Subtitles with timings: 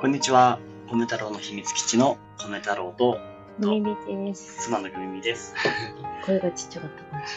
[0.00, 0.60] こんにちは。
[0.88, 3.18] 米太郎の秘密基地の米太郎と
[3.58, 4.66] みみです。
[4.66, 5.56] 妻のぐみみです。
[6.24, 7.30] 声がちっちゃかったかもし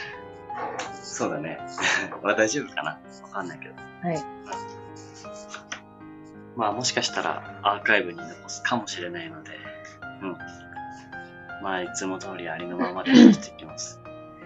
[1.02, 1.57] そうだね。
[2.21, 2.99] まあ大丈夫かな？
[3.23, 3.73] わかんないけど。
[3.75, 4.13] れない。
[4.13, 4.25] はい。
[6.55, 9.49] まあもしかしたらアーカイブに残すかもしれないので、
[10.21, 10.38] うん。
[11.64, 13.99] まあいつも通りありのままで話していきます。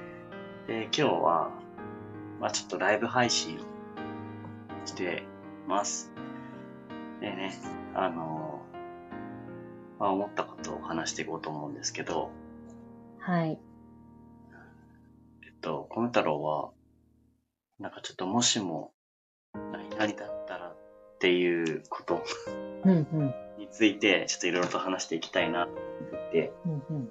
[0.68, 1.50] で、今日は、
[2.40, 3.60] まあちょっとライブ配信を
[4.86, 5.28] して
[5.68, 6.15] ます。
[7.26, 7.52] でね、
[7.96, 8.62] あの
[10.00, 12.30] まあ思ったことを話していこうと思うんですけど、
[13.18, 13.60] はい。
[15.44, 16.70] えっと、コメ太郎は、
[17.80, 18.92] なんかちょっともしも、
[19.56, 20.78] 何何だったらっ
[21.18, 22.22] ていうこと
[22.86, 23.34] うんうん。
[23.58, 25.82] について、ちょっといろいろと話していきたいなと思っ
[26.12, 27.10] てて、うんうん。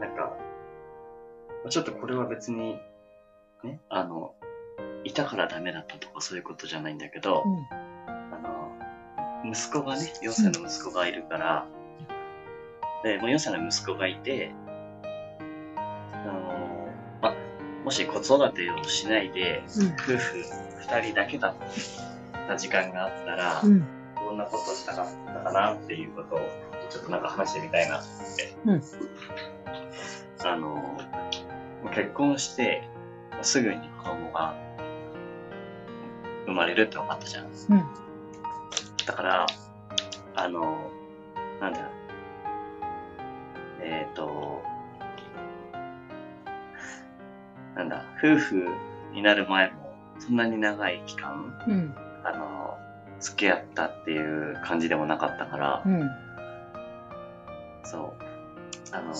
[0.00, 0.36] なんか、
[1.68, 2.80] ちょっとこれは別に、
[3.62, 4.34] ね、あの、
[5.06, 7.44] いたからダメだったとかそういうことじゃないんだけど、
[8.06, 8.38] あ
[9.44, 11.66] の、息子がね、4歳の息子がいるから、
[13.04, 14.52] で、もう4歳の息子がいて、
[15.76, 16.88] あの、
[17.22, 17.34] ま、
[17.84, 19.86] もし子育てをしないで、うん。
[19.94, 20.44] 夫婦
[20.88, 21.54] 2人だけだっ
[22.48, 23.84] た時間があったら、うん。
[24.16, 26.38] どんなことしたかったかなっていうことを、
[26.90, 28.02] ちょっとなんか話してみたいなっ
[28.36, 28.56] て。
[28.64, 28.82] うん
[30.44, 30.98] あの、
[31.94, 32.88] 結婚して、
[33.42, 34.54] すぐに子供が
[36.46, 37.46] 生まれるって分かったじゃん。
[37.46, 37.84] うん。
[39.04, 39.46] だから、
[40.34, 40.90] あの、
[41.60, 41.90] なんだ、
[43.80, 44.62] えっ、と、
[47.74, 48.68] なんだ、夫婦
[49.12, 51.94] になる前も、そんなに長い期間、うん。
[52.24, 52.78] あの、
[53.20, 56.10] 付き合ったっていう感じでもなかったから、うん。
[57.84, 58.26] そう。
[58.92, 59.14] あの、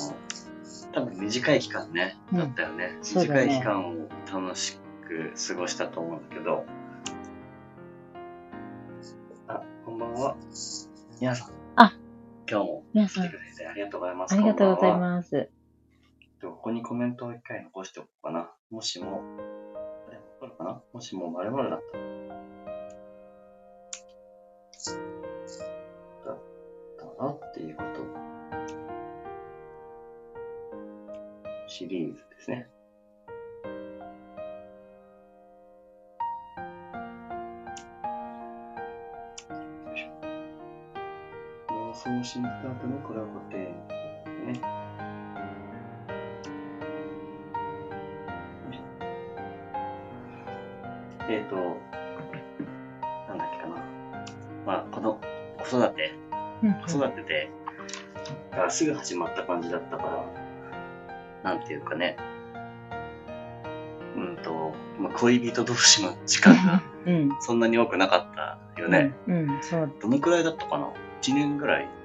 [0.92, 2.98] 多分短い期間ね、うんだったよね。
[3.02, 6.64] そうだね短い期間を楽しく過ごしたと思うんだけど、
[10.20, 10.36] は。
[11.20, 11.50] 皆さん。
[11.76, 11.92] あ
[12.48, 14.34] 今日も来てく、れてありがとうございます。
[14.34, 14.98] ありがとうございす。
[14.98, 15.50] ます。
[16.42, 18.50] ここにコメントを一回残しておこうかな。
[18.70, 19.22] もしも、
[20.08, 20.80] あれ、わかるかな？
[20.92, 22.04] もしも〇〇だったら。
[26.24, 26.38] だっ
[27.18, 28.00] たらっていうこと。
[31.68, 32.70] シリーズですね。
[42.26, 43.60] 妄想新スタートのコラボ展
[44.46, 44.60] ね。
[51.28, 51.56] えっ、ー、と、
[53.28, 53.76] なんだっけかな。
[54.66, 55.20] まあ、この
[55.58, 56.14] 子育て、
[56.62, 56.74] うん。
[56.74, 57.50] 子育てで、
[58.52, 60.02] がすぐ始まった感じだったか
[61.44, 62.16] ら、なんていうかね、
[64.16, 67.36] うんと、まあ、恋人同士の時間がうん。
[67.40, 69.14] そんなに多くなかったよね。
[69.28, 69.50] うん。
[69.50, 69.62] うん。
[69.62, 69.92] そう。
[70.00, 70.92] どのくらいだったかな
[71.22, 71.95] ?1 年ぐらい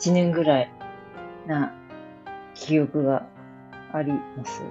[0.00, 0.70] 一年ぐらい
[1.46, 1.74] な
[2.54, 3.26] 記憶が
[3.92, 4.62] あります。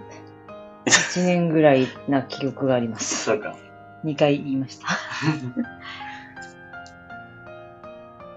[0.88, 3.26] 一年ぐらいな記憶があります。
[3.26, 3.56] そうか。
[4.04, 4.88] 二回言いました。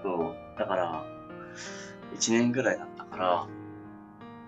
[0.03, 0.35] そう。
[0.59, 1.03] だから、
[2.15, 3.47] 1年ぐらいだったから、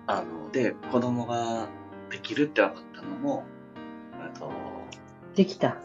[0.08, 1.68] あの、で、子供が
[2.12, 3.44] できるって分かったのも、
[4.24, 4.52] えっと、
[5.36, 5.78] できた。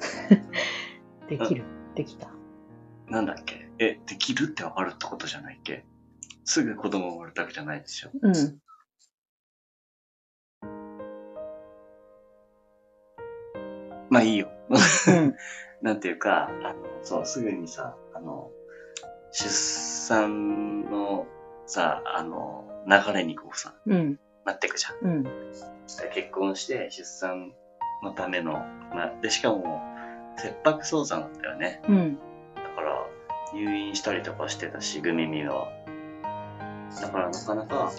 [1.27, 1.65] できる。
[1.95, 2.29] できた。
[3.09, 3.71] なんだっけ？
[3.79, 5.87] え、できるって分かるってことじゃないっけ？
[6.51, 8.35] すぐ子供生まれたわけじゃないでしょうん。
[14.11, 14.51] まあいいよ。
[14.69, 14.75] う
[15.13, 15.37] ん。
[15.81, 16.75] なんていうか、あの、
[17.05, 18.51] そう、すぐにさ、あの、
[19.31, 21.29] 出産の
[21.67, 24.19] さ、あの、流れにこうさ、うん。
[24.45, 25.09] なっていくじゃん。
[25.09, 25.25] うん。
[26.13, 27.53] 結婚して出産
[28.03, 28.55] のための、
[28.93, 29.81] まあ、で、しかも、
[30.37, 31.81] 切迫早産だったよね。
[31.89, 32.19] うん。
[32.57, 33.07] だから、
[33.55, 35.69] 入院したりとかしてたし、グミミは。
[37.01, 37.93] だから、なかなか、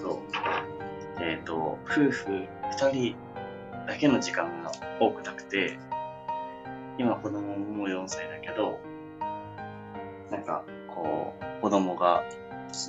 [0.00, 3.16] そう、えっ、と、夫婦二人
[3.86, 5.78] だけの時間が多くなくて、
[6.98, 8.80] 今子供も4歳だけど、
[10.30, 12.22] なんか、こう、子供が、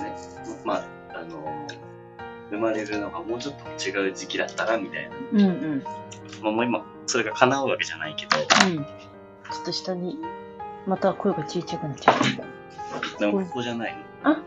[0.00, 0.16] ね、
[0.64, 0.84] まあ、
[1.14, 1.44] あの、
[2.50, 5.16] 生まれるのがもうちょっと違う時期だったら、みたいな。
[5.32, 5.40] うん。
[5.40, 5.44] う
[5.76, 5.84] ん。
[6.42, 8.36] まあ、もう今、それが叶うわけじゃないけど、
[8.66, 8.84] うん。
[8.84, 10.18] ちょっと下に、
[10.86, 13.18] また声が小さくなっちゃった。
[13.18, 14.30] でもここじゃないの。
[14.30, 14.42] あ、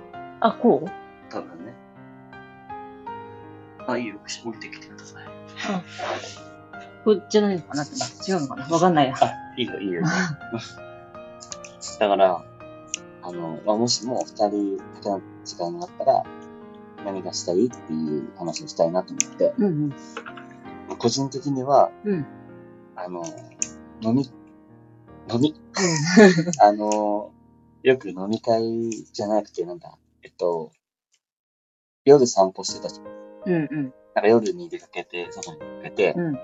[0.51, 0.89] こう？
[1.31, 1.73] 多分ね。
[3.87, 5.23] あ、いいよ、降りてきてください。
[5.69, 5.83] あ、
[7.03, 7.93] これじゃないのかなって
[8.29, 8.67] 違うのかな？
[8.67, 9.15] わかんないや。
[9.19, 10.03] あ、いいよ、いいよ。
[11.99, 12.43] だから、
[13.21, 16.23] あの、まあ、もしも二人だけの時間があったら、
[17.05, 19.93] 何がしたいっていう話をしたいなと思って、うん
[20.97, 22.25] 個人的には、うん。
[22.95, 23.23] あの、
[24.01, 24.31] 飲み、
[25.31, 25.55] 飲み、
[26.61, 27.31] あの、
[27.81, 30.71] よく飲み会じゃなくて、なんだ、えっと、
[32.05, 33.07] 夜散歩してたじゃん。
[33.45, 33.93] うんうん。
[34.15, 36.39] なんか夜に出かけて、外に出かけて、うん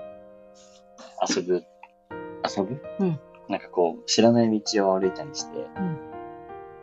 [1.28, 1.64] 遊ぶ、
[2.56, 2.80] 遊ぶ？
[3.00, 5.64] うんなんかこう、知らない道を歩いたりして、ん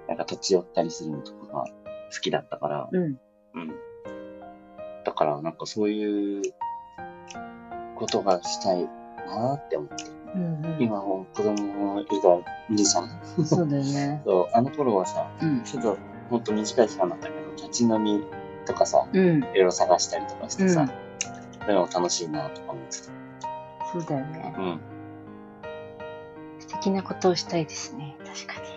[0.07, 1.65] なんか立ち寄ったりするのとかが
[2.13, 3.03] 好きだったから、うん。
[3.03, 3.17] うん。
[5.05, 6.41] だから、なんかそういう
[7.95, 8.85] ことがしたい
[9.27, 9.95] なって思って。
[10.35, 10.81] うんうん。
[10.81, 13.45] 今もう子供いるから、おじさん。
[13.45, 14.21] そうだよね。
[14.27, 15.63] そう、あの頃はさ、うん。
[15.63, 15.97] ちょっと
[16.29, 18.23] ほんと短い期間だったけど、立ち飲み
[18.65, 19.37] とかさ、うん。
[19.37, 20.93] いろいろ探したりとかしてさ、うんそ
[21.73, 23.03] ういうのも楽しいなとか思ってた。
[23.91, 24.55] そうだよね。
[24.57, 24.79] うん。
[26.59, 28.15] 素敵なことをしたいですね。
[28.25, 28.67] 確かに。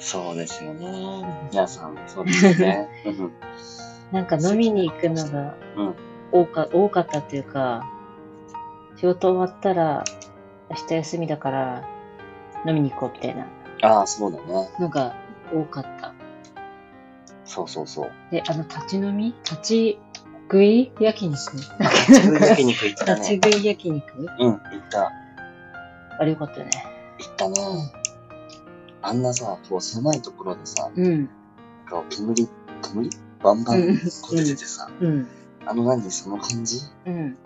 [0.00, 1.48] そうですよね。
[1.52, 2.88] 皆さん、そうですよね。
[3.06, 3.32] うん
[4.10, 5.94] なんか飲みに行くのがうん
[6.32, 7.86] 多か,、多かったっていうか、
[8.96, 10.02] 仕事終わったら、
[10.68, 11.84] 明日休みだから
[12.66, 13.46] 飲みに行こうみたいな
[13.82, 14.68] ああ、そうだね。
[14.80, 15.14] のが
[15.52, 16.12] 多かった。
[17.50, 18.12] そうそうそう。
[18.30, 19.34] で、あの、立ち飲み？
[19.42, 19.98] 立ち
[20.44, 21.66] 食い焼肉立
[22.06, 23.20] ち食い焼肉行ったね。
[23.20, 24.18] 立ち食い焼肉？
[24.20, 25.10] うん、行った。
[26.20, 26.70] あれよかったよね。
[27.18, 27.56] 行ったね。
[29.02, 31.28] あんなさ、こう狭いところでさ、うん。
[31.90, 32.48] こう煙、
[32.82, 33.10] 煙？
[33.42, 35.26] バンバンうんこう出ててさ、うん。
[35.66, 36.78] あの何その感じ？
[37.06, 37.36] うん。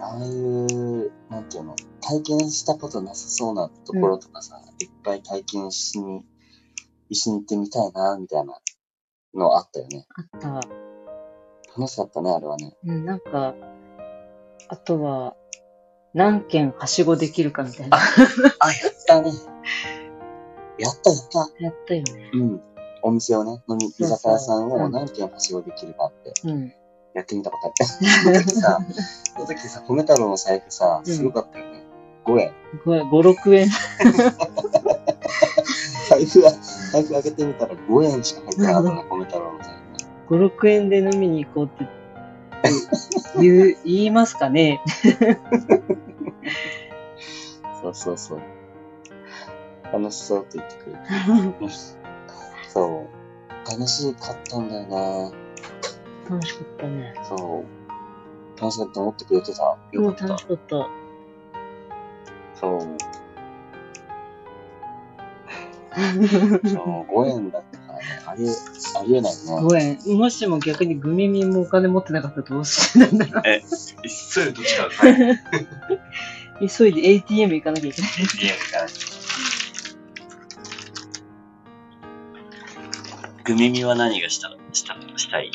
[0.00, 6.24] ああいう、なんていうの、体験したことなさそうなところとかさ、いっぱい体験しに、
[7.10, 8.54] 一緒に行ってみたいな、みたいな
[9.34, 10.06] のあったよね。
[10.14, 10.68] あった。
[11.78, 12.76] 楽しかったね、あれはね。
[12.84, 13.54] うん、なんか、
[14.68, 15.34] あとは、
[16.14, 17.96] 何軒はしごできるかみたいな。
[17.96, 19.30] あ、やったね。
[20.78, 21.64] やったやった。
[21.64, 22.30] やったよね。
[22.34, 22.60] うん。
[23.02, 26.72] お店をね、飲み、居酒屋さんをうん何軒はしごできるかってうん。
[27.14, 27.84] やってみたことあって。
[27.84, 28.78] その時さ、
[29.34, 31.82] その時さ、米太郎の財布さ、うんすごかったよね。
[32.24, 32.52] 5円。
[32.84, 33.68] 5、6円。
[36.12, 36.52] 財布は、
[36.92, 39.68] 財布開けてみたら5円しか入ってなかったね、米太郎の財
[40.28, 40.48] 布ね。
[40.48, 41.88] 5、6円で飲みに行こうって
[43.40, 44.82] 言う、言いますかね
[47.82, 48.40] そうそうそう。
[49.92, 51.02] 楽しそうって言ってくれて。
[52.68, 53.22] そう。
[53.70, 55.32] 楽しかったんだよな
[56.30, 57.14] 楽しかったね。
[57.24, 58.60] そう。
[58.60, 59.76] 楽しかったと思ってくれてた。
[59.92, 60.46] よかった楽し。
[60.46, 60.88] かった。
[62.54, 63.21] そう。
[65.94, 68.04] そう、5円だったからね。
[68.26, 68.50] ありえ、
[68.98, 69.38] ありえないね。
[69.46, 70.18] 5円。
[70.18, 73.62] もしも逆にグミミもお金持ってなかったらどうしてたんだろえ、
[74.08, 74.88] それどっちか。
[76.78, 78.10] 急いで ATM 行かなきゃいけない。
[78.10, 78.86] ATM から。
[83.44, 85.50] グミミは何がした、した、したい？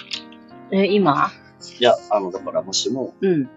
[0.72, 1.32] え、今？
[1.80, 3.50] いや、あの、だからもしも、うん。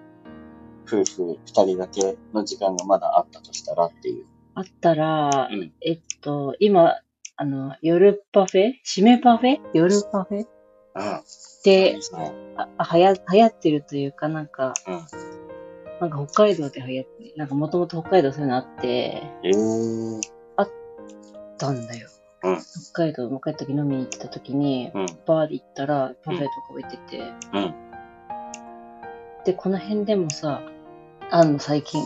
[0.86, 4.26] 夫婦二人だけの時間がまだあったとしたらっていう。
[4.54, 6.96] あったら、うんえっと、今、
[7.36, 8.72] あの、夜パフェ？
[8.84, 9.58] 締めパフェ？
[9.72, 10.46] 夜パフェ？
[11.64, 11.98] で
[12.78, 15.00] はや、流行ってるというか、なんか、うん。
[16.00, 20.20] なんか北海道で流行って、なんかもともと北海道そういうのあって、えー。
[21.60, 22.08] たんだよ。
[22.42, 22.56] うん
[22.92, 25.06] 北海道、若い時飲みに行ってた時に、うん。
[25.26, 27.18] バーで行ったらパフェとか置いてて、
[27.52, 27.74] うん。
[29.44, 30.62] で、この辺でもさ、
[31.30, 32.02] あの、最近、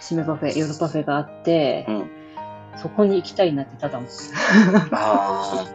[0.00, 2.10] 締めパフェ、夜パフェがあって、うん。
[2.76, 4.16] そこに行きたいなってただ思って
[4.92, 5.66] ああ。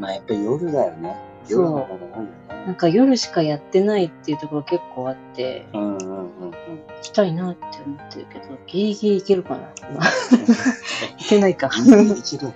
[0.00, 1.16] まあやっぱり夜だよね。
[1.44, 2.08] そう夜の方が多いよ
[2.48, 2.72] なね。
[2.72, 6.50] んか夜しかやってないっていうところ結構あって、うんうんうんうん。
[6.50, 6.56] 行
[7.02, 10.00] きたいなって思ってるけど、ギリギリ行けるかな今
[11.18, 11.68] 行けないか。
[11.68, 12.52] ギリギリいけるの？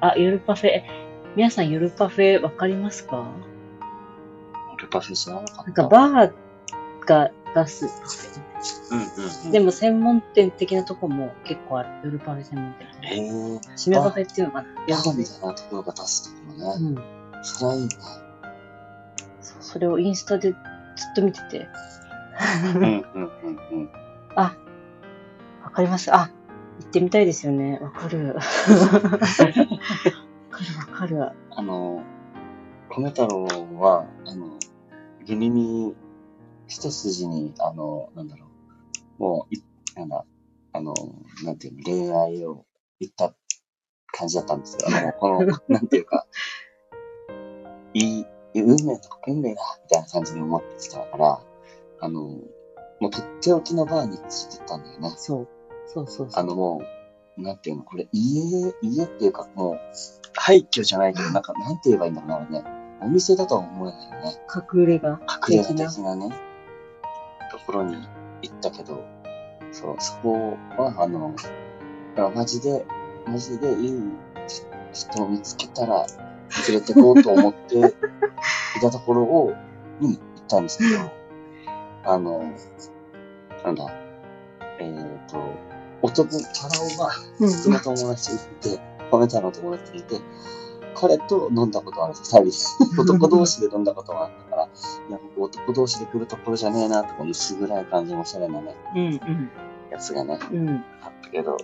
[0.00, 0.82] あ、夜パフェ。
[1.36, 3.24] 皆さん夜パフェわかりますか？
[4.80, 5.62] ルパフェ知らなかった。
[5.62, 6.32] なんかバー
[7.06, 8.40] が出すパフ
[8.90, 9.48] うんうんうェ。
[9.48, 9.52] ん。
[9.52, 11.88] でも専門店的なとこも結構ある。
[12.04, 12.88] 夜パフェ専門店。
[13.04, 13.60] ええー。
[13.76, 15.12] 締めパフェっていうのかなバ夜パフェ。
[15.12, 16.98] ーみたいなところが出すところね。
[17.34, 17.44] うん。
[17.44, 17.88] それはいいね。
[19.60, 21.68] それをインスタでずっと見てて。
[22.74, 23.90] うんうんうんうん。
[24.34, 24.56] あ、
[25.64, 26.12] わかります。
[26.14, 26.30] あ、
[26.80, 27.78] 行ってみたいですよね。
[27.80, 28.34] わかる。
[28.34, 29.68] わかる
[30.78, 31.32] わかる。
[31.50, 32.02] あの、
[32.90, 33.44] 米太郎
[33.78, 34.58] は、あの、
[35.26, 35.94] グミミ
[36.66, 38.47] 一筋に、あの、なんだろう、
[39.18, 39.62] もう、い、
[39.96, 40.24] なんだ、
[40.72, 40.94] あの、
[41.44, 42.64] なんていうの、恋愛を
[43.00, 43.34] 言った
[44.12, 44.88] 感じだったんですよ。
[44.88, 46.26] あの、 この、なんていうか、
[47.94, 51.40] いい、運命とか運命だ、みたいな感じで思ってたから、
[52.00, 52.20] あの、
[53.00, 55.14] もうとっておきのバーに連れてったんだよね。
[55.16, 55.48] そう。
[55.86, 56.42] そうそうそう。
[56.42, 56.82] あのも
[57.36, 59.78] う、なんていうの、これ家、家っていうかもう、
[60.34, 62.64] 廃墟じゃないけど、 なんか、なんて言えばいいんだろうね。
[63.00, 64.42] お店だとは思えないよね。
[64.74, 65.18] 隠れ家隠
[65.50, 66.30] れ家的な的なね、
[67.52, 68.17] ところに行っ
[68.60, 69.04] たけど、
[69.72, 71.34] そう、そこは、あの、
[72.14, 72.84] からマジで、
[73.26, 74.02] マジでいい
[74.92, 76.06] 人を見つけたら、
[76.68, 77.82] 連れてこうと思ってい
[78.80, 79.54] たところを、
[80.00, 81.10] に行ったんですけど、
[82.04, 82.42] あの、
[83.64, 83.86] なんだ、
[84.78, 85.36] えっ、と、
[86.02, 87.50] 男、タラオが、うん。
[87.50, 88.80] 僕の友達いて、
[89.10, 90.20] 米太の友達いて、
[90.94, 92.14] 彼と飲んだことある。
[92.14, 93.02] んですよ、二人。
[93.02, 94.47] 男同士で飲んだことがあったから、
[95.08, 99.50] いや、僕男同士で来るところじゃねえな、とか薄暗い感じのおしゃれなね、うんうん。
[99.90, 100.68] やつがね、うん。
[101.02, 101.56] あったけど、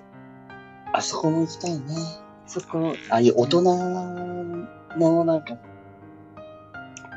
[0.92, 1.80] あそこも行きたいね。
[2.46, 5.56] そこ、ああいう大人のなんか、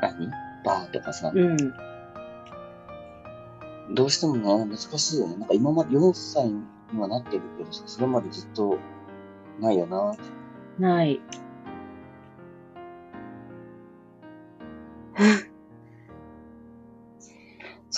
[0.00, 0.30] 何？
[0.64, 1.56] バーとかさ、うん。
[3.94, 5.36] どうしてもね、難しいよね。
[5.36, 6.62] なんか今まで4歳に
[6.98, 8.78] はなってるけどさ、それまでずっと
[9.60, 10.14] ないよな。
[10.78, 11.20] ない。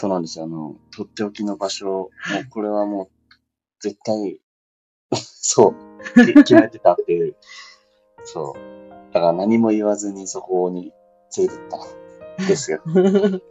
[0.00, 0.46] そうなんですよ。
[0.46, 2.10] あの、とっておきの場所、もう
[2.48, 3.08] これはもう、
[3.80, 4.40] 絶対、
[5.12, 5.74] そ
[6.14, 7.36] う、き決めてたっていう。
[8.24, 9.12] そう。
[9.12, 10.94] だから何も言わずにそこに
[11.36, 11.76] 連れてった
[12.44, 12.80] んですよ。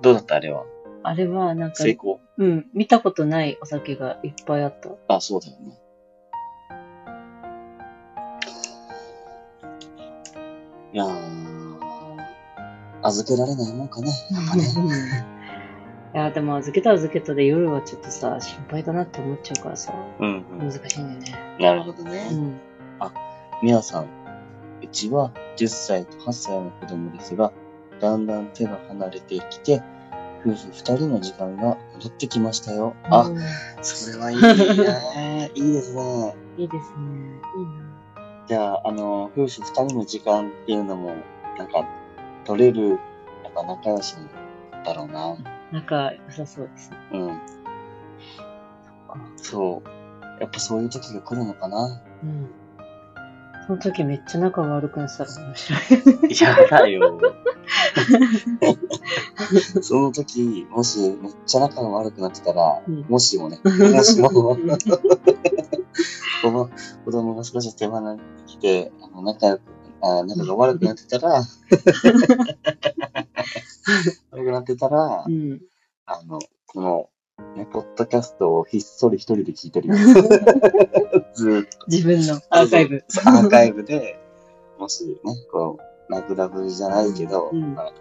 [0.00, 0.36] どうだった？
[0.36, 0.64] あれは？
[1.02, 2.20] あれは、なんか、成功？
[2.38, 4.88] うん、見たことないお酒がいっぱいあった。
[5.14, 5.78] あ、そうだよね。
[10.94, 11.31] いやー、
[13.02, 14.08] 預けられないもんかね。
[14.30, 14.64] やっぱね。
[16.14, 21.56] いや、でも預けた預けたで夜はちょっとさ、心配だなって思っちゃうからさ、うん、難しいんだよね。
[21.58, 22.28] なるほどうね。
[22.30, 22.60] ん。
[23.62, 24.06] みやさん、
[24.82, 27.52] うちは10歳と8歳の子供ですが、
[28.00, 29.80] だんだん手が離れてきて、
[30.44, 32.96] 夫婦2人の時間が戻ってきましたよ。
[33.04, 33.38] あ、うん
[33.80, 35.50] それはいいね。
[35.54, 36.34] いいですね。
[36.58, 37.06] いいですね。
[37.56, 37.92] いいな。
[38.48, 41.14] じゃあ、あの、夫婦二人の時間っていうのも、
[41.56, 41.88] なんか、
[42.44, 42.98] 取れる、やっ
[43.54, 44.14] ぱ仲良し
[44.84, 45.36] だろうな。
[45.72, 46.96] 仲良さそうですね。
[47.12, 47.40] うん。
[49.36, 49.88] そう。
[50.40, 52.02] やっぱそういう時が来るのかな。
[52.22, 52.50] うん。
[53.66, 55.80] その時めっちゃ仲が悪くなってたら面白い。
[56.40, 57.20] やだよ。
[59.82, 64.30] その時、もしめっちゃ仲が悪くなってたら、うんもしもね、もしも、
[67.04, 69.62] 子供が少し手離れてきて、あの仲良く、
[70.02, 71.42] あ仲が悪くなってたら、
[74.32, 75.60] 悪くなってたらう、ん。
[76.06, 77.08] あの、この、
[77.56, 79.94] ね、ポッドキャストをひっそり一人で聞いてるよ。
[81.34, 81.86] ずーっと。
[81.86, 83.04] 自分のアーカイブ。
[83.24, 84.18] アーカイブで、
[84.78, 87.92] もしね、こう、ラブラブじゃないけど、うんなんか、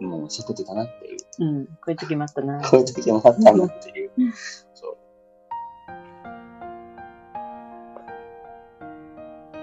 [0.00, 1.66] もう喋ってたなっていう、うん。
[1.66, 2.60] こういう時もあったな。
[2.62, 4.10] こういう時もあったなっていう。
[4.74, 4.96] そう。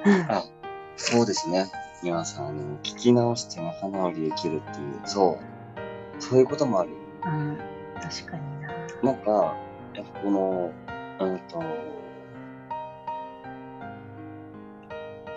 [0.05, 0.43] あ、
[0.95, 1.65] そうですね。
[2.03, 6.21] 皆さん、あの、聞き直して仲直りできるっていう、そう。
[6.21, 6.89] そういうこともある。
[7.25, 7.57] うん。
[8.01, 8.69] 確かにな。
[9.01, 9.55] なんか、
[9.95, 10.71] やっぱこの、
[11.19, 11.59] うんと、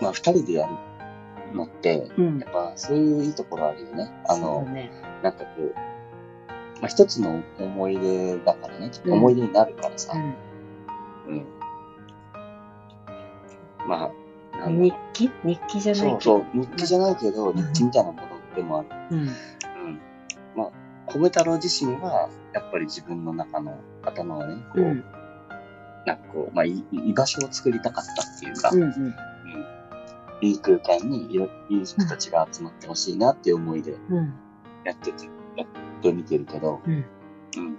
[0.00, 2.46] まあ、二人でやるのって、うんや。
[2.48, 4.10] っぱそういういいところあるよね。
[4.28, 4.90] あのだ、ね。
[5.22, 5.74] なんかこう、
[6.80, 11.46] まあ、一つの思い出だからね、うん思い出になるからさ、ううん。
[13.86, 14.10] まあ、
[14.70, 15.30] 日記？
[15.44, 16.20] 日記じゃないけど。
[16.20, 18.88] そうそう、日記じゃないけど、日記みたいなものでもある。
[19.10, 19.18] うん。
[19.20, 19.30] うん。
[20.54, 20.70] まあ、
[21.06, 25.04] 米太郎自身は、やっぱり自分の中の頭をね、こう、うん。
[26.06, 28.82] なんかこう、まあ、い居場所を作りたかったっていうか、うん。
[28.82, 28.88] うん。
[28.88, 29.14] うん
[30.42, 34.34] いい空間にいろいい人たちが集まってほしいなっていう思いでうん。
[34.84, 35.24] やってて、
[35.56, 36.92] やってみてるけど、うん。
[37.56, 37.76] うん。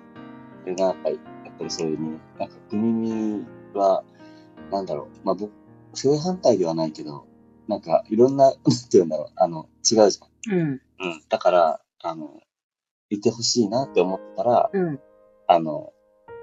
[0.65, 1.17] で、なんか、やっ
[1.56, 4.03] ぱりそういうね、なんか、国耳は、
[4.72, 5.51] なんだろう、まあ僕、
[5.94, 7.25] 正反対ではないけど、
[7.67, 10.60] なんか、いろんな、 なんて言うんだろう、あの、違うじゃん。
[10.60, 10.70] うん。
[10.70, 10.82] うん。
[11.29, 12.39] だから、あの、
[13.10, 15.00] いてほしいなって思ったら、うん。
[15.48, 15.94] あの、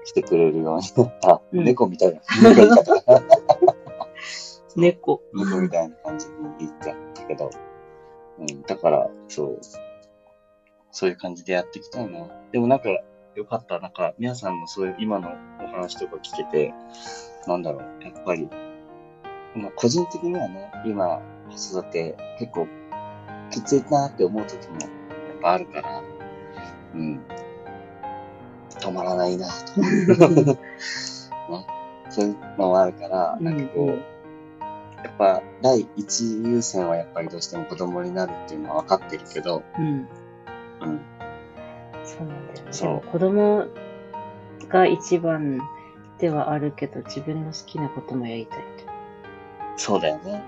[0.05, 2.21] 来てくれるようになった、うん猫みたいな、
[2.53, 2.83] 猫
[4.75, 5.21] 猫。
[5.33, 7.49] 猫みたいな感じに言っちゃったけど、
[8.39, 9.59] うん、だから、そう、
[10.91, 12.27] そういう感じでやっていきたいな。
[12.51, 12.89] でもなんか、
[13.35, 13.79] よかった。
[13.79, 15.29] なんか、皆さんのそういう今の
[15.61, 16.73] お話とか聞けて、
[17.47, 18.47] なんだろう、やっぱり、
[19.55, 22.67] まあ、個人的にはね、今、子育て結構
[23.51, 24.89] きついなって思う時もやっ
[25.41, 26.03] ぱあるから、
[26.93, 27.21] うん。
[28.79, 29.81] 止まらないなと。
[29.81, 30.57] ね。
[32.09, 34.15] そういうのもあるから、なんかこう、うんうん
[35.05, 39.85] やっぱ第一優先はやっぱりどうしても子供になるっていうのは分かってるけど、うん。
[39.85, 40.07] うん。
[42.03, 42.73] そうなんだよね。
[42.73, 43.67] そう子供
[44.67, 45.61] が一番
[46.17, 48.94] ではあるけど、自分の好きなこともやりたいと。
[49.77, 50.43] そうだよね。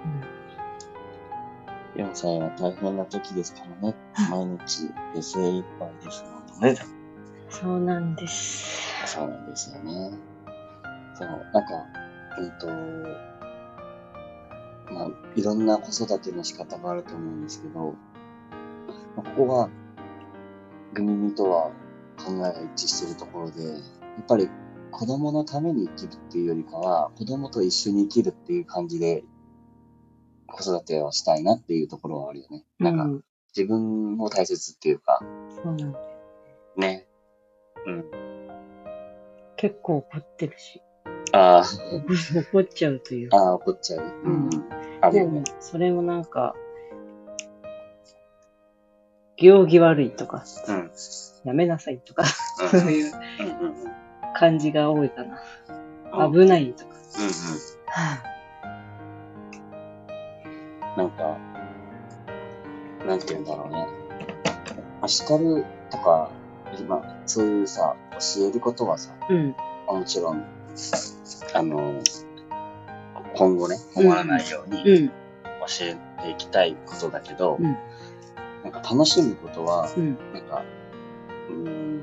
[1.95, 2.03] うん。
[2.03, 3.95] 4歳は大変な時ですからね。
[4.29, 6.77] 毎日で精一杯ですもんね。
[7.49, 8.67] そうなんです。
[9.05, 10.11] そうなんですよね。
[11.15, 11.85] そう、なんか、
[12.37, 12.67] うんと、
[14.93, 17.95] まあ、いろんな子育ての仕方があると思うんですけど、
[19.15, 19.69] まあここは、
[20.93, 21.71] グミミとは
[22.17, 23.77] 考えが一致しているところで、や
[24.21, 24.49] っぱり
[24.91, 29.23] 子供のために生きるっていうよりかは、子供と一緒に生きるっていう感じで、
[30.47, 32.63] 子育てをしたいなっていうところはあるよね。
[32.79, 33.23] なんか、うん、
[33.55, 35.19] 自分も大切っていうか、
[35.63, 35.99] そうなんだ。
[36.77, 37.05] ね。
[37.85, 38.05] うん。
[39.57, 40.81] 結構怒ってるし。
[41.33, 41.63] あ
[42.53, 43.37] 怒っちゃうというあ、か。
[43.37, 44.05] ああ、怒っちゃう。
[44.23, 44.49] うん
[45.01, 46.55] あるよねでも。、それもなんか、
[49.37, 50.91] 行儀悪いとか、うん。
[51.43, 52.23] やめなさいとか、
[52.73, 53.13] うんそういう
[53.61, 53.96] うん
[54.37, 55.39] 感じが多いかな。
[55.71, 56.95] うん危ないとか。
[60.95, 61.37] なんか、
[63.05, 63.87] なんて言うんだろうね。
[65.01, 66.31] あ叱るとか、
[66.87, 67.95] まあ、そういうさ、
[68.35, 69.55] 教えることはさ、うん。
[69.87, 70.43] もちろん、
[71.53, 72.01] あの、
[73.35, 75.11] 今後ね、困らないように教うん。
[75.81, 77.77] えていきたいことだけど、うん
[78.63, 80.17] なんか楽しむことは、うん。
[80.33, 80.63] なんか、
[81.49, 82.01] うーん、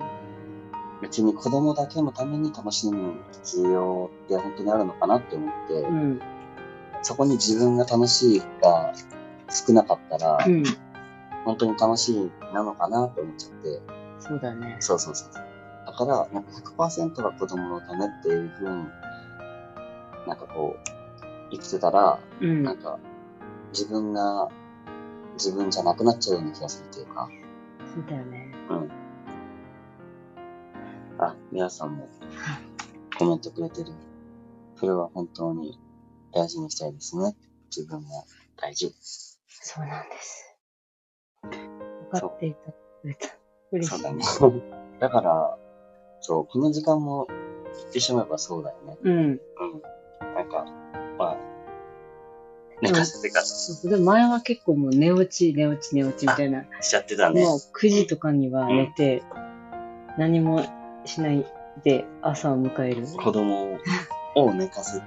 [1.02, 6.20] 別に子供だけのために楽しむ必要って本当にあるのかなって思って、うん。
[7.02, 8.92] そこに自分が楽しいが
[9.50, 10.62] 少なかったら、うん。
[11.44, 13.82] 本当に楽しいなのかなって思っちゃって、
[14.20, 14.76] そうだね。
[14.80, 15.32] そうそうそう。
[15.86, 18.84] だから、なんか100%が子供のためっていうふうに、
[20.26, 20.90] なんかこう、
[21.50, 22.62] 生きてたら、うん。
[22.62, 22.98] なんか、
[23.72, 24.48] 自分が
[25.34, 27.28] 自分じゃなくなっちゃうような気がするっていうか、
[27.94, 28.54] そうだよね。
[28.70, 29.03] うん。
[31.28, 32.08] あ、皆さんも
[33.18, 33.92] コメントくれてる。
[34.76, 35.78] それは本当に
[36.32, 37.36] 大事にしたいですね。
[37.74, 38.08] 自分が
[38.56, 38.94] 大事。
[39.46, 40.56] そうなんです。
[42.10, 43.34] 分かっていただけた。
[43.72, 43.98] 嬉しい。
[43.98, 44.24] そうだね。
[45.00, 45.58] だから、
[46.20, 48.98] そう、この時間も言ってしまえばそうだよね。
[49.02, 49.12] うん。
[49.12, 49.40] うん。
[50.34, 50.64] なんか、
[51.18, 51.36] まあ、
[52.82, 56.64] 寝かせてかそうでも前は結構もう寝落ち、寝落ち、寝落ちみたいな。
[56.80, 57.42] しちゃってたね。
[57.42, 59.22] もう9時とかには寝て、
[60.18, 60.64] 何も
[61.04, 61.46] しない
[61.82, 63.06] で朝を迎える。
[63.06, 63.78] 子供
[64.36, 65.00] を寝かせ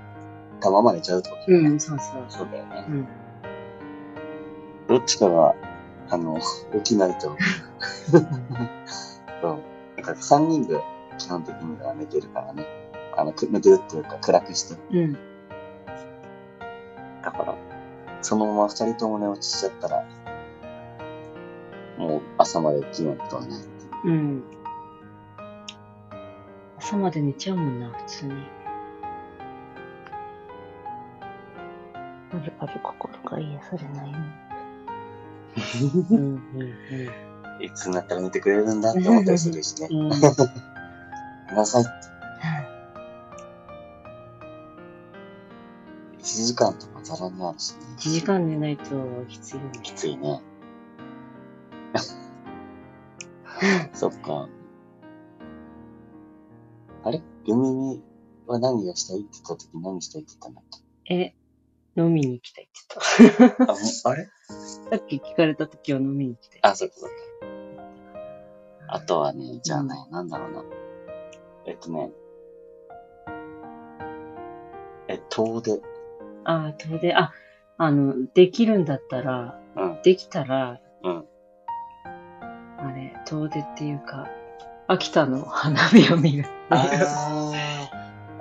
[0.60, 2.26] たまま寝ちゃうってことうん、そうそう。
[2.28, 2.86] そうだよね。
[2.90, 3.08] うん。
[4.88, 5.56] どっちかが、
[6.10, 6.40] あの、
[6.84, 7.36] 起きないと。
[9.42, 9.60] そう。
[9.96, 10.82] なんか3人で
[11.18, 12.66] 基本的には寝てるからね。
[13.16, 14.82] あの、く寝てるっていうか暗くして。
[14.92, 15.14] うん。
[17.24, 17.56] だから、
[18.22, 20.06] そのまま2人とも寝落ちしちゃったら、
[21.98, 23.60] もう朝まで起きないことはない。
[24.06, 24.44] うん。
[26.88, 28.34] 朝まで寝ちゃうもんな、普通に。
[32.32, 34.18] あるある心が癒されないよ。
[36.10, 36.18] うん
[36.56, 39.90] うんいつになったら寝てくれるんだって思ったりするしね。
[39.92, 40.00] うん。
[40.06, 40.12] うん。
[40.12, 41.92] 寝なさいって。
[46.20, 47.80] 1時間とかざらにあるしね。
[47.98, 48.86] 1時間寝ないと
[49.28, 49.72] きついよね。
[49.84, 50.42] きついね。
[53.94, 54.48] そっか。
[57.08, 57.22] あれ？
[57.46, 58.04] グミミ
[58.48, 60.64] は何がしたいって言った時何したいって言ったんだっ
[61.10, 61.36] え、
[61.96, 62.74] 飲みに行きたいって
[63.40, 63.76] 言っけあ、
[64.12, 64.26] あれ？
[64.26, 64.54] た。
[64.54, 66.60] さっき聞かれた時は飲みに行きたい。
[66.64, 67.16] あ、そっかそっか。
[68.90, 70.64] あとはね、じゃあね、なんだろうな。
[71.66, 72.12] えっとね。
[75.08, 75.82] え、遠出。
[76.44, 77.32] ああ、遠出、あ、
[77.78, 80.00] あの、できるんだったら、うん。
[80.04, 81.26] できたら、うん。
[82.80, 84.28] あれ、遠出っていうか、
[84.88, 87.08] 秋田の花火を見るっていう。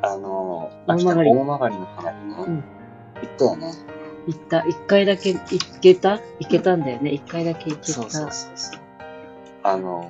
[0.02, 2.34] あの、大曲り秋田大曲の花火ね。
[2.46, 2.64] うん
[3.22, 3.72] 行ったよね。
[4.26, 4.64] 行った。
[4.66, 6.20] 一回だけ行けた？
[6.38, 7.10] 行けたんだよね。
[7.10, 7.86] 一回だけ行けた。
[7.92, 8.80] そうそうそうそう。
[9.62, 10.06] あの、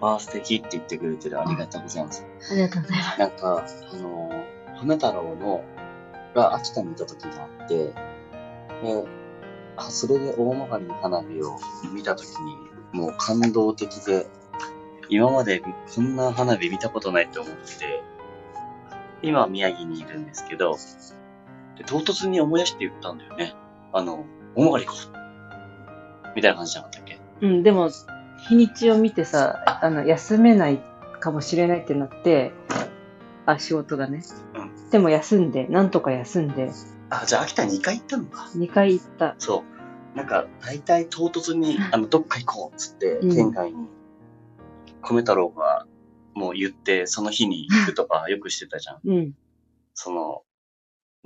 [0.00, 2.26] あー素敵って言ってくれてるありがとうございます。
[2.50, 3.20] ありがとうございます。
[3.20, 4.30] なんか、あの、
[4.76, 5.62] 花太郎の、
[6.34, 7.94] が秋田にいた時があって、で、
[9.76, 11.56] あ、それで大曲の花火を
[11.94, 12.56] 見た時に、
[12.94, 14.26] もう感動的で、
[15.08, 18.02] 今までこんな花火見たことないって思ってて、
[19.22, 20.76] 今は宮城にいるんですけど、
[21.76, 23.54] で唐突に思い出して言ったんだよね。
[23.92, 27.18] あの、大曲行こうみたいな感じじゃなかったっけ？
[27.42, 27.90] うん、でも、
[28.48, 30.80] 日にちを見てさ、あの、休めない
[31.20, 32.52] かもしれないってなって、
[33.46, 34.22] あ、仕事がね。
[34.88, 36.70] うでも休んで、なんとか休んで、
[37.10, 38.48] あ、じゃあ秋田2回行ったのか。
[38.56, 39.34] 2回行った。
[39.38, 39.73] そう。
[40.14, 43.88] なんか、大体唐突に、あの、どっか行こうっつって、うん県外に、
[45.02, 45.86] 米太郎が
[46.34, 49.00] もう言って、その日に行くとかよくしてたじゃん。
[49.04, 49.34] うん。
[49.94, 50.42] その、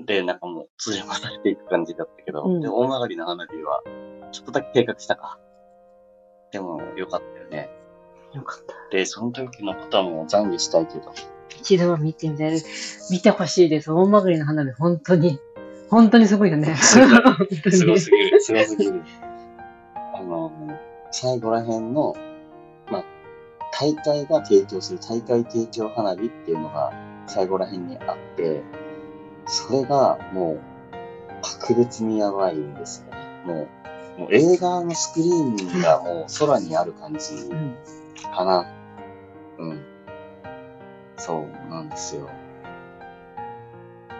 [0.04, 3.82] で、なんかもう、通じまされていく感じだったけど、うんで、大曲の花火は、
[4.32, 5.38] ちょっとだけ計画したか。
[6.52, 7.68] でも、よかったよね。
[8.34, 8.74] よかった。
[8.90, 11.12] で、その時のことはもう懺悔したいけど。
[11.60, 12.62] 一度は見てみたい。
[13.10, 13.90] 見てほしいです。
[13.90, 15.38] 大曲りの花火、本当に。
[15.90, 16.74] 本当にすごいよね。
[16.76, 16.98] す
[17.86, 19.02] ごすぎる、 すごすぎる。
[20.14, 20.52] あの、
[21.10, 22.14] 最後ら辺の、
[22.90, 23.04] まあ、
[23.72, 26.92] 大会が提供する大会提供花火っていうのが
[27.26, 28.62] 最後ら辺にあって、
[29.46, 30.60] それがもう
[31.42, 33.54] 格別にやばいんですよね。
[33.54, 33.66] も
[34.18, 37.76] う、もう映画のスクリーンがもう空にある感じうん。
[38.34, 38.66] かな。
[39.58, 39.80] うん。
[41.16, 42.28] そうなんですよ。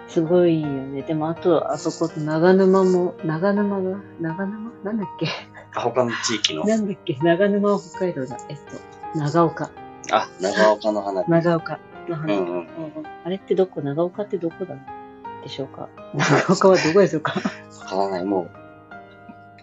[0.09, 1.03] すごいよね。
[1.03, 4.71] でも、あと、あそこ、長沼も、長沼が、長沼？
[4.85, 5.27] なんだっけ？
[5.75, 7.17] 他の地域の、なんだっけ？
[7.23, 8.39] 長沼は北海道だ。
[8.49, 9.71] えっと、長岡。
[10.11, 11.31] あ、長岡の花火。
[11.31, 12.41] 長岡の花火。
[12.41, 12.53] うんうん。
[12.53, 12.69] うんうん
[13.25, 13.83] あれってどこ？
[13.83, 14.75] 長岡ってどこだ
[15.43, 15.91] でしょうか？
[16.15, 17.41] 長岡はどこでしょうか？
[17.81, 18.51] わからない、もう、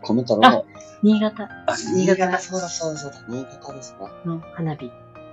[0.03, 0.65] 米太郎の、
[1.01, 4.08] 新潟あ、新潟そうだそうだそうだ、新潟ですね。
[4.25, 4.91] の花火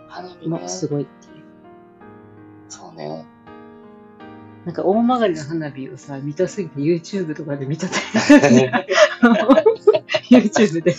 [0.09, 0.59] 花火ね。
[0.59, 1.42] もすごいっていう。
[2.70, 3.27] そうね。
[4.64, 8.70] なんか大曲の花火をさ、見たすぎて YouTube とかで見ちゃったり
[10.31, 10.94] YouTube で。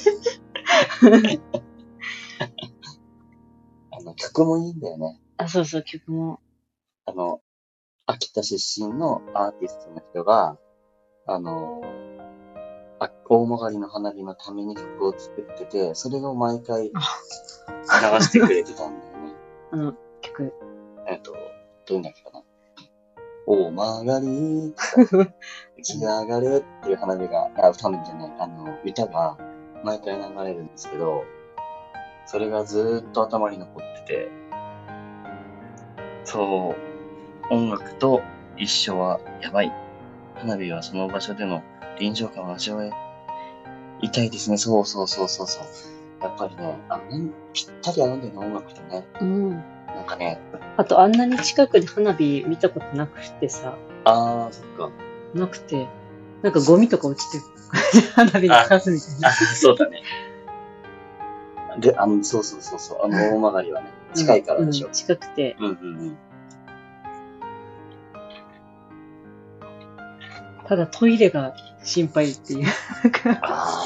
[3.91, 5.19] あの、曲もいいんだよね。
[5.37, 6.39] あ、そうそう、曲も。
[7.05, 7.41] あの、
[8.05, 10.57] 秋田出身のアーティストの人が、
[11.25, 11.81] あの、
[12.99, 16.91] あ大曲の花火のために曲を作ってて、それを毎回流
[18.19, 19.33] してくれてたんだよね。
[19.71, 20.53] あの、曲。
[21.07, 21.33] えっと、
[21.85, 22.42] どういうかな。
[23.45, 24.73] 大曲がり、
[25.77, 29.37] 打ち上がれっていう花火が、あ、花火じゃない、あの、歌が
[29.83, 31.23] 毎回流れるんですけど、
[32.25, 34.31] それがずーっと頭に残ってて、
[36.23, 36.75] そ
[37.49, 38.21] う、音楽と
[38.57, 39.71] 一緒はやばい。
[40.35, 41.61] 花火はその場所での
[41.99, 42.85] 臨場感を味わ
[44.01, 44.57] いたいですね。
[44.57, 45.63] そうそうそうそうそう。
[46.21, 49.05] やっぱりね、あなんぴったり合うんだよね、音楽とね。
[49.21, 49.63] うん。
[50.03, 50.37] なんかね、
[50.75, 54.91] あと、あんなに近くで花火見たことなくてさ、あー、そっか。
[55.33, 55.87] なくて、
[56.41, 57.43] なんかゴミとか落ちてる。
[58.13, 59.31] 花火にかすみたいなあ、。
[59.31, 60.03] そうだね。
[61.79, 64.93] で、あの、そうそうそうそう、あの大曲がりはね、近いからでしょうん。
[64.93, 66.17] 近くて、うんうんうん。
[70.67, 72.67] ただトイレが心配っていう。
[73.41, 73.85] あ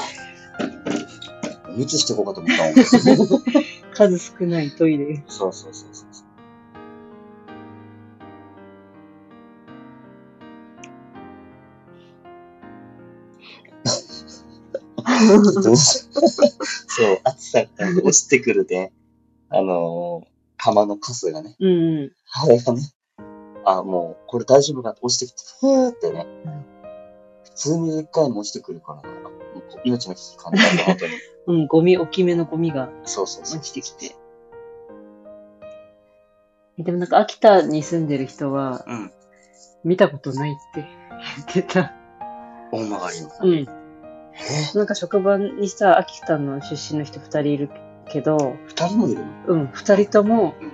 [1.76, 2.74] 密していこうかと思ったもん。
[3.94, 5.22] 数少ないトイレ。
[5.28, 6.07] そうそうそうそう。
[15.18, 17.68] そう、暑さが
[18.02, 18.92] 落ちてくるね。
[19.50, 21.56] あのー、釜のカスがね。
[21.58, 22.12] うんうん。
[22.32, 22.82] あれがね。
[23.64, 26.26] あ、もう、これ大丈夫かって落ちてきて、ふーってね。
[26.44, 26.78] うん
[27.58, 31.12] 普通にでっかいの落ちてくるから、もう命の危機感じた本当に。
[31.48, 33.58] うん、ゴミ、大きめのゴミがそうそうそう。
[33.58, 34.14] 落ちてきて。
[36.78, 39.12] でもなんか秋田に住んでる人はうん。
[39.82, 40.86] 見たことないって
[41.54, 41.92] 言ってた。
[42.70, 43.30] 大曲がりの。
[43.42, 43.77] うん。
[44.74, 44.78] え？
[44.78, 47.70] なんか職場にさ、秋田の出身の人二人いる
[48.08, 49.26] けど、二人もいるの？
[49.46, 50.70] うん、二人ともうん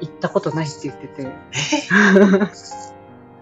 [0.00, 1.22] 行ったことないって言ってて。
[1.22, 1.28] え？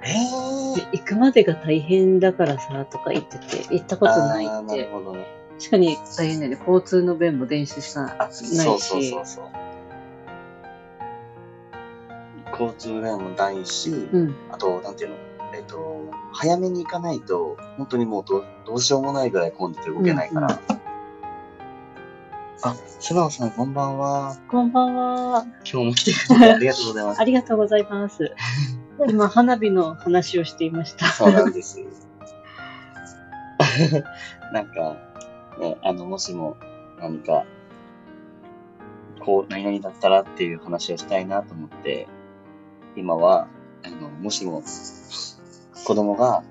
[0.02, 0.80] え？
[0.80, 4.76] で行くまでが大変だからさ、とか言ってて、行ったことないあーって。
[4.78, 5.26] なるほどね。
[5.58, 6.58] 確かに大変だよね。
[6.58, 8.44] 交通の便も電車しかないし。
[8.56, 9.44] そうそうそうそう。
[12.52, 14.34] 交通面もないし、うん。
[14.50, 15.16] あと、なんていうの、
[15.56, 20.46] えっ、と、早めに行かないと、本当にもうどどうしようもないぐらい混んでて動けないから。
[20.46, 20.86] うんうん
[22.62, 24.36] あ、素直さんこんばんは。
[24.48, 25.44] こんばんは。
[25.70, 27.24] 今日も来てくれてありがとうございます あ。
[27.24, 28.32] りがとうございます。
[29.08, 31.06] 今、花火の話をしていました。
[31.06, 31.78] そうなんです。
[34.52, 34.96] なんか、
[35.60, 36.56] ね、あの、もしも
[36.98, 37.44] 何か、
[39.20, 42.08] こう、何々だったらっていう話をしたいなと思って、
[42.96, 43.48] 今は、
[43.84, 44.62] あの、もしも、
[45.86, 46.42] 子供が、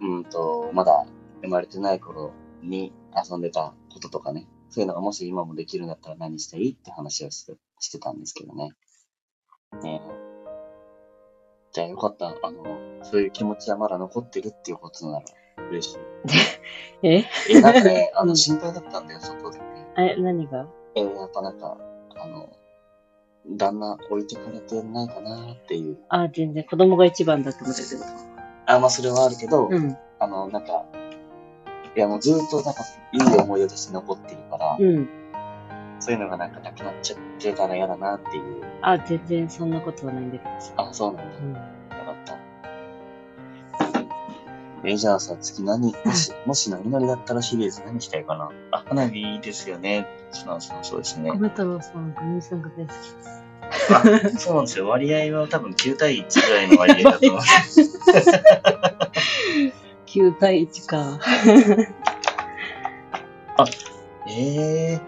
[0.00, 1.04] うんと、まだ
[1.42, 8.72] 生まれてない頃に遊んでたこととかね、そういうのがもし今もできるんだったら何したいって話をしてしてたんですけどね。
[9.82, 10.00] ね
[11.72, 12.28] じゃあよかった。
[12.28, 12.64] あの、
[13.02, 15.24] そういう気持ちはまだ残ってるっていうことなら
[15.68, 15.98] 嬉しい。
[17.06, 17.24] え？
[17.50, 19.64] え、なんかね、あの、うん心配だったんだよ、外でね。
[19.98, 20.66] え、何が？
[20.94, 21.76] えやっぱなんか、
[22.16, 22.48] あの、
[23.50, 25.98] 旦那置いてかれてないかなっていう。
[26.08, 28.37] あ、全然子供が一番だって思ってる。
[28.68, 29.96] あ、まあそれはあるけど、うん。
[30.18, 30.84] あの、なんか、
[31.96, 35.08] いやもうずっとなんかいい思い出として残ってるから、うん。
[36.00, 38.62] そういうのがなんかなくなっちゃってたら嫌だなっていう。
[38.82, 40.74] あ、全然そんなことはないんだけどさ。
[40.76, 41.36] あ、そうなんだ。
[41.38, 41.48] うん。
[41.54, 42.38] よかった。
[44.84, 48.50] え、じゃあさ、次何、もし、もし何々だったらシリーズ何したいかな？
[48.70, 50.06] あ、花火いいですよね。
[50.30, 51.32] 素直さん、そうですね。
[51.32, 53.44] 米太郎さん、グミさんが大好きです。
[53.90, 54.02] あ、
[54.38, 54.88] そうなんですよ。
[54.88, 57.40] 割合は多分9対1ぐらいの割合だと思う。
[60.06, 61.20] 9対1か。
[64.30, 65.00] ええ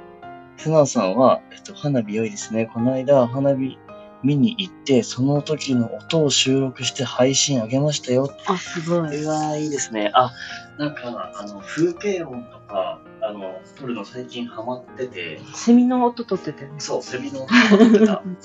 [0.56, 2.66] 素直さんは、えっと、花火良いですね。
[2.66, 3.78] この間、花火
[4.22, 8.30] 見に行って、その時の音を収録して配信あげましたよ。
[8.46, 9.24] あ、すごい。
[9.24, 10.10] うわーいいですね。
[10.14, 10.32] あ、
[10.78, 16.80] なんか、あの、風景音とか、あの、撮るの最近ハマってて、セミの音取ってたよね。
[16.80, 18.22] そう、セミの音撮ってた。
[18.24, 18.38] うん。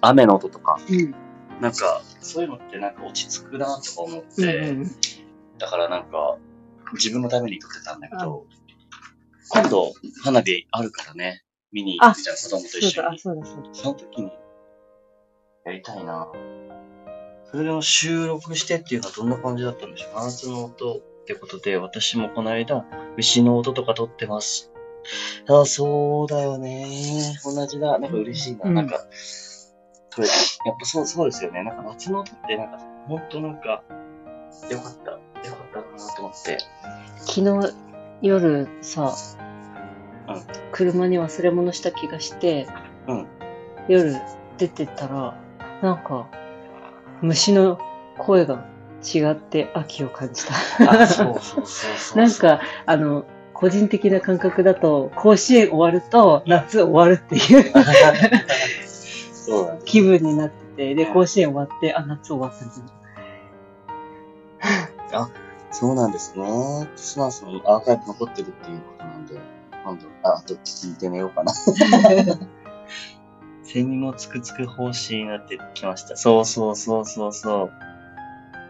[0.00, 1.14] 雨の音とか、うん。
[1.60, 4.90] なんか、そういうのってなんか落ち着くなとか思っうんて、うん。
[5.58, 6.38] だからなんか、
[6.92, 8.46] 自分のために撮ってたんだけど、
[9.48, 9.92] 今度、
[10.22, 11.42] 花火あるからね、
[11.72, 13.18] 見に行くじゃん、子供と一緒に。
[13.18, 13.68] そうだ、そうだ。
[13.72, 14.30] その時に、
[15.64, 16.28] やりたいな
[17.50, 20.22] それを収録してっていうのはどんな感じだったんでしょう？
[20.22, 22.86] 夏の音ってことで、私もこの間、
[23.16, 24.70] 牛の音とか撮ってます。
[25.48, 26.86] あ、そうだよね。
[27.44, 27.98] 同じだ。
[27.98, 28.60] なんか嬉しいな。
[28.64, 29.00] うんなんか、
[30.10, 30.34] 撮れた。
[30.68, 31.64] やっぱそう、そうですよね。
[31.64, 33.82] なんか夏の音ってなんか、ほんとなんか、
[34.70, 35.10] よかった。
[35.10, 36.58] よかったなと思って。
[37.18, 37.74] 昨日
[38.22, 39.12] 夜さ、
[40.28, 42.68] うん車に忘れ物した気がして、
[43.08, 43.26] うん
[43.88, 44.14] 夜
[44.58, 45.36] 出てたら、
[45.82, 46.28] なんか、
[47.20, 47.80] 虫の
[48.16, 50.54] 声が違って秋を感じた。
[52.16, 57.72] なん、か、あの、個人的な感覚だと、甲子園終わると夏終わるっていう。
[59.84, 62.74] 気分になってて、で、甲子園終わって、あ、夏終わったんだ。
[65.78, 66.88] そうなんですね。
[66.96, 69.38] スナーさんアーカイブ残ってるっていうことなんで、
[69.84, 71.52] 今度、あ、あと聞いてみようかな。
[73.62, 76.16] セミもつくつく欲しいなってきました。
[76.16, 77.70] そうそうそうそうそう。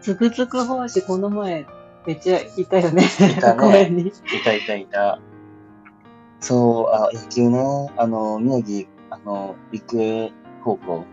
[0.01, 1.65] つくつく胞子、この前、
[2.05, 3.03] めっちゃいたよね。
[3.41, 4.07] たね公園に。
[4.07, 4.11] い
[4.43, 5.19] たいたいた。
[6.39, 10.31] そう、あ、野球ね、あの、宮城、あの、育英
[10.63, 11.05] 高校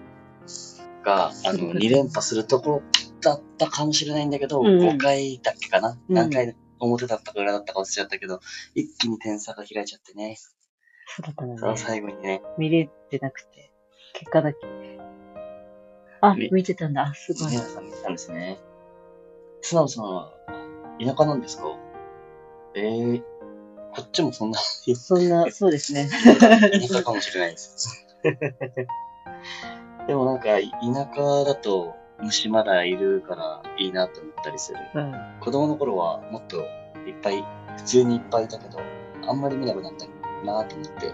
[1.02, 2.82] が、あの、2連覇するところ
[3.20, 8.40] だったかもしれないんだけど、うんうん5回だっけかな、うん何回表だったか裏だったか忘れちゃったけど、
[8.74, 10.36] 一気に点差が開いちゃってね。
[11.06, 11.76] そうだったそのね。
[11.78, 13.72] 最後にね、見れてなくて、
[14.14, 14.58] 結果だけ。
[16.20, 17.02] あ、み見てたんだ。
[17.02, 17.62] あ、すごい皆。
[17.62, 18.58] さん見たんですね。
[19.64, 20.30] 素直さんは、
[21.00, 21.64] 田舎なんですか？
[22.74, 23.22] ええー、
[23.94, 26.08] こっちもそんな、そんな、そうですね。
[26.10, 28.06] 田舎かもしれないです。
[30.06, 30.60] でもなんか、田
[31.16, 34.78] 舎だと虫まだいるからいいなと思ったりする。
[34.94, 35.14] うん。
[35.40, 36.58] 子供の頃はもっと
[37.06, 37.42] いっぱい、
[37.78, 38.78] 普通にいっぱいいたけど、
[39.26, 40.06] あんまり見なくなった
[40.44, 41.06] なと思って。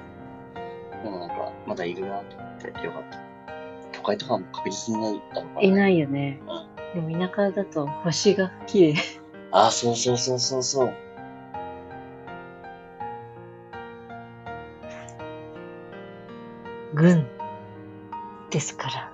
[1.04, 3.18] でもなんか、まだいるなと思ってよかった。
[3.92, 5.66] 都会とかも確実にいないだろうから。
[5.66, 6.40] いないよね。
[6.94, 8.94] でも田舎だと星が綺麗。
[9.52, 10.94] ああ、そうそうそうそうそう。
[16.94, 17.26] 軍
[18.50, 19.12] ですから。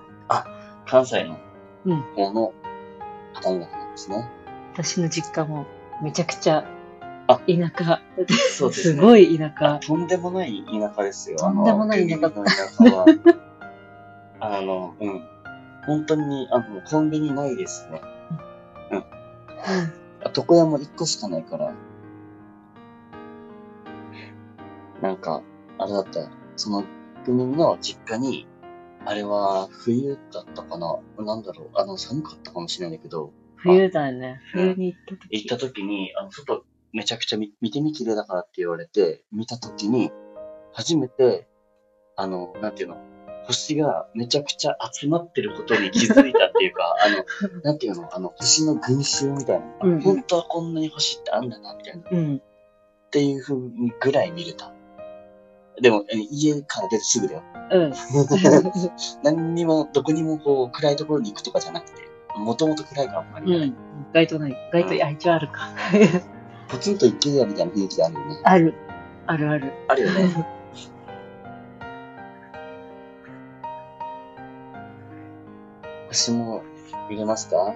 [0.89, 1.37] 関西の
[1.85, 2.53] うん方の
[3.33, 4.25] 方々なんですね。
[4.73, 5.65] 私の実家も
[6.01, 6.65] めちゃくちゃ
[7.27, 7.53] あ田
[7.85, 7.99] 舎。
[8.55, 9.87] そうですねすごい田あ舎。
[9.87, 11.37] とんでもない田舎ですよ。
[11.37, 12.31] とんでもない田舎。
[14.39, 15.27] あの、うん。
[15.87, 18.01] 本当に、あの、コンビニないですね。
[20.23, 21.73] あ床屋も1個しかないから。
[25.01, 25.41] なんか、
[25.77, 26.29] あれだった。
[26.57, 26.83] その、
[27.23, 28.47] 国の実家に、
[29.05, 31.69] あれは冬だったかななんだろう。
[31.75, 34.41] あの、寒かったかもしれないけど、冬だよね。
[34.55, 35.27] うん冬に行った時。
[35.31, 40.11] 行った時に、あの、外、めちゃくちゃ見見てみ綺麗だからって言われて、見た時に、
[40.73, 41.47] 初めて、
[42.17, 42.97] あの、なんていうの、
[43.47, 52.41] 星がめちゃくちゃ集まってることに気づいたっていうか、 あの、なんていうの、あの、星の群衆みたいな、あうんうん本当はこんなに星ってあんだな、みたいな、っうん。
[53.09, 54.71] ていうふうにぐらい見れた。
[55.81, 57.43] でも、え家から出てすぐだよ。
[57.71, 57.93] うん。
[59.23, 62.01] 何にも、どこにもこう、暗いところに行くとかじゃなくて、
[62.35, 63.67] もともと暗いからあんまりない。
[63.67, 63.75] うん。
[64.13, 64.57] 街灯ない。
[64.73, 65.69] 街灯、あ、一応あるか。
[66.67, 68.39] ポツンと一軒家みたいな雰囲気あるよね。
[68.43, 68.73] ある。
[69.27, 69.73] あるある。
[69.87, 70.47] あるよね。
[76.09, 76.63] 星も
[77.09, 77.75] 入れますか？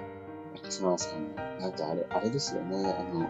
[0.56, 1.36] 中島さん。
[1.60, 2.78] なんかあれ、あれですよね。
[2.78, 3.30] あの、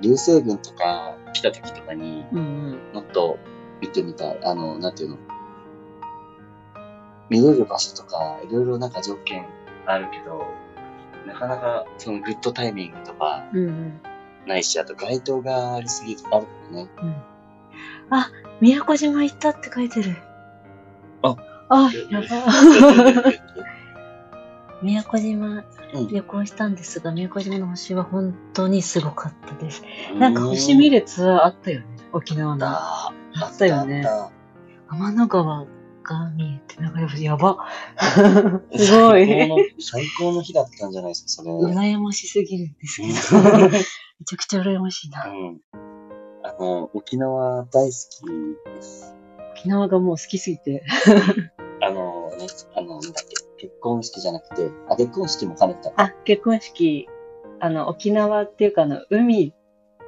[0.00, 2.78] 流星群とか来た時とかにうんうん。
[2.94, 3.38] もっと
[3.80, 4.38] 見てみたい。
[4.44, 5.16] あの、なんていうの？
[7.30, 9.46] 見れる場所とか、いろいろなんか条件
[9.86, 10.44] あるけど、
[11.26, 14.00] なかなかそのグッドタイミングとかうんうん。
[14.46, 16.88] ないし、あと街灯がありすぎる、あるからね。
[18.60, 20.16] 宮古島行ったって書いてる。
[21.22, 21.36] あ。
[21.68, 22.26] あ、やば。
[24.82, 25.64] 宮古島
[25.94, 29.82] うん旅行したんですが、宮古島の星は本当にすごかったです。
[30.18, 32.66] なんか星見るツアーあったよね、沖縄の。
[32.66, 34.06] ああったよね
[34.90, 35.66] 天の川
[36.02, 37.58] が見えて、なんかやば。
[37.96, 38.10] た
[38.78, 39.26] すごい。
[39.26, 41.50] 最高の、最高の日だったんじゃないですか、それ。
[41.50, 43.68] 羨ましすぎるんですけど。
[43.68, 43.80] め
[44.24, 45.26] ちゃくちゃ羨ましいな。
[45.26, 45.60] うん。
[46.42, 47.96] あの、沖縄大好
[48.64, 49.14] きです。
[49.52, 50.84] 沖縄がもう好きすぎて。
[51.80, 55.92] あのね、あの、なんだっけ、結婚式じゃなくて、あ、結婚式も兼ねてた。
[55.96, 57.08] あ、結婚式、
[57.60, 59.52] あの、沖縄っていうか、あの、海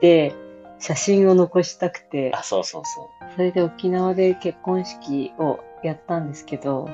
[0.01, 0.35] で
[0.79, 3.07] 写真を残したくて、あ、そうそうそう。
[3.35, 6.89] それで沖縄で結婚式をやったんですけど、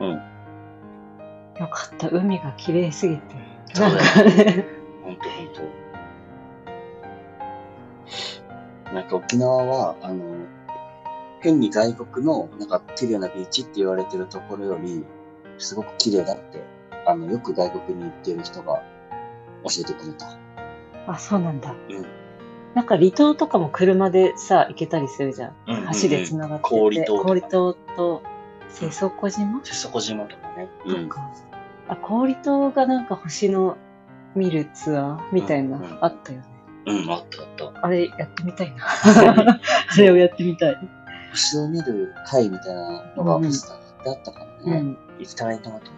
[0.00, 0.10] うん。
[0.10, 2.08] よかった。
[2.08, 3.22] 海が綺麗すぎて。
[3.72, 4.66] そうだね。
[5.02, 5.62] ほんとほんと。
[8.92, 10.22] なんか沖縄は、あの、
[11.42, 15.04] 変に外国の、なんか、綺麗なビーチって言われてるところより、
[15.58, 16.62] すごく綺麗だって、
[17.06, 18.82] あの、よく外国に行ってる人が
[19.64, 20.26] 教えてくれた。
[21.06, 21.74] あ、そうなんだ。
[21.88, 22.06] うん
[22.74, 25.56] なんか離島とかも車でさ、行けたりするじゃん。
[25.66, 26.70] うんうんうん橋で繋がってて。
[26.70, 28.22] 氷島氷島と
[28.70, 29.60] 瀬底島？
[29.62, 30.68] 瀬底島とかね。
[30.88, 31.30] とか。
[31.88, 33.76] あ、氷島がなんか星の
[34.34, 36.44] 見るツアーみたいな、うんうんあったよね。
[36.86, 37.86] うん、あったあった。
[37.86, 38.86] あれやってみたいな。
[39.60, 40.78] あれをやってみたい。
[41.32, 44.78] 星を見る会みたいなのがスター貼ってあったからね。
[44.78, 44.98] うん。
[45.18, 45.88] 行きたいなと思って。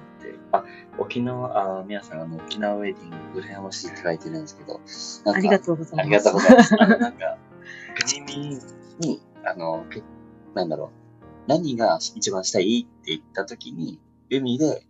[0.52, 0.64] あ、
[0.98, 4.80] 沖縄、あ、皆さん、あの、沖縄ウェディング、羨ましいって書いてるんですけど、
[5.32, 6.00] ありがとうございます。
[6.00, 6.74] ありがとうございます。
[6.78, 7.38] あの、なんか、
[8.06, 8.60] 国民
[9.00, 10.02] に、あの、け
[10.54, 10.88] なんだろう、
[11.48, 14.86] 何が一番したいって言った時に、海で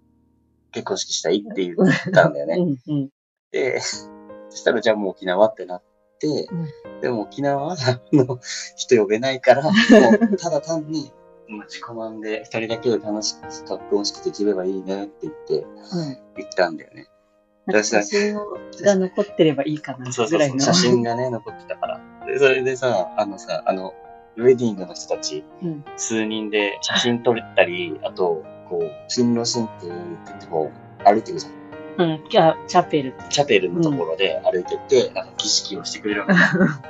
[0.72, 1.76] 結婚式したいって言っ
[2.12, 2.56] たんだよね。
[2.56, 3.10] うんうん。
[3.50, 4.08] で、そ
[4.50, 8.38] したらじゃあもう沖縄ってなって、うんでも沖縄は、あの、
[8.76, 11.12] 人呼べないから、 もうただ単に、
[11.66, 15.66] 自己満で一人だけで楽しく結婚式できればいいねって言って、うん。
[16.36, 17.06] 言ったんだよね。
[17.82, 20.60] 写真をが残ってればいいかなぐらいの。
[20.60, 22.00] 写真がね、残ってたから。
[22.26, 23.94] で、それでさ、あのさ、あの、
[24.36, 31.52] ウェディングの人たち、うん数人で写真撮ったり、あと、こう、新郎新婦って言ってこう、歩いてるじゃん。
[31.96, 32.24] うん。
[32.28, 33.14] じゃあ、チャペル。
[33.30, 36.34] チャペルのところで歩いてって、なんか儀式をしてくれるわけ。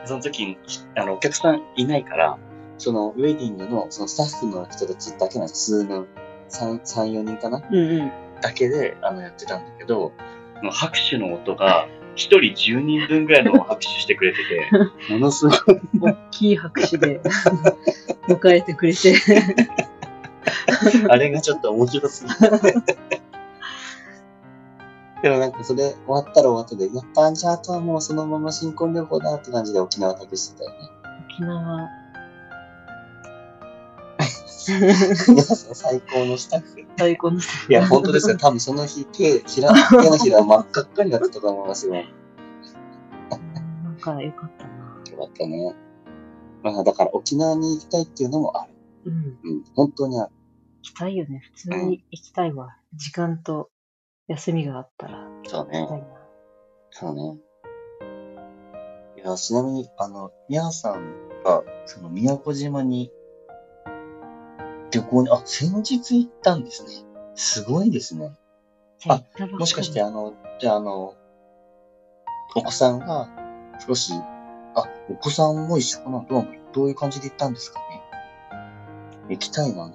[0.06, 0.58] その時に、
[0.96, 2.38] あの、お客さんいないから、
[2.78, 6.06] その、ウェディングの、そのスタッフの人たちだけなんです数人、
[6.48, 7.62] 3、3、4人かな？
[7.70, 8.12] うんうん。
[8.40, 10.12] だけで、あの、やってたんだけど、
[10.70, 14.68] 拍手の音が、一人10人分ぐらいの拍手してくれてて、
[15.12, 17.20] ものすごい、大きい拍手で
[18.28, 19.14] 迎えてくれて。
[21.08, 22.98] あれがちょっと面白すぎて。
[25.24, 30.76] でもなんかそれ終わったら終わったで、やっぱじゃああとはもうそのまま新婚旅行だって感じで沖縄旅してたよね。
[31.30, 31.88] 沖縄。
[34.36, 36.86] 最高のスタッフ。
[36.98, 37.40] 最高の。
[37.40, 38.36] いや、本当ですよ。
[38.36, 41.94] 多分その日、手、ひら、 手のひら真っ赤っかになってたと思いますよ。
[41.94, 42.02] よ
[43.82, 44.70] なんか良かったな。
[45.16, 45.74] かったね。
[46.62, 48.74] まあだから沖縄に行きたいっていうのもある。
[49.06, 49.38] うん。
[49.42, 50.32] うん、本当にある。
[50.82, 51.40] 行きたいよね。
[51.54, 52.76] 普通に行きたいわ。
[52.92, 53.70] 時間と
[54.28, 55.86] 休みがあったらそうね。
[56.90, 57.38] そうね。
[59.16, 63.10] いや、ちなみに、あの、宮さんが、その宮古島に
[64.90, 66.90] 旅行に、あ、先日行ったんですね。
[67.34, 68.32] すごいですね。
[69.08, 69.22] あ
[69.58, 71.14] もしかして、あの、じゃあ、あの、
[72.56, 73.28] お子さんが
[73.86, 74.14] 少し、
[74.74, 76.24] あ、お子さんも一緒かな？
[76.28, 78.02] どうどういう感じで行ったんですかね？
[79.28, 79.90] 行きたいな。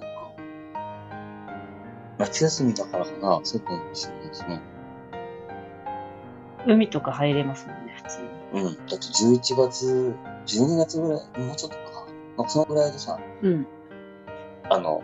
[2.19, 4.61] 夏休みだからかなそうかもしれないですね。
[6.67, 8.61] 海とか入れますもんね、普通に。
[8.61, 8.75] うん。
[8.75, 10.15] だって11月、
[10.45, 12.05] 12月ぐらい、もうちょっとか
[12.37, 12.49] な。
[12.49, 13.65] そのぐらいでさ、うん。
[14.69, 15.01] あの、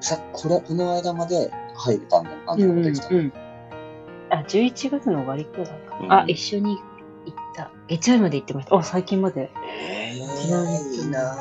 [0.00, 3.14] さ、これ、この間まで入れたみたいな感じうんうんのことでした。
[3.14, 3.32] うん。
[4.30, 5.74] あ、11月の終わりくらいか。
[6.00, 6.76] うんあ、一緒に
[7.24, 7.70] 行った。
[7.88, 8.76] 月曜日まで行ってました。
[8.76, 9.50] あ、最近まで。
[9.66, 11.36] えー、いいな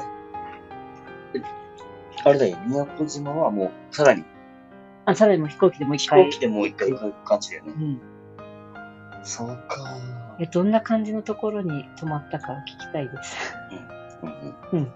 [1.35, 1.41] え
[2.23, 4.23] あれだよ、宮古島はもう、さらに
[5.05, 6.25] あ、さらにもう飛行機でもう一飛回。
[6.25, 7.79] 行機でもう一回行く感じだよねう。
[7.79, 8.01] ん。
[9.23, 9.97] そうか
[10.39, 13.37] え、どんな感じのところに泊まったか聞きたいです。
[14.71, 14.91] うんうん。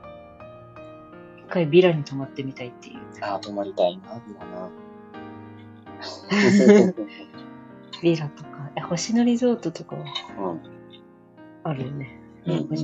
[1.37, 2.99] 一回ビラに泊まってみたいっていう。
[3.21, 4.69] ああ、泊まりたいな、ビラな。
[8.01, 10.03] ビラとか、え、星野リゾートとかは
[10.39, 10.61] うん。
[11.63, 12.19] あるよね。
[12.45, 12.77] うん宮古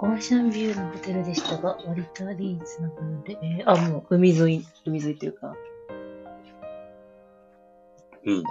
[0.00, 5.56] オーシャンビューのホテルでしたが、割とリーズナブルで、えーあ、もう海沿い、海沿いというか、
[8.24, 8.44] うん。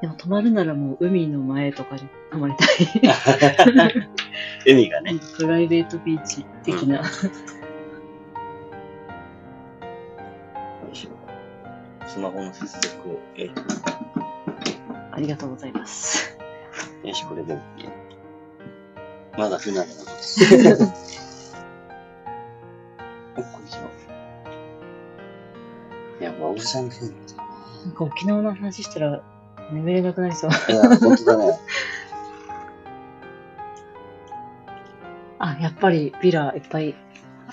[0.00, 2.68] でも泊まるならもう海の前とかに泊まりたい。
[4.70, 5.14] 海がね。
[5.36, 6.98] プライベートビーチ的な。
[7.02, 7.02] よ
[10.92, 11.10] いしょ
[12.06, 13.50] スマホの接続を、え
[15.10, 16.38] ありがとうございます。
[17.02, 18.03] よし、これで OK。
[19.36, 20.84] まだ不慣れなので。
[23.36, 23.80] おっこいしょ。
[26.20, 27.40] いや、もうオーシャンビューなんだよ
[27.86, 29.22] なんか沖縄の話したら
[29.72, 30.50] 眠れなくなりそう。
[30.50, 30.56] な。
[30.56, 31.58] いや、本当だね。
[35.38, 36.94] あ、やっぱりビラいっぱい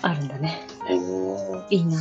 [0.01, 0.61] あるんだね。
[0.87, 1.97] へーいいな。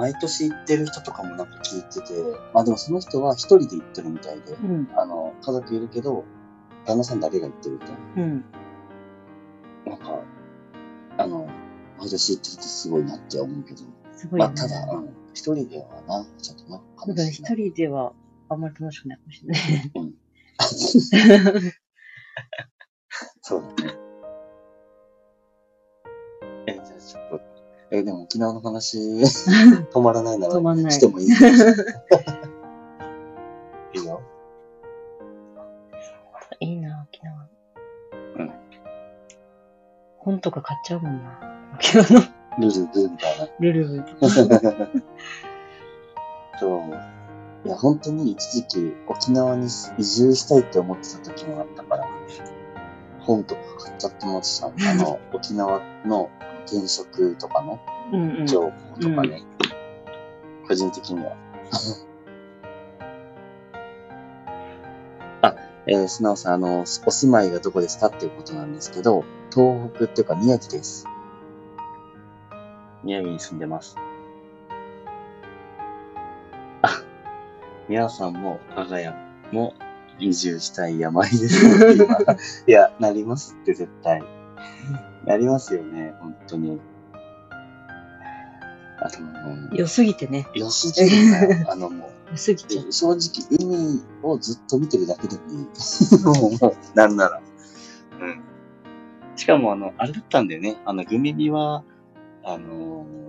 [0.00, 2.14] 毎年行ってる人とかもなんか聞いてて、
[2.54, 4.88] まあでもその人は一人で行ってるみたいで、うん。
[4.96, 6.24] あの、家族いるけど、
[6.86, 8.44] 旦那さんだけが行ってるみたいうん。
[9.84, 9.92] な。
[9.92, 10.22] なんか、
[11.18, 11.46] あの、
[11.98, 13.82] 毎年行ってるってすごいなって思うけど、
[14.16, 14.46] すごいね。
[14.46, 18.14] まあただ、うん、一人ではな、ちょっとな、だから一人では
[18.48, 20.14] あんまり楽しくないかもしれない。
[23.42, 23.99] そうだね。
[27.92, 28.98] え、でも沖縄の話、
[29.92, 31.26] 止まらないなら、止まんないしてもいい
[33.94, 34.20] いいよ。
[36.60, 37.48] いいな、沖縄。
[38.36, 38.52] うん。
[40.18, 41.40] 本とか買っちゃうもんな。
[41.74, 42.20] 沖縄の
[42.60, 43.48] ルルブみたいな。
[43.58, 44.04] ルルブ。
[46.60, 46.80] そう。
[47.64, 49.66] いや、本当に一時期沖縄に
[49.98, 52.06] 移住したいって思ってた時もあったから、
[53.20, 54.68] 本とか買っちゃってました。
[54.68, 56.30] あの、沖縄の
[56.66, 57.78] 転職とかの
[58.12, 58.46] うんうん。
[58.46, 59.42] 情報とかね。
[60.66, 61.36] 個人的には。
[65.42, 65.54] あ、
[65.86, 71.06] えー、素直さん、あの、お住まいがどこですかっていうことなんですけど、東北っていうか宮城です。
[73.02, 73.96] 宮城に住んでます。
[76.82, 77.02] あ、
[77.88, 79.12] 皆さんも我が家
[79.52, 79.74] も
[80.18, 81.96] 移住したい病です
[82.68, 84.22] いや、なりますって絶対。
[85.24, 86.80] なりますよね、本当に。
[88.98, 90.46] あの、良すぎてね。
[90.54, 91.66] 良すぎるなよ。
[91.72, 92.86] あのも良すぎちゃう。
[92.88, 93.18] う、正直
[93.58, 96.60] 海をずっと見てるだけでもいい。
[96.60, 97.40] もう、 なんなら。
[98.20, 98.40] うん。
[99.36, 100.76] しかもあの、あれだったんだよね。
[100.84, 101.84] あの、グミミは、
[102.44, 103.20] あのー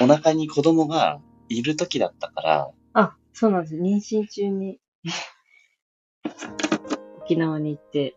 [0.00, 3.76] お腹に子供がいる時だったから、あ、そうなんです。
[3.76, 4.80] 妊娠中に
[7.20, 8.16] 沖縄に行って、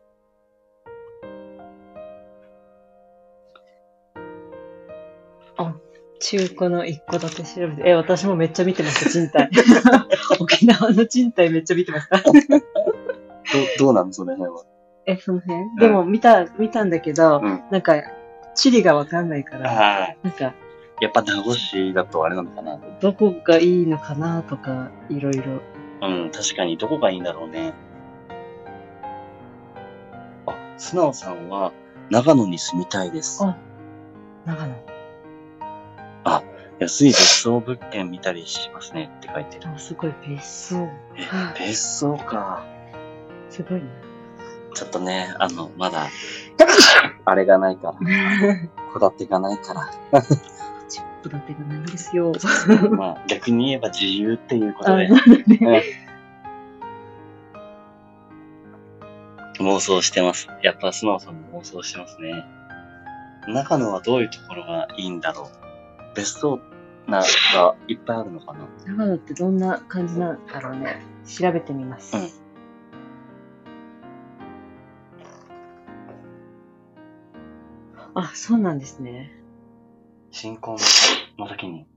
[5.62, 5.76] あ、
[6.20, 9.50] 中古の一戸建て調べて、え、私もめっちゃ見てました、賃貸。
[10.40, 12.18] 沖縄の賃貸めっちゃ見てました。
[12.18, 12.34] ど
[13.80, 14.64] どうなのその辺は？
[15.08, 15.76] え、その辺？
[15.80, 17.96] でも見た、見たんだけど、うんなんか、
[18.56, 20.18] 地理がわかんないから、はい。
[20.24, 20.54] なんか、
[21.00, 22.80] やっぱ名護市だとあれなのかな？
[23.00, 25.62] どこがいいのかなとか、いろいろ。
[26.04, 27.74] うん、確かにどこがいいんだろうね。
[30.46, 31.72] あ、素直さんは
[32.10, 33.44] 長野に住みたいです。
[33.44, 33.58] あ
[34.46, 34.91] 長野。
[36.82, 39.70] 安い別荘物件見たりしますねって書いてる。
[39.70, 40.90] あ、すごい別荘。
[41.16, 42.66] え、別荘か。
[43.52, 43.86] すごいな。
[44.74, 46.08] ちょっとね、あの、まだ、
[47.24, 47.94] あれがないから、
[49.00, 49.92] 戸建てがないか
[50.90, 52.32] チップ建てがないんですよ。
[52.34, 52.90] ら。
[52.90, 55.08] まあ、逆に言えば自由っていうことで、
[59.60, 60.48] 妄想してます。
[60.64, 62.44] やっぱ素直さんも妄想してますね。
[63.48, 66.16] 長野はどういうところがいいんだろう。
[66.16, 66.60] 別荘
[67.12, 67.22] な、
[67.54, 71.02] がいっぱいあるのかな長野ってどんな感じなんだろうね。
[71.26, 72.18] 調べてみます。
[72.18, 72.42] うん
[78.14, 79.32] あ、そうなんですね。
[80.32, 80.78] 新婚
[81.38, 81.88] の時に。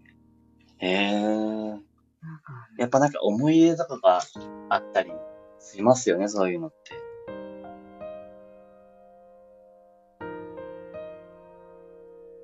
[0.79, 1.79] へえー。
[2.79, 4.21] やっぱなんか思い入れとかが
[4.69, 5.13] あったり
[5.59, 6.93] しますよね、そういうのって。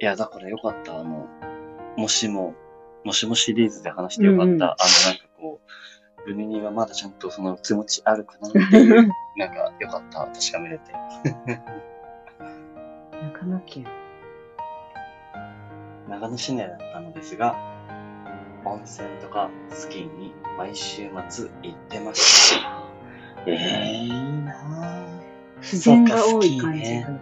[0.01, 0.99] いや、だからよかった。
[0.99, 1.29] あの、
[2.01, 2.55] もしも、
[3.05, 4.53] もしもシリーズで話してよかった。
[4.53, 4.79] うんうんあの、なんか
[5.39, 5.61] こ
[6.25, 10.21] う、ルミニはまだちゃんとその気持ちあるかなっていう、なんかよかった。
[10.21, 10.93] 確かめれて。
[13.13, 13.87] 長野県。
[16.09, 17.55] 長野市内だったのですが、
[18.65, 22.83] 温泉とかスキーに毎週末行ってました。
[23.47, 24.11] ええー、いい
[24.43, 25.59] なぁ。
[25.59, 27.21] 自然が多い感じそうかの。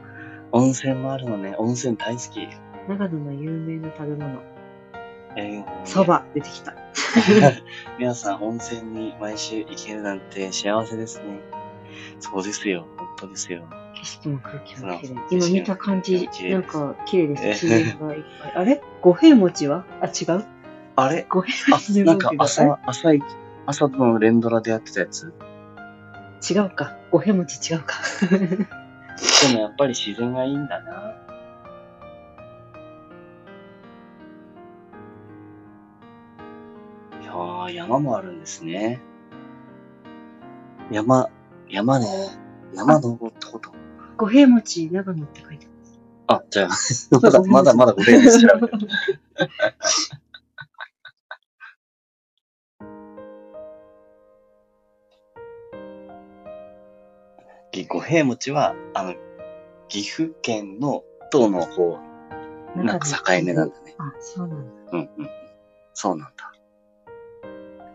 [0.53, 1.57] 温泉もあるのね。
[1.59, 2.49] 温泉大好き。
[2.89, 4.58] 長野の有名な食べ物。
[5.39, 6.05] えー、そ。
[6.05, 6.75] ば出てきた。
[7.99, 11.41] 皆さん温泉に毎週行けるなんて幸せですね。
[12.19, 12.87] そうですよ。
[12.97, 13.63] 本当ですよ。
[13.95, 15.15] 景色も空気も綺麗。
[15.31, 17.67] 今見た感じなんか綺麗です。
[17.67, 18.53] え自然がいっぱい。
[18.57, 18.83] あれ？
[19.01, 19.85] 五平餅は？
[20.01, 20.45] あ、違う？
[20.97, 21.27] あれ？
[21.31, 22.33] 五平餅なんか。
[22.39, 23.23] 朝、朝い、
[23.67, 25.33] 朝の連ドラでやってたやつ？
[26.51, 26.97] 違うか。
[27.11, 27.97] 五平餅違うか。
[28.31, 28.37] で
[29.55, 31.15] もやっぱり自然がいいんだな。
[37.71, 39.01] 山もあるんですね。
[40.91, 41.31] 山、
[41.69, 42.07] 山ね。
[42.75, 43.71] 山登ったこと。
[44.17, 46.01] 五平餅長野って書いてます。
[46.29, 46.69] あ、じゃあ、
[47.21, 48.43] まだ、まだまだごめんなさい。
[57.73, 59.15] ぎ五平餅は、あの、
[59.89, 61.03] 岐阜県の
[61.33, 61.99] 東の方、
[62.77, 63.95] なんか境目なんだね。
[63.99, 64.93] あ、そうなんだ。
[64.93, 65.31] うんうん。
[65.95, 66.53] そうなんだ。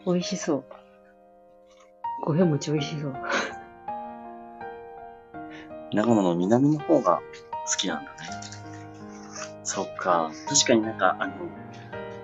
[0.06, 0.64] 美味しそう。
[2.26, 3.14] 五平餅美味しそう。
[5.94, 7.22] 長野の南の方が
[7.66, 8.18] 好きなんだね。
[9.64, 10.32] そっか。
[10.48, 11.34] 確かになんか、あの、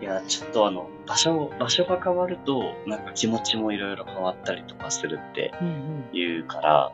[0.01, 6.09] いや、ちょっとあの、場所、場所が変わると、なんか気持ちもいろいろ変わったりとかするってうんうん。
[6.13, 6.91] 言うから、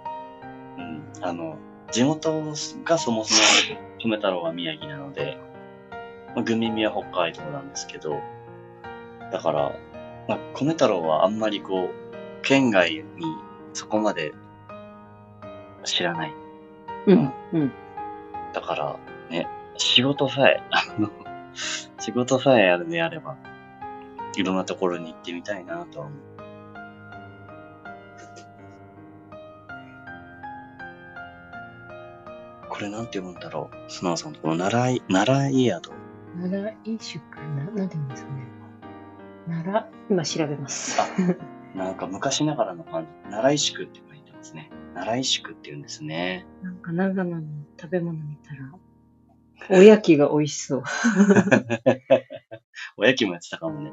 [0.78, 1.58] うん、あの、
[1.92, 2.42] 地元
[2.84, 3.34] がそもそ
[3.74, 5.38] も米太郎は宮城なので、
[6.36, 8.20] まあ、グミミは北海道なんですけど、
[9.32, 9.76] だから、
[10.28, 13.04] まあ、米太郎はあんまりこう、県外に
[13.74, 14.34] そこまで
[15.84, 16.34] 知らない。
[17.08, 17.34] うん。
[17.54, 17.72] うん。
[18.54, 18.98] だから、
[19.30, 19.48] ね、
[19.78, 21.10] 仕事さえ、あの、
[22.00, 23.36] 仕事さえあるであれば、
[24.36, 26.20] いろんなところに行ってみたいなとは思う。
[32.70, 33.92] これなんて読むんだろう。
[33.92, 35.92] 素直さんのこの習い、習い宿。
[36.38, 38.44] 奈良飲食な、なんて言うんですかね？
[39.48, 41.00] 奈良、今調べます。
[41.02, 43.32] あなんか昔ながらの感じ。
[43.32, 44.72] 習い宿って書いてますね。
[44.96, 46.46] 習い宿って言うんですね。
[46.64, 47.48] なんか長野の
[47.80, 48.72] 食べ物見たら、
[49.78, 50.84] おやきが美味しそう。
[52.98, 53.92] おやきもやってたかもね。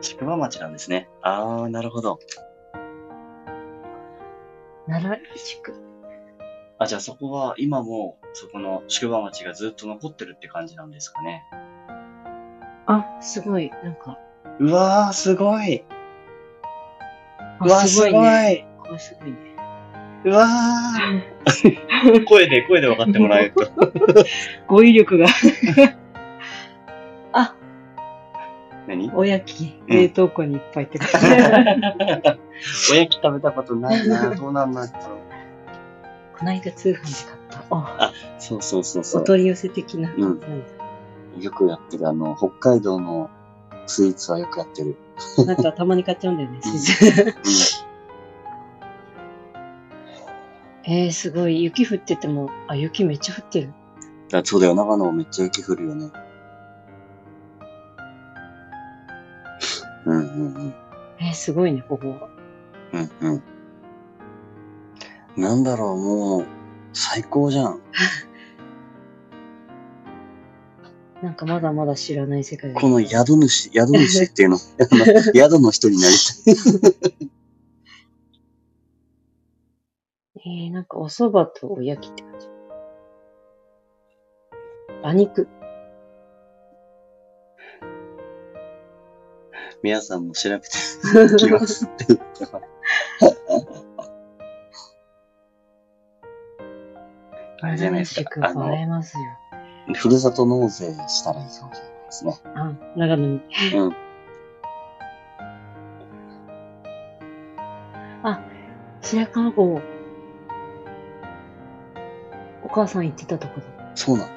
[0.00, 1.08] 宿場町なんですね。
[1.22, 2.18] あー、なるほど。
[4.86, 5.74] 奈良飲食。
[6.78, 11.44] あ、じゃあそこは今もそこの宿場町がずっと残ってるって感じなんですかね。
[12.86, 13.70] あ、すごい。
[13.82, 14.18] なんか、
[14.58, 15.84] うわー、すごい。
[17.60, 18.10] うわあー、すごい。
[18.98, 19.36] すごいね。
[20.24, 22.24] うわー。
[22.26, 23.70] 声で、声で分かってもらえると。
[24.66, 25.26] 語彙力が。
[27.32, 27.54] あ、
[28.88, 29.12] 何？
[29.14, 31.80] おやき、うん冷凍庫にいっぱいって書いてある
[32.90, 34.34] おやき食べたことないな。
[34.34, 34.90] どうなんだろう。
[36.36, 37.06] この間通販で買っ
[37.38, 37.43] た。
[37.70, 39.22] あ、そうそうそうそう。
[39.22, 40.12] お取り寄せ的な。
[40.16, 40.40] うん
[41.38, 43.28] よくやってる、あの、北海道の
[43.86, 44.96] スイーツはよくやってる。
[45.46, 46.60] なんかたまに買っちゃうんだよね。
[50.86, 51.62] えー、すごい。
[51.62, 53.72] 雪降ってても、あ、雪めっちゃ降ってる。
[54.32, 56.10] あそうだよ、長野めっちゃ雪降るよね。
[60.04, 60.74] うんうんうん。
[61.20, 62.28] えー、すごいね、ここは。
[62.92, 63.42] うんうん。
[65.36, 66.46] なんだろう、もう、
[66.94, 67.80] 最高じゃん。
[71.22, 74.58] なんかまだまだ知らない世界がこの宿主、宿主っていうの、
[75.34, 76.54] 宿の人になりたい。
[80.46, 82.46] えー、なんかお蕎麦とおやきって感じ。
[85.02, 85.48] 馬肉。
[89.82, 90.66] 皆さんも調べて
[91.34, 91.86] いきます
[97.64, 98.30] あれじゃないですか。
[99.94, 102.34] ふるさと納税したらいいかもしれないですね。
[102.54, 103.40] あ、長野に。
[103.74, 103.96] うん。
[108.22, 108.40] あ、
[109.02, 109.82] 白川郷。
[112.62, 113.66] お母さん行ってたとこだ。
[113.94, 114.30] そうなの？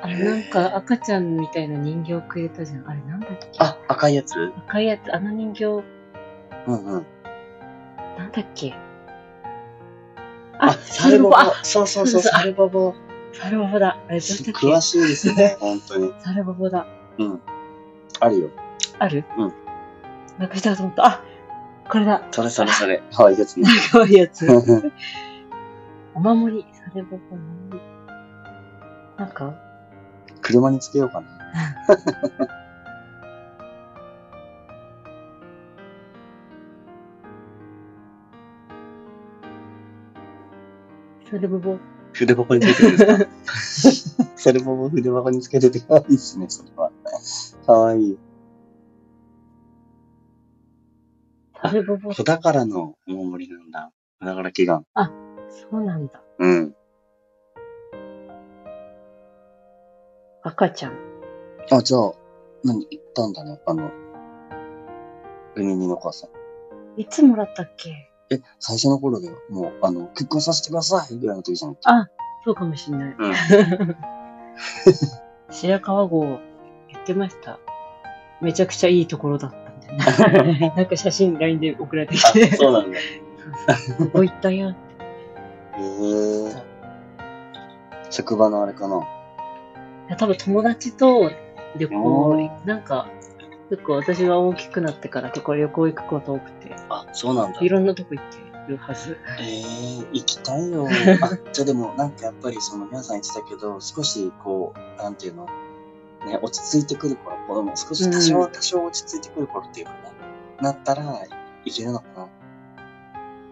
[0.00, 2.88] あれ、なんか赤ちゃんみたいな人形くれたじゃん。
[2.88, 3.48] あれ、なんだっけ？
[3.58, 4.52] あ、赤いやつ？
[4.68, 5.82] 赤いやつ、あの人形、うん
[6.66, 7.06] うん。
[8.16, 8.74] なんだっけ？
[10.60, 12.94] あ、サルボボそうそうそう、サルボボ。
[13.32, 13.98] サルボボだ。
[14.08, 16.12] あれ、どうしたっけ詳しいですね、 本当に。
[16.18, 16.86] サルボボだ。
[17.18, 17.40] うん。
[18.20, 18.50] あるよ。
[18.98, 19.24] ある？
[19.36, 19.52] うん。
[20.38, 21.06] なくしたと思った。
[21.06, 21.22] あ、
[21.88, 22.22] これだ。
[22.30, 23.02] それそれそれ。
[23.12, 23.68] 可愛いやつね。
[23.90, 24.46] かわいいやつ。
[26.14, 26.66] お守り。
[26.72, 27.36] サルボボ。
[29.16, 29.54] なんか、
[30.42, 31.28] 車につけようかな。
[41.30, 41.78] サルボボ。
[42.12, 44.24] 筆箱についてですか？
[44.36, 46.90] それも筆箱につけてて可愛いですね、それは。
[47.66, 48.18] 可愛い。
[51.62, 52.12] 食べぼぼ。
[52.14, 53.92] 子宝のお守りなんだ。
[54.20, 54.84] 子宝祈願。
[55.48, 56.22] そうなんだ。
[56.38, 56.74] うん。
[60.42, 60.92] 赤ちゃん。
[61.70, 62.12] あ、じゃあ、
[62.64, 63.90] 何、行ったんだね、あの、
[65.56, 67.00] 海にの母さん。
[67.00, 68.07] いつもらったっけ？
[68.30, 71.76] え、最初の頃でもう、あの、結婚させてくださいぐらいの時じゃん。
[71.84, 72.08] あ、
[72.44, 73.16] そうかもしんない。
[73.18, 73.34] うん。
[75.50, 76.38] 白川郷
[76.88, 77.58] 言ってました。
[78.40, 79.56] めちゃくちゃいいところだった
[79.94, 80.74] みたいな。
[80.76, 82.54] なんか写真 LINE で送られてきあ、て。
[82.56, 82.98] そうなんだ。
[83.98, 84.74] ここ行ったよ。
[85.78, 86.62] え。
[88.10, 91.30] 職場のあれかないや多分友達と
[91.78, 93.08] 旅お行、なんか、
[93.70, 97.60] 結構私が大きくなってから結構旅行行くこと多くて、あ、そうなんだ。
[97.60, 98.38] いろんなとこ行って
[98.68, 99.18] るはず。
[99.38, 100.86] えー、行きたいよ。
[101.22, 105.46] あ、 じゃあでも、なんかやっぱりその、皆さん言ってたけど、少しこう、なんていうの、
[106.26, 109.98] ね、落ち着いてくる頃、子供少し多少、うん多少落ち着いてくる頃っていうかね、
[110.60, 111.02] なったら、
[111.64, 112.28] いけるのかな？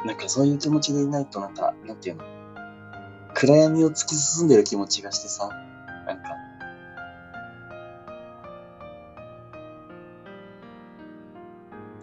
[0.07, 2.25] なんかそういう気持ちでいないと、なんか、なんていうの、
[3.35, 5.51] 暗闇を突き進んでる気持ちがしてさ、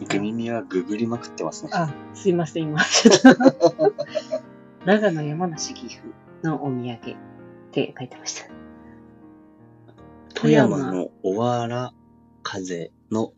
[0.09, 1.71] グミミはググりまくってますね。
[1.73, 2.83] あ、すいません、今。
[2.83, 3.93] ちょっと
[4.85, 6.03] 長野、山梨、岐阜
[6.43, 6.97] のお土産っ
[7.71, 8.49] て書いてました。
[10.33, 10.91] 富山。
[10.91, 11.93] のおわら
[12.41, 13.33] 風の、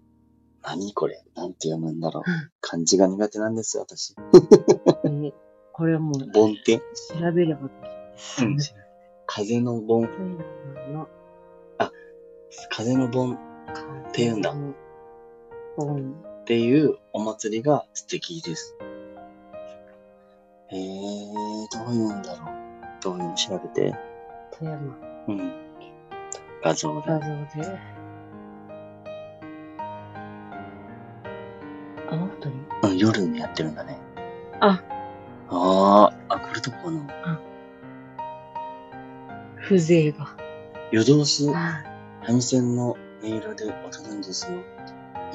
[0.64, 1.24] 何これ？
[1.36, 2.30] なんて読むんだろう。
[2.30, 2.49] うん。
[2.62, 4.16] 漢字が苦手なんですよ、私。
[5.03, 5.34] えー
[5.78, 6.84] これはもう盆って、調
[7.34, 7.70] べれば、
[8.39, 8.58] うん。
[9.26, 11.10] 風の盆、富山の。
[12.70, 13.34] 風の盆。
[13.34, 13.38] っ
[14.14, 14.56] て言うんだ。
[15.76, 16.16] 本
[16.46, 18.76] っていうお祭りが素敵です。
[20.72, 20.78] えー、
[21.76, 22.50] どういうんだろう。
[23.02, 23.96] どういうの調べて？
[24.52, 24.96] 富山
[25.28, 25.54] うん。
[26.64, 27.08] 画像で。
[27.08, 27.26] 画像
[27.64, 27.80] で。
[32.12, 32.56] あの人に？
[32.84, 33.98] うん、夜にやってるんだね。
[34.60, 34.84] あ。
[35.50, 37.02] あー、あ、これとこの、
[39.68, 40.28] 風情が。
[40.91, 41.84] 夜通しあ
[42.28, 44.60] 三味線の音色で踊るんですよ。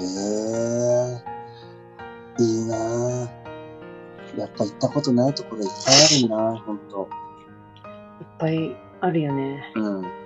[0.00, 3.40] へえー、いいなぁ。
[4.38, 7.08] やっぱ行ったことないところいっぱいあるなぁ、ほんと。
[8.20, 9.72] いっぱいあるよね。
[9.74, 10.20] うん。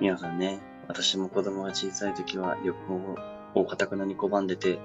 [0.00, 3.16] 皆さんね、私も子供が小さい時は旅行
[3.54, 4.78] をかたくなに拒んでて、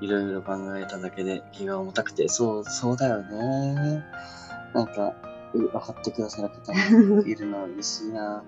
[0.00, 4.04] いろいろ考えただけで気が重たくて、そう、そうだよね。
[4.74, 5.14] なんか、
[5.54, 8.42] う分かってくださる方もいるのは嬉しいな。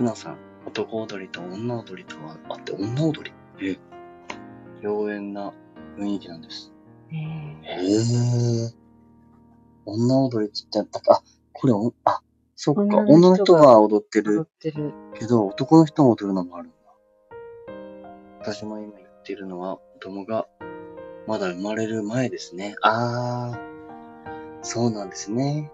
[0.00, 3.22] 船さん、男踊りと女踊りとはあって、女踊
[3.58, 3.68] り？
[3.68, 3.78] え、
[4.82, 5.52] 妖艶な
[5.98, 6.72] 雰囲気なんです。
[7.10, 8.70] ねへえ。
[9.84, 11.16] 女踊りって言ったか。
[11.16, 11.22] あ、
[11.52, 12.22] これお、あ、
[12.56, 12.80] そっか。
[12.80, 14.94] 女女のの人が踊ってえ踊るってる。
[15.18, 16.76] けど、男の人も踊るのもあるんだ。
[18.40, 20.48] 私も今言ってるのは、子供が
[21.26, 22.74] まだ生まれる前ですね。
[22.82, 25.70] あー、そうなんですね。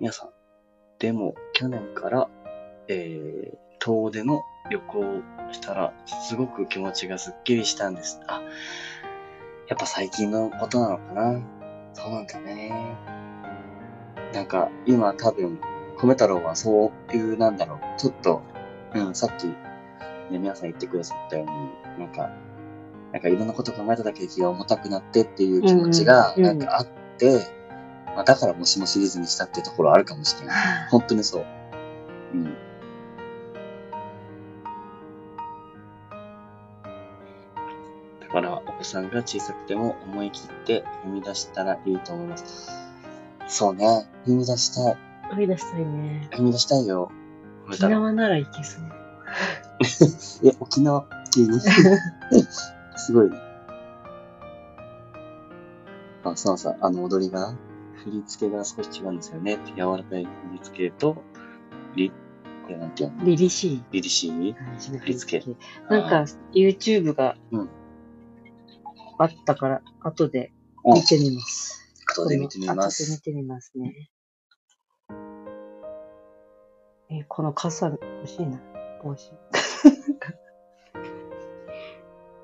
[0.00, 0.30] 皆さん、
[0.98, 2.28] でも去年から、
[2.88, 8.20] えー、遠出の旅行をしたら、すごく気持ちがすっきりしたんです。
[8.26, 8.42] あ、
[9.68, 11.40] やっぱ最近のことなのかな。
[11.94, 12.72] そうなんだね。
[14.32, 15.60] なんか、今多分、
[15.96, 18.42] 米太郎はそういう、なんだろう、ちょっと、
[18.94, 19.54] うん、さっき、ね、
[20.38, 21.46] 皆さん言ってくださったよう
[21.98, 22.30] に、なんか、
[23.12, 26.86] なんかいろんなこと考えただけで気が重たくなってっていう気持ちが、うんうんなんかあっ
[27.16, 27.38] て、
[28.14, 30.88] まあ、だからもしもシリーズにしたってところあるかもしれない。
[30.90, 31.46] 本当にそう。
[32.34, 32.44] うん。
[38.20, 42.70] だから、お子さんが小さくても思い切って踏み出したらいいと思います。
[43.48, 44.08] そうね。
[44.26, 44.96] 踏み出したい。
[45.30, 46.28] 飛び出したいね。
[46.32, 47.10] 踏み出したいよ。
[47.68, 48.84] 沖縄なら行けそう。
[50.48, 51.58] え、沖縄急に
[52.96, 53.36] すごいね。
[56.24, 57.54] あ、そうそう、あの踊りが、
[58.04, 59.58] 振り付けが少し違うんですよね。
[59.76, 61.16] 柔らかい振り付けと、
[61.96, 62.10] り、
[62.64, 63.24] これなんていうの？
[63.24, 65.56] 凛々しいリリシー感じの振り付け。
[65.90, 67.68] なんか、YouTube がうん
[69.18, 70.52] あったから、後で
[70.84, 71.80] うん見てみます。
[72.14, 73.22] 後で見てみま後で見す。
[73.22, 74.10] てみますね。
[77.10, 78.60] えーこの傘欲しいな。
[79.02, 79.30] 帽子。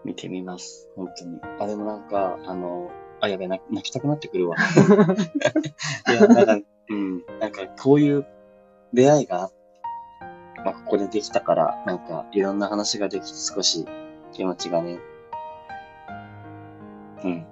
[0.04, 0.88] 見てみます。
[0.96, 1.38] 本当に。
[1.61, 2.90] あ、でもなんか、あの、
[3.21, 4.57] あ、やべ泣きたくなってくるわ。
[6.09, 6.59] いや、なんか、
[6.89, 8.27] うん、なんかこういう
[8.93, 9.51] 出会いが、
[10.64, 13.87] まあ、ここでできたから、なんかいろんな話ができて少し
[14.33, 14.99] 気持ちがね、
[17.25, 17.47] うん。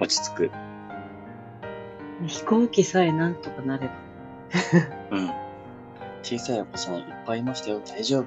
[0.00, 0.50] 落ち着く。
[2.26, 3.94] 飛行機さえなんとかなれば。
[5.10, 5.30] うん。
[6.22, 7.80] 小さいお子さんいっぱいいましたよ。
[7.80, 8.26] 大丈夫。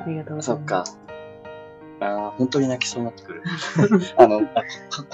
[0.00, 0.92] ありがとうござそっいます。
[0.92, 1.01] か。
[2.02, 3.42] ああ、本当に泣きそうになってくる。
[4.18, 4.40] あの、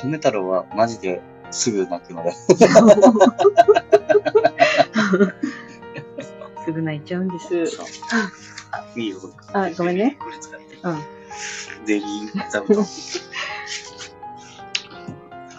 [0.03, 1.21] 米太郎はマジで
[1.51, 2.33] すぐ泣くので。
[6.65, 7.55] すぐ泣いちゃうんです。
[8.97, 9.19] いいよ。
[9.53, 10.17] あごめんね。
[10.19, 10.79] これ使って。
[10.83, 11.03] うん。
[11.85, 12.85] ゼリー座布団。
[12.85, 13.11] そ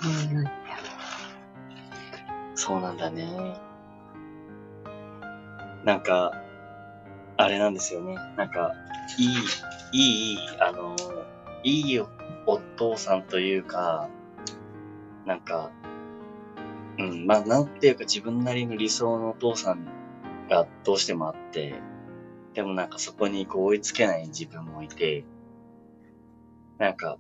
[0.08, 0.50] うなんだよ
[2.56, 3.60] そうなんだね。
[5.86, 6.34] なんか、
[7.38, 8.16] あれなんですよね。
[8.38, 8.74] なんか、
[9.18, 10.96] いい、いい、あの、
[11.64, 14.10] いいお父さんというか、
[15.26, 15.72] なんか、
[16.98, 19.86] うん、まあ、なんていうか自分なりの理想のお父さん
[20.50, 21.76] がどうしてもあって、
[22.54, 25.24] でもなんかそこにこう追いつけない自分もいて、
[26.78, 27.18] なんか、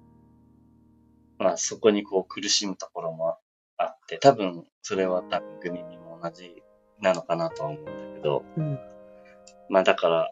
[1.37, 3.37] まあそこにこう苦しむところも
[3.77, 6.63] あって、多分それは多分グミミも同じ
[7.01, 8.79] なのかなとは思うんだけど、うん。
[9.69, 10.29] まあだから、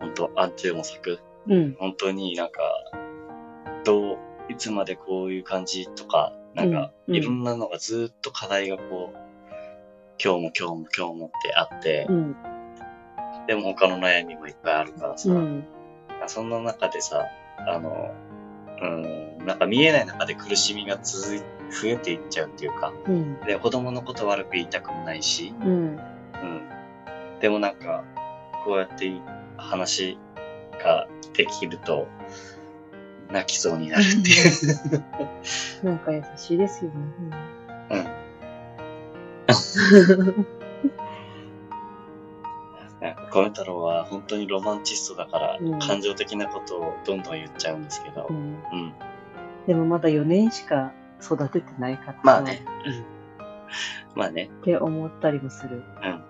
[0.00, 1.76] 本当暗中模索、うん。
[1.78, 2.60] 本当になんか、
[3.84, 4.18] どう、
[4.48, 9.18] いつまでこういう感じとか、なんか、いろんなのがずっと課題がこう、
[10.22, 12.36] 今日も今日も今日もってあって、うん。
[13.46, 15.64] でも他の悩みもいっぱいあるからさ、うん。
[16.26, 17.24] そんな中でさ、
[17.66, 18.14] あの、
[18.82, 23.40] うん、なんか見えない中で苦しみが続い、増えていっちゃうっていうか、うん。
[23.40, 25.68] で、子供のこと悪く言いたくもないし、うん。
[25.68, 25.98] うん。
[27.40, 28.04] でもなんか、
[28.64, 29.10] こうやって
[29.56, 30.18] 話
[30.82, 32.08] ができると、
[33.32, 34.94] 泣きそうになるってい
[35.82, 35.84] う。
[35.84, 36.96] なんか優しいですよね。
[37.90, 38.04] うん。
[43.00, 48.36] なんか、米太郎は本当にロマンチストだから、うん感情的なことをどんどん言っちゃうんですけどう、ん。
[48.36, 48.92] うん。
[49.66, 52.20] でもまだ4年しか育ててないから。
[52.22, 52.64] まあね。
[54.14, 54.50] まあね。
[54.60, 55.82] って思ったりもする。
[56.02, 56.22] うん。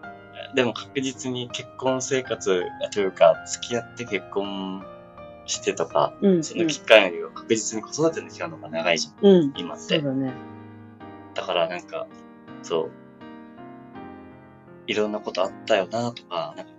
[0.54, 4.84] でも確実に結婚生活というか、付き合って結婚
[5.50, 6.44] してとか、うん。
[6.44, 9.52] その期間よりは確実に子育ての期間の方が長いじゃん、うん。
[9.56, 10.00] 今って。
[10.00, 10.32] だね。
[11.34, 12.06] だからなんか、
[12.62, 12.90] そう。
[14.86, 16.72] いろんなことあったよなとか、なんか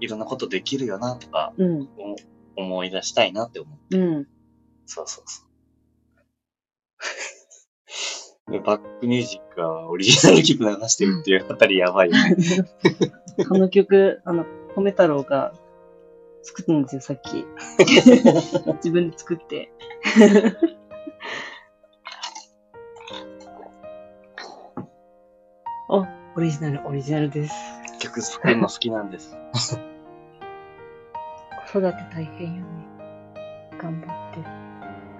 [0.00, 1.88] いろんなことできるよなとか、うん。
[2.56, 3.96] お思い出したいなって思う。
[3.96, 4.26] うん。
[4.86, 5.42] そうそうそ
[8.48, 8.52] う。
[8.52, 12.36] で バックミュージックはオリジナル曲流してるっていうあたりやばいよね。
[13.48, 14.44] この曲、あの、
[14.74, 15.52] 米太郎が
[16.42, 17.44] 作ったんですよ、さっき。
[18.76, 19.70] 自分で作って。
[25.88, 27.54] あ、オリジナル、オリジナルです。
[28.00, 29.36] 曲作るの好きなんです。
[31.72, 32.64] 子育て大変よね。
[33.78, 34.40] 頑張って。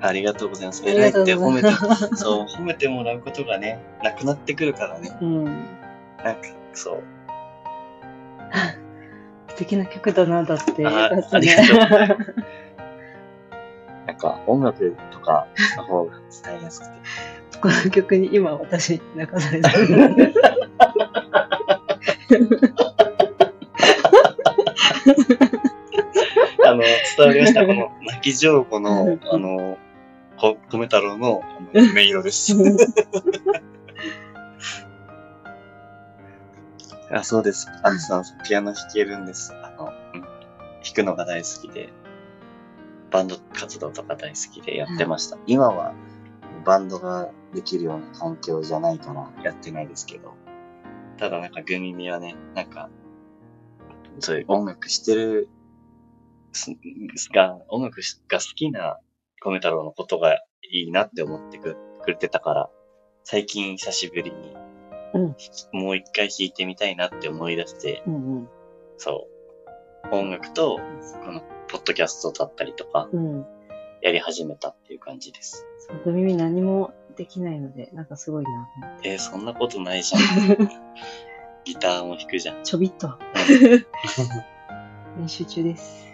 [0.03, 0.83] ありがとうございます。
[0.87, 1.71] 偉いって褒めて、
[2.17, 5.17] そう、褒めてもらうことがね、なくなってくるからね。
[5.21, 5.45] うん。
[5.45, 5.55] なん
[6.37, 6.41] か、
[6.73, 7.03] そう。
[9.51, 10.87] 素敵な曲だな、だって。
[10.87, 12.17] あありねが
[14.07, 15.47] なんか、音楽とか
[15.77, 16.93] の方が伝えやすくて。
[17.61, 20.33] この曲に今私泣かされてる。
[26.65, 27.67] あの、伝わりました。
[27.67, 29.79] この、泣き上手の、あの、
[30.39, 32.55] こ米太郎の、あの、 音色です。
[37.13, 37.69] あそうです。
[37.83, 39.53] アンさん、ピアノ弾けるんです。
[39.55, 40.41] あの、うん
[40.83, 41.93] 弾くのが大好きで、
[43.11, 45.37] バンド活動とか大好きでやってました。
[45.47, 45.93] 今は、
[46.65, 50.35] バンドができるような環境じゃないからやってないですけど、
[51.19, 52.89] ただなんか、グミミはね、なんか、
[54.21, 55.51] そういう音楽してる
[56.53, 56.75] す
[57.33, 58.99] が、音楽が好きな
[59.45, 62.71] 米太郎のことがいいなって思ってくくれてたから、
[63.25, 64.57] 最近久しぶりに、
[65.15, 65.37] うん
[65.73, 68.49] もう一回弾いてみたいなって思い出して、うん
[68.97, 69.29] そ
[70.13, 70.79] う、音楽と、
[71.25, 73.37] この、ポッドキャストだったりとか、うん。
[73.39, 73.47] うん。
[74.03, 75.67] やり始めたっていう感じです。
[75.79, 78.69] そう、ドミミ何もできないので、なんかすごいな。
[79.05, 80.69] えーそんなことないじゃん。
[81.65, 82.63] ギターも弾くじゃん。
[82.63, 83.09] ちょびっと。
[85.19, 86.07] 練習中です。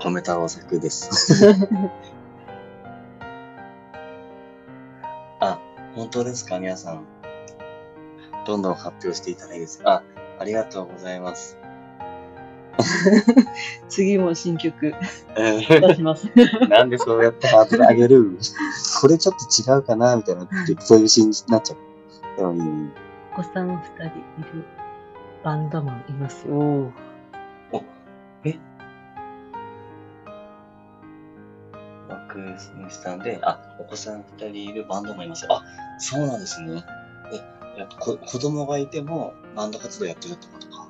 [0.00, 1.56] 米太郎作です。
[6.06, 7.04] 本当ですか皆さん。
[8.46, 10.02] どんどん発表していただいていいですかあ、
[10.38, 11.58] ありがとうございます。
[13.88, 16.30] 次も新曲うん出します。
[16.70, 18.38] なんでそうやってハードル上げる？
[19.00, 20.46] これちょっと違うかなみたいな、
[20.78, 22.36] そういう心になっちゃう。
[22.36, 22.92] でもいいね。
[23.32, 24.08] お子さん二人い
[24.54, 24.64] る
[25.42, 26.92] バンドマンいますよ。
[32.38, 35.52] んで、あ、お子さん二人いるバンドもいますよ。
[35.52, 35.64] あ、
[35.98, 36.84] そうなんですね。
[37.32, 40.88] え、やっぱこ子供がいてもバンド活動やってるってことか。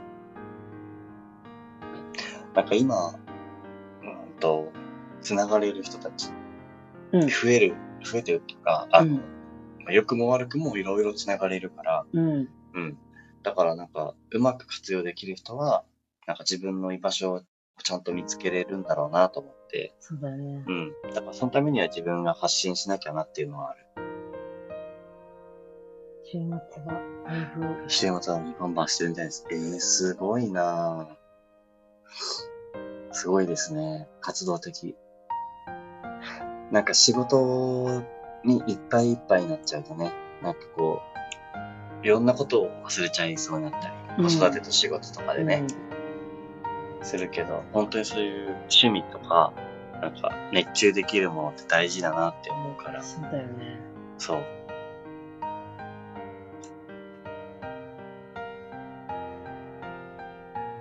[2.55, 4.73] なんか今、うんと、
[5.21, 6.31] つながれる人たち、
[7.13, 7.75] うん増える、
[8.05, 9.37] 増えてるとか、あの、うん
[9.87, 12.49] まあ良くも悪くもいろいろつながれるから、うん。
[12.75, 12.99] うん。
[13.43, 15.85] だからなんか、うまく活用できる人は、
[16.27, 17.43] なんか自分の居場所を
[17.83, 20.65] ちゃんと見つけれるんだろうなと思って、そうだね。
[20.67, 20.93] うん。
[21.15, 23.87] だからそのためには自分が発信しなきゃなっていうのはある。
[26.25, 27.89] 週末はライブを。
[27.89, 29.47] 週末はバンバンしてるみたいです。
[29.51, 31.17] えー、すごいなぁ
[33.13, 34.09] すごいですね。
[34.21, 34.95] 活動的。
[36.71, 38.03] なんか仕事
[38.45, 40.13] にいっぱいいっぱいになっちゃうとね、
[40.43, 41.01] なんかこ
[42.03, 45.63] う、いろんなことを忘れちゃいそうになったり、うん子育てと仕事とかでね、
[47.03, 49.53] するけど、本当にそういう趣味とか、
[50.01, 53.79] なんか熱中できるものって大事だなって思うからうん。、そうだよね。
[54.19, 54.45] そう。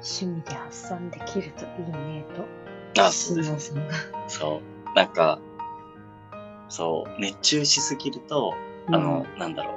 [0.05, 2.25] 趣味で発散できるといいね
[2.93, 3.73] と、あ、そうです。
[4.27, 4.95] そう。
[4.95, 5.39] なんか、
[6.69, 8.53] そう、熱中しすぎると、
[8.87, 9.73] あの、なんだろ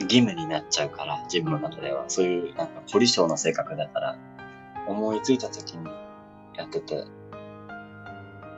[0.00, 2.04] う、義務になっちゃうから、自分の中では。
[2.08, 4.18] そういう、なんか、凝り性な性格だから、
[4.86, 5.86] 思いついた時に
[6.56, 7.04] やってて、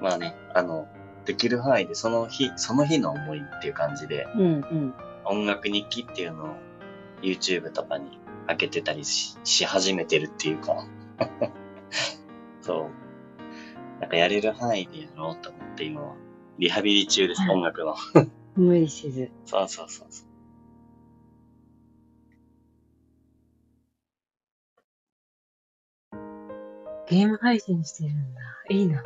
[0.00, 0.88] まあね、あの、
[1.24, 4.94] できる範囲でその日、その日の思いっていう感じで、うんうん。
[5.24, 6.48] 音楽日記っていうのを
[7.22, 10.86] YouTube とかに開けてたりしし始めてるっていうか、
[12.62, 14.00] そう。
[14.00, 16.14] なんかやれる範囲でやろうと思って今は、
[16.58, 17.94] リハビリ中です、音楽の。
[18.56, 19.30] 無理せず。
[19.44, 20.27] そうそうそうそう。
[27.10, 28.40] ゲーム配信してるんだ。
[28.68, 29.02] いいな。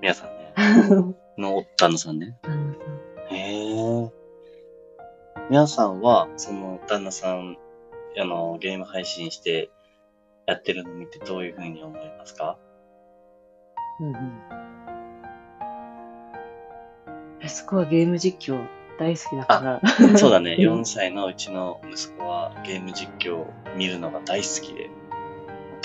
[0.00, 2.36] 皆さんね、旦 の旦那さんね。
[2.42, 2.76] 那さん。
[3.34, 4.12] へえ。
[5.50, 7.56] 皆さんは、その旦那さん、
[8.18, 9.70] あの、ゲーム配信して
[10.46, 12.58] やってるのを見てどういうふうに思いますか？
[14.00, 14.32] うんうん。
[17.42, 18.66] 息子はゲーム実況
[18.98, 19.80] 大好きだか
[20.10, 20.18] ら。
[20.18, 23.46] そうだね、うん4歳のうちの息子はゲーム実況を
[23.76, 24.93] 見るのが大好きで、止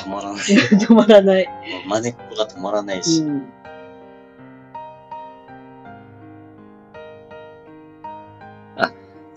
[0.09, 0.39] まらない。
[0.39, 1.47] 止まらない。
[1.47, 1.53] も
[1.85, 3.59] う真似っこが止まらないし、うん。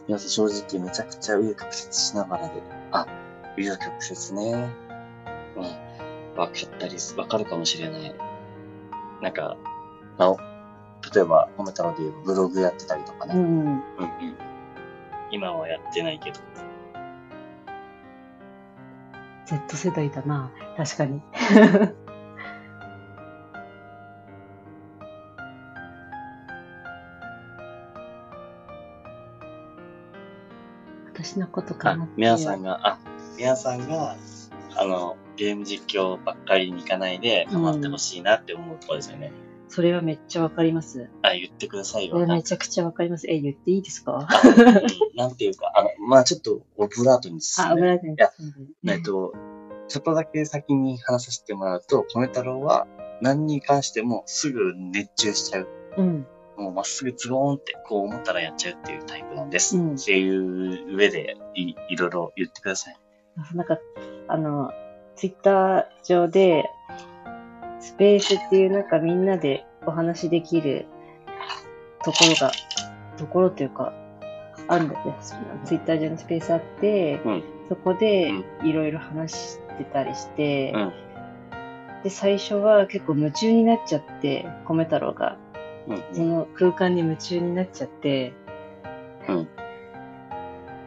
[0.08, 3.06] 皆さん正直めちゃくちゃ紆余曲折しながらで、あ、
[3.56, 4.70] 紆余曲折ね。
[5.56, 6.36] うん。
[6.36, 8.14] わかったりす、わかるかもしれない。
[9.22, 9.56] なんか、
[10.18, 10.36] まあ、
[11.14, 13.34] 例えば、褒めたので言うブログやってたりとかね。
[13.34, 13.42] うん。
[13.42, 13.82] うんうん。
[15.30, 16.40] 今はやってないけど。
[19.52, 20.50] Z 世代だな。
[20.78, 21.20] 確かに。
[31.12, 32.98] 私のことかなって、皆さんが、あ、
[33.36, 34.16] 皆さんが、
[34.74, 39.32] あの、ゲーム実況ばっかりに行かないで、頑張ってほしいなって思うところですよね。
[39.74, 41.08] それはめっちゃわかります。
[41.22, 42.22] あ、言ってくださいよ。
[42.22, 43.26] えめちゃくちゃわかります。
[43.30, 44.28] え、言っていいですか？
[44.30, 44.50] あう
[45.14, 48.30] んなんていうか、あの、まあちょっと、オブラートに進あ、め油にや
[48.86, 49.32] えっと、
[49.88, 52.86] ちょっとだけ先に話させてもらうと、米太郎は
[53.22, 55.68] 何に関してもすぐ熱中しちゃう。
[55.96, 56.26] うん。
[56.58, 59.78] もうまっすぐズゴーンってこう思ったらやっちゃうっていうタイプなんです。
[59.78, 62.96] うんっていう上でいいろいろ言ってください。
[63.54, 63.78] なんか、
[64.28, 64.70] あの、
[65.16, 66.66] ツイッター上で、
[67.82, 70.86] スペースっていうなんかみんなでお話しできる
[72.04, 72.52] ところが、
[73.18, 73.92] ところというか、
[74.68, 75.14] あるんだよね。
[75.64, 77.42] ツイッター上のスペースあって、うん。
[77.68, 80.92] そこでいろいろ話してたりして、うん。
[82.04, 85.36] で、最初は結構夢中になっちゃって、米太郎が、
[85.88, 86.02] うん。
[86.12, 88.32] その空間に夢中になっちゃって、
[89.28, 89.48] うん。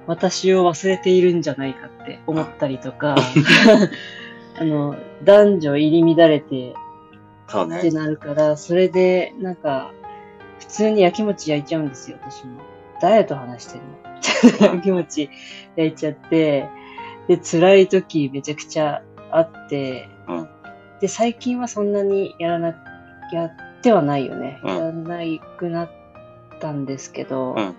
[0.07, 3.15] 私を忘れているんじゃないかって思ったりとか、
[4.57, 6.73] あの、男女入り乱れて
[7.47, 7.79] そうね。
[7.79, 9.91] ってなるから、それで、なんか、
[10.59, 12.61] 普通に焼き餅焼いちゃうんですよ、私も。
[13.01, 13.83] 誰と話してる
[14.59, 15.29] の 焼き餅
[15.75, 16.67] 焼いちゃって、
[17.27, 20.49] で、辛い時めちゃくちゃあって、うん
[21.01, 22.75] で、最近はそんなにやらな、
[23.33, 24.59] やってはないよね。
[24.63, 25.89] うんやらないくなっ
[26.61, 27.75] たんですけど、うん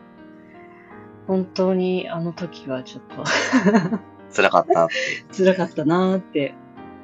[1.27, 3.25] 本当にあの時はちょっと
[4.33, 4.89] 辛かった。
[5.37, 6.55] 辛かったなーって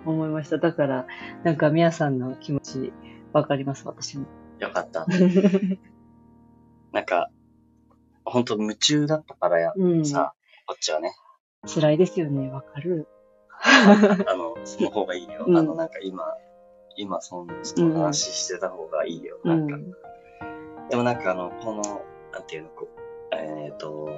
[0.05, 0.59] 思いました。
[0.59, 1.07] だから、
[1.45, 2.93] なんか皆さんの気持ち
[3.33, 4.27] わかります、私も。
[4.59, 5.07] よかった。
[6.93, 7.31] なんか、
[8.25, 10.05] 本当夢中だったからや、うん。
[10.05, 10.35] さ、
[10.67, 11.13] こっちはね、
[11.67, 13.09] 辛いですよね、わかる。
[13.63, 15.45] あの、その方がいいよ。
[15.47, 16.25] うんあの、なんか今、
[16.97, 19.39] 今その人の話してた方がいいよ。
[19.45, 19.99] うんなんか、。
[20.91, 21.83] でもなんかあの、この、
[22.33, 24.11] なんていうの、こう、えっ、と、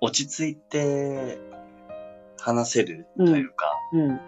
[0.00, 1.38] 落ち着いて
[2.38, 4.20] 話せるというか、うん。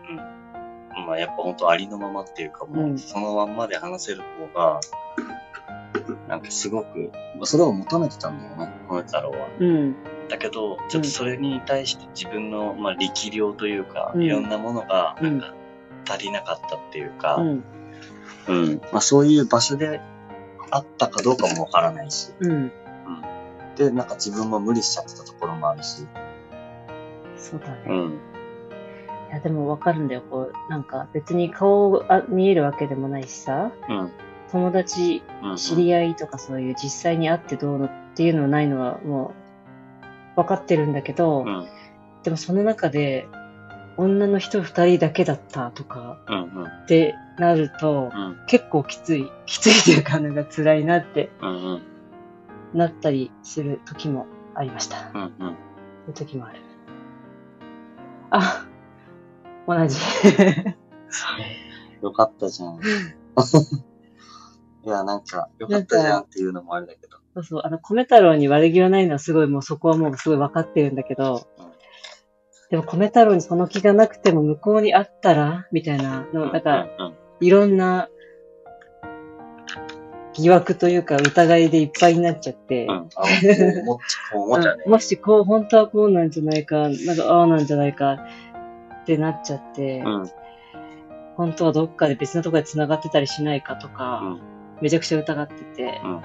[1.06, 4.22] まあやっぱ本当ありのままっていうかもう、うんそのまんまで話せる
[4.52, 4.80] 方が、
[6.28, 9.48] なんかすごく、まあそれを求めてたんだよね、この太郎は。
[9.58, 9.96] うん。
[10.28, 15.54] だけど、ちょっとそれに対して自分の、まあ、力量というか、うんいろんなものが、うなんんか、
[16.08, 17.64] 足りなかったっていうか、うん。
[18.48, 18.80] うん。
[18.92, 20.00] まあ、そういう場所で
[20.70, 22.72] あったかどうかもわからないし、うん。
[23.76, 26.06] で、なんか自分も無理しちゃってたところもあるし、
[27.36, 27.82] そうだね。
[27.86, 28.20] うん。
[29.30, 30.22] いや、でもわかるんだよ。
[30.30, 34.10] こう、なんか別に顔が見えるわけでもないしさ、うん。
[34.50, 35.56] 友達、うん。
[35.56, 39.34] 知り合いとかそういう実際に会ってどうのっていうのはないのはも
[40.36, 41.66] う分かってるんだけど、うん。
[42.22, 43.26] でもその中で
[43.96, 46.42] 女の人二人だけだったとかうん。
[46.54, 46.64] うん。
[46.64, 48.38] ってなると、うん。
[48.46, 51.48] 結構きつい、きついというかなんか辛いなってうん。
[51.48, 51.82] うん。
[52.74, 55.10] なったりする時もありました。
[55.14, 55.22] うん。
[55.22, 55.30] うん。
[55.38, 55.48] そう
[56.08, 56.60] いう時もある。
[58.30, 58.66] あ、
[59.66, 59.98] 同じ。
[62.02, 62.80] よかったじゃん。
[64.84, 67.18] いや、なんか、よかったじゃんっていうのもあれだけど。
[67.34, 71.74] そうそう、あの、米太郎に悪気はないのはすごい、もうそこはもうすごい分かってるんだけど、うん
[72.74, 77.06] でも米太郎にその気がなくても向こうに会ったらみたいなの、なんか、うん。
[77.06, 77.14] うん。
[77.40, 78.08] いろんな
[80.34, 82.94] 疑惑というか疑いでいっぱいになっちゃって、うん。
[82.94, 83.20] あ、こ
[83.78, 84.92] う思っちゃ、こう思っちゃうねうん。
[84.92, 88.26] もしこう、本当はこうなんじゃないか、なんかああなんじゃないか
[89.04, 90.30] ってなっちゃって、うん。
[91.36, 94.40] 本当はどっかで別のところで繋がってたりしないかとか、うん
[94.80, 96.20] めちゃくちゃ疑ってて、うん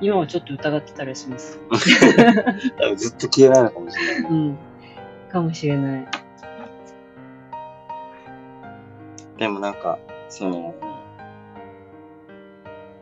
[0.00, 1.60] 今もちょっと疑ってたりします。
[2.96, 4.30] ずっと消えないのかもしれない。
[4.30, 4.58] うん。
[5.28, 6.08] かもしれない。
[9.36, 9.98] でもなんか、
[10.30, 10.74] その、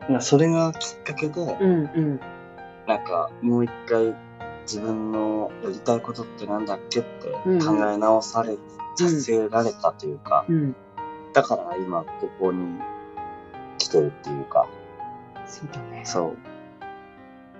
[0.09, 2.19] まあそれがきっかけで、うんうん。
[2.85, 4.13] なんか、もう一回
[4.63, 8.57] 自分のやりたいことってなんだっけってうん考え直され、
[9.07, 10.75] させられたというか、うん。
[11.33, 12.79] だから今ここに
[13.77, 14.67] 来てるっていうか、
[15.45, 16.01] そうだね。
[16.05, 16.37] そう。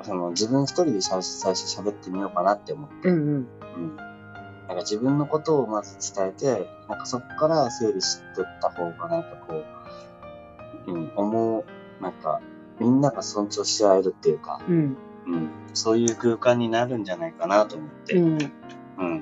[0.04, 3.48] その自分一人で最初最初喋ってみようかなって思って、うんうん。
[3.76, 3.96] うん。
[3.96, 9.64] なんか自分のことをまず伝えて、なんかそこから整理してった方がなんかこ
[10.88, 12.40] う、うん、思う、なんか
[12.80, 14.98] みんなが尊重し合えるっていうか、うん。
[15.28, 18.38] うん、そういう空間になるんじゃないかなと思って、うん。
[19.00, 19.22] うん。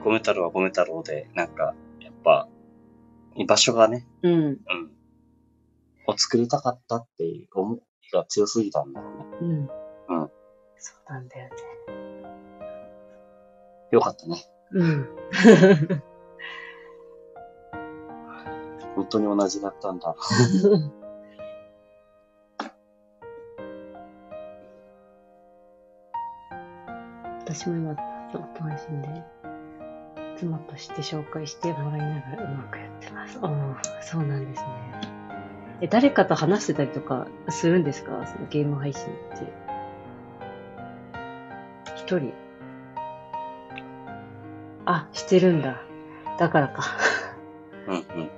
[0.00, 2.48] あ、米太郎は米太郎で、なんか、やっぱ、
[3.36, 4.32] 居場所がね、うん。
[4.34, 4.58] うん、
[6.06, 7.80] を作りたかったっていう思い
[8.12, 9.24] が強すぎたんだろうね。
[9.40, 9.50] うん。
[9.58, 10.30] うん。
[10.78, 11.50] そうなんだよね。
[13.90, 14.44] よかったね。
[14.72, 15.08] うん。
[18.94, 20.14] 本当に同じだったんだ。
[27.40, 29.08] 私も今、ちょっと配信で、
[30.38, 33.38] 妻として紹介してもらいながらうまくやってます。
[33.38, 34.68] おーそうなんですね。
[35.80, 38.26] え、誰かと話してたりとかするんですか？
[38.26, 39.06] そのゲーム配信っ
[39.38, 39.52] て。
[41.96, 42.32] 一人。
[44.86, 45.82] あ、してるんだ。
[46.38, 46.84] だからか。
[47.86, 48.20] うん、うん、うん。
[48.20, 48.30] うん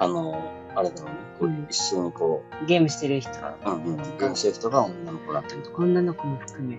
[0.00, 0.40] あの、
[0.76, 1.16] あれだろうね。
[1.40, 3.30] こううん一緒にこゲームしてる人。
[3.32, 3.96] う、うん、うん。
[3.96, 6.78] ゲームしてる人が女の子だったりとか、女の子も含め。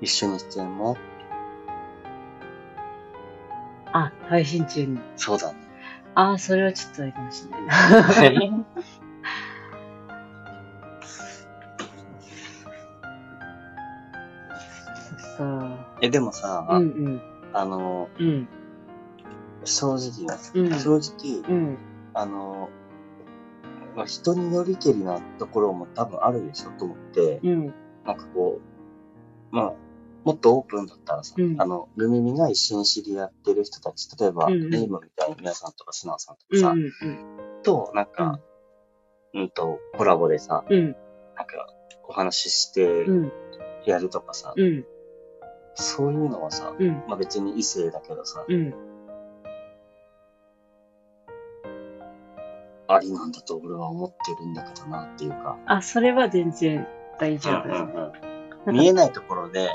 [0.00, 0.96] 一緒に出演も、
[3.94, 4.98] あ、配信中に。
[5.16, 5.58] そうだね。
[6.16, 8.64] あ、それはちょっとあれかもしれないな。
[14.98, 15.96] そっか。
[16.00, 17.22] え、でもさ、うんうん。
[17.52, 18.48] あの、うん。
[19.64, 21.78] 正直な、うん正直、うん。
[22.14, 22.68] あの、
[23.94, 27.74] まあ、人によりけりなところも多分あるでしょと思って、うん。
[28.04, 28.60] なんかこ
[29.52, 29.72] う、まあ、
[30.24, 36.62] もっとオープンだったらさ、うんあの、ルミミが一緒に知り合ってる人たち、例えば、うんうんネイムみたいに皆さんとかスナオさんとうん。
[36.62, 37.62] かさ、うん。
[37.62, 38.40] と、なんか、
[39.34, 40.84] うん、と、コラボでさ、うん。
[40.84, 40.94] なん
[41.46, 41.66] か、
[42.08, 43.32] お話ししてうん。
[43.84, 44.84] やるとかさ、うん。
[45.74, 47.04] そういうのはさ、うん。
[47.06, 48.74] まあ別に異性だけどさ、うん。
[52.86, 56.86] ありなんだと俺は思ってるんだけどなっていうか、あ、それは全然
[57.18, 57.68] 大丈夫。
[57.68, 58.12] うんうんうん
[58.66, 59.68] 見えないところで、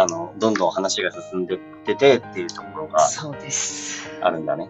[0.00, 4.08] あの、どんどん話が進んでっててっていうところがそうです。
[4.22, 4.68] あるんだね。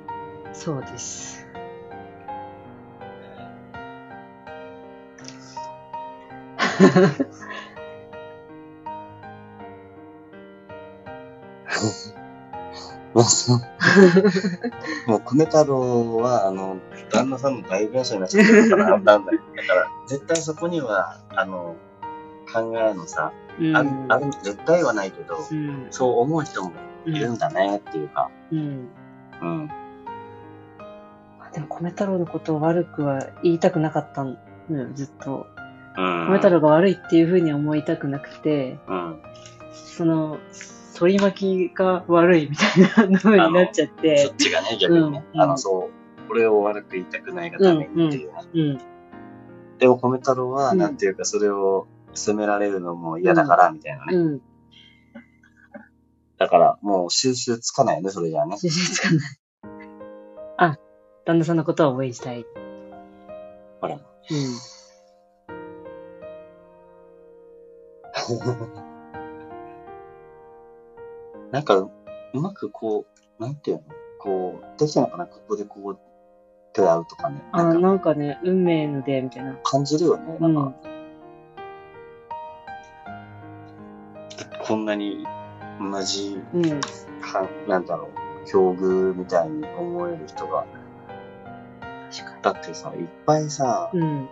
[0.55, 1.47] そうです。
[15.07, 16.79] もう米太郎は、あの、
[17.11, 19.25] 旦那さんの代弁者になっちゃってるから、なんだよ。
[19.57, 21.77] だから、絶対そこには、あの、
[22.51, 23.77] 考えのさ、うん。
[23.77, 25.87] ある、ある、絶対はないけど、うん。
[25.91, 26.73] そう思う人も
[27.07, 28.89] いるんだねっていうか、うん。
[29.41, 29.71] うん。
[31.53, 34.33] でも、米太郎のことを悪くは言いたくなかったの
[34.71, 35.47] よ、ずっと。
[35.97, 36.29] うん。
[36.31, 39.23] 米太郎が悪いっていうふうには思いたくなくて、うん。
[39.73, 40.39] その、
[40.95, 45.25] 取り巻きが悪いみたいな風になっちゃっそてっ、ちがね、逆にね。
[45.35, 48.39] うんあの、そう、俺を悪く言いたくないがためにっていうね。
[48.53, 48.79] うん。
[49.79, 54.17] でも、米太郎は、うんなんていうか、それを責められるのも嫌だから、みたいなね。
[54.17, 54.41] うん。
[56.39, 58.57] だから、もう収集つかないよね、それじゃあね。
[58.59, 59.21] 収集つかない。
[60.57, 60.79] あ、
[61.25, 62.47] 旦那さんのことは応援したい。
[63.81, 63.97] ほら。
[63.97, 64.03] うん。
[71.51, 71.91] なんか、う
[72.35, 73.07] まくこ
[73.39, 73.83] う、なんていうの？
[74.19, 75.27] こう、できたのかな？
[75.27, 75.99] ここでこう、
[76.73, 77.43] 手合うとかね。
[77.53, 79.57] あ、なんかなんかね、運命の出会いみたいな。
[79.63, 80.37] 感じるよね。
[80.39, 80.75] なんか、
[84.69, 85.27] こんなに
[85.81, 86.81] 同じ、うん。
[87.67, 88.11] なんだろ
[88.45, 90.67] う、境遇みたいに思える人が。
[92.11, 94.01] 確かだってさ、いっぱいさ、に。
[94.01, 94.29] うん。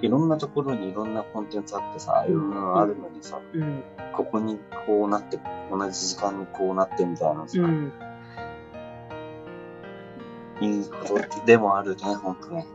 [0.00, 3.82] いろんなところにいろんなコンテンツあってさ、いろんなのあるのにさ、うん。
[4.14, 5.38] ここにこうなって、
[5.70, 7.92] 同じ時間にこうなってみたいなさ、うん。
[10.62, 12.66] いいことでもあるね、ほんとね。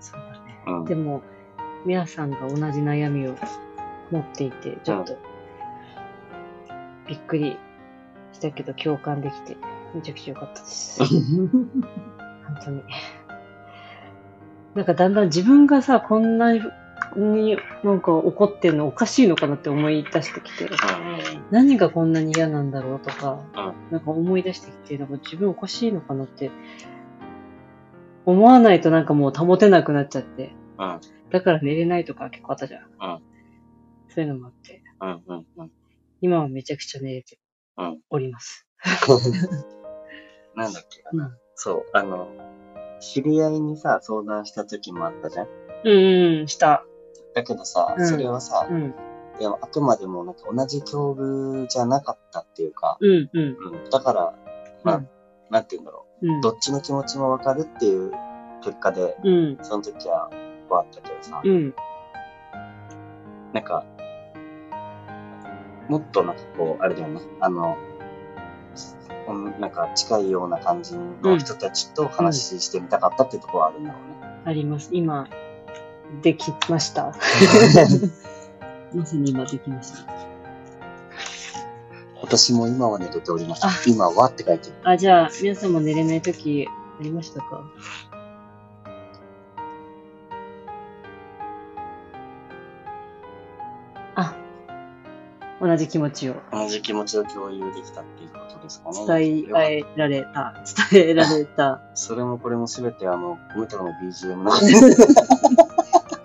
[0.00, 0.64] そうだね。
[0.66, 0.84] うん。
[0.86, 1.20] でも、
[1.84, 3.34] みやさんが同じ悩みを
[4.10, 5.16] 持っていて、ちょっと、
[7.06, 7.56] びっくり
[8.32, 9.56] したけど共感できて、
[9.94, 11.04] めちゃくちゃ良かったです。
[11.04, 11.70] 本
[12.64, 12.82] 当に。
[14.74, 20.68] なんかだんだん自分がさ、こんなになんか怒ってんのおかしいのかなって思い出してきて、
[21.50, 26.50] 何がこんなに嫌なんだろうとか、うんなんか思い出してきて、なんか自分おかしいのかなって、
[28.24, 31.00] 思わないとなんかもう保てなくなっちゃって、うん。
[31.30, 32.82] だから寝れないとか結構あったじゃん。
[32.82, 32.84] う
[33.16, 33.20] ん
[34.08, 34.82] そういうのもあって。
[36.26, 37.38] 今はめちゃくちゃ寝れて
[37.78, 38.66] うんおります。
[40.56, 41.02] なんだっけ？
[41.02, 41.26] かな。
[41.26, 41.38] うん。
[41.54, 42.26] そう、あの、
[42.98, 45.48] 知り合いにさ、相談した時もあったじゃん？
[45.84, 46.84] うん、うん、した。
[47.32, 48.92] だけどさ、うんそれはさ、うん、
[49.38, 53.56] でもあくまでもなんか同じ境遇じゃなかったっていうか、うん、うん。
[53.84, 53.90] うん。
[53.90, 54.34] だから、
[54.82, 55.08] まあ、うん
[55.48, 56.40] なんて言うんだろうんう。
[56.40, 58.10] どっちの気持ちもわかるっていう
[58.64, 61.72] 結果で、うん、その時は終わったけどさ、うん、
[63.52, 63.84] なんか、
[65.88, 67.76] もっとなんかこう、あれだよね、あの、
[69.28, 74.42] うんなんか近いような感じの人たちと話してみたかったっていうところはあるんだろうね。
[74.44, 74.90] あります。
[74.92, 75.28] 今、
[76.22, 77.12] できました。
[78.94, 80.12] まさに今できました。
[82.22, 83.68] 私も今は寝れておりました。
[83.90, 84.74] 今はって書いてる。
[84.84, 86.68] あ、じゃあ、皆さんも寝れないとき、
[86.98, 87.64] ありましたか？
[95.58, 99.06] 同じ気持ちを同じ気持ちを共有できたっていうことですかね。
[99.06, 100.54] 伝えられた。
[100.92, 101.80] 伝えられた。
[101.94, 104.52] それもこれもすべてあの、コメ太郎の BGM の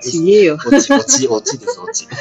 [0.02, 0.56] ちげえよ。
[0.56, 2.08] 落ち、落ち、落ちです、落ち。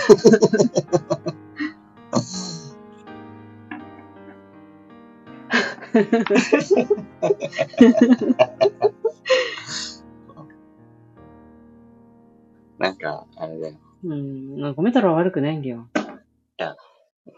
[12.79, 13.75] なんか、あれだよ。
[14.05, 15.89] うん、ごめん太郎は悪くないんだよ。
[15.97, 16.21] うん。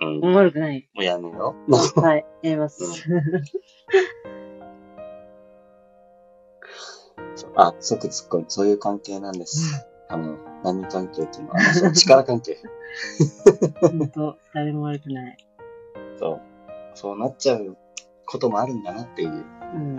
[0.00, 0.88] うん悪くない。
[0.94, 1.54] もうやめよ
[1.96, 3.08] はい、やります。
[7.52, 7.52] う。
[7.56, 8.44] あ、即突っ込み。
[8.48, 9.86] そういう関係なんです。
[10.08, 12.58] あの、何関係っていうのは、力関係。
[13.80, 15.36] 本当誰も悪くない。
[16.18, 16.40] そう。
[16.94, 17.76] そうなっちゃう
[18.26, 19.30] こともあるんだなっていう。
[19.30, 19.34] う
[19.78, 19.96] ん。
[19.96, 19.98] う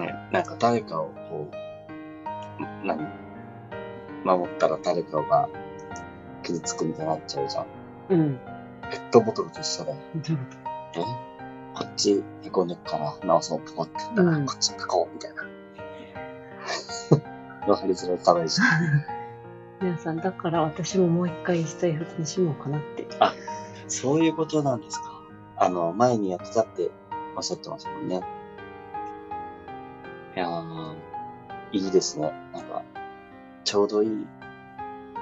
[0.00, 3.23] ね、なんか誰かをこう、ん何？
[4.24, 5.48] 守ったら誰かが
[6.42, 7.66] 傷つくみたいになっちゃうじゃん。
[8.10, 8.40] うん。
[8.90, 9.98] ペットボトルと一緒だよ。
[10.96, 11.34] え？
[11.74, 15.42] こっちへこんでっから直そう、ポコってら、うんこっち書こう、みたいな。
[17.66, 18.68] わかりづらい課題じゃん。
[18.68, 18.74] と
[19.84, 23.08] 皆さん、だから私ももう一回スタイフにしようかなって。
[23.88, 25.20] そういうことなんですか。
[25.56, 26.90] あの、前にやってたって
[27.36, 28.22] おっしゃってましたもんね。
[30.36, 30.94] いやー、
[31.72, 32.32] いいですね。
[32.52, 32.82] なんか、
[33.64, 34.26] ちょうどいい。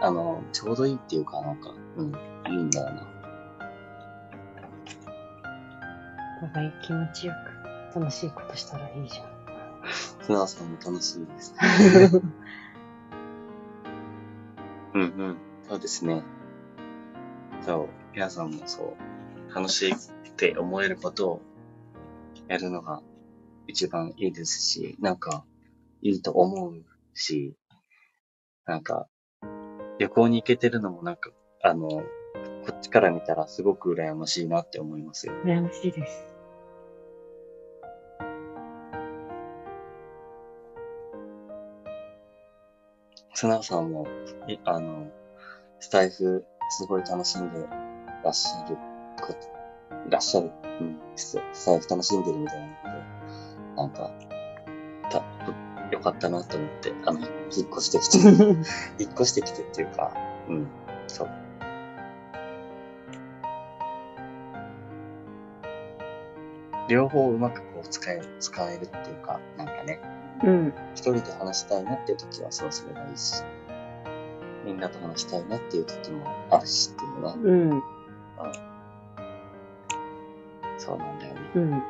[0.01, 2.13] あの、ちょうどいいっていうか、なんか、うん、
[2.49, 3.09] いいんだよな。
[6.43, 7.35] お互い気持ちよ
[7.93, 9.33] く楽しいことしたらいいじゃん。
[10.27, 11.55] 船田さんも楽しいです。
[14.95, 15.37] うんうん。
[15.69, 16.23] そうですね。
[17.65, 18.97] そう、皆さんもそ
[19.51, 19.97] う、楽しいっ
[20.37, 21.43] て思えることを
[22.49, 23.03] やるのが
[23.69, 25.45] 一番いいですし、なんか、
[26.03, 27.55] いいと思うし、
[28.65, 29.09] なんか、
[29.99, 31.31] 旅行に行けてるのもなんか、
[31.63, 32.05] あの、こ
[32.73, 35.33] っちから見たらすごく羨ましいなって思いますよ。
[35.45, 36.33] 羨ましいです。
[43.35, 44.07] 素直さんも、
[44.47, 45.11] いあの、
[45.81, 47.67] スタイフすごい楽しんで
[48.23, 48.77] らっしゃる
[49.21, 49.35] こ、
[50.09, 54.11] らっしゃる、うん、ススタイフ楽しんでるみたいなので、なんか、
[55.11, 55.21] た、
[55.93, 58.19] よかったなと思って、あの、引っ越してきて、
[58.99, 60.13] 引っ越してきてっていうか、
[60.49, 60.67] うん、
[61.07, 61.31] そう。
[66.89, 70.01] 両方うまくこう使え、使えるっていうか、なんかね、
[70.43, 70.73] うん。
[70.95, 73.43] 一人で話したいなっていう時はそうすればいいし、
[74.65, 77.35] みんなと話したいなっていう時もあるしっていうね。
[77.45, 77.83] うん。
[80.79, 81.41] そうなんだよね。
[81.55, 81.83] うん。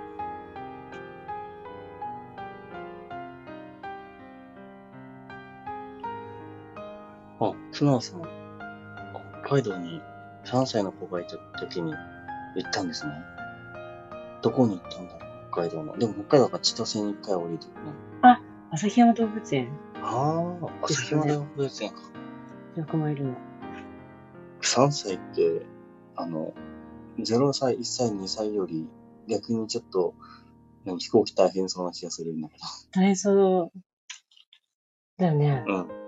[7.50, 8.22] あ、素直さん、
[9.44, 10.00] 北海道に
[10.44, 13.12] 3歳の子がいた時に行ったんですね。
[14.42, 15.98] どこに行ったんだろう北海道の。
[15.98, 17.92] でも北海道が千歳に一回降りてるね。
[18.72, 19.68] 旭山動物園。
[20.02, 21.96] ああ、旭山動物園か。
[22.76, 23.34] 100マイルの。
[24.62, 25.66] 3歳って、
[26.16, 26.54] あの、
[27.18, 28.88] 0歳、1歳、2歳より
[29.28, 30.14] 逆にちょっと、
[30.84, 32.54] 何飛行機大変そうな気がするんだけ
[32.92, 33.78] 大変そう。
[35.18, 35.64] だよね。
[35.66, 35.74] ど。
[35.74, 36.01] うん。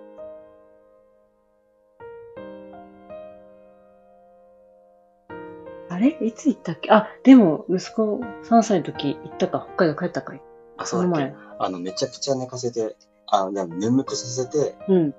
[6.04, 6.90] れいつ行ったっけ？
[6.90, 9.66] あ、でも、息子3歳の時行ったか。
[9.74, 10.42] 北海道帰ったかい？
[10.76, 11.34] あ、そうだっけ？
[11.58, 15.14] あの、めちゃくちゃ寝かせて、あ、でも眠くさせて、うん。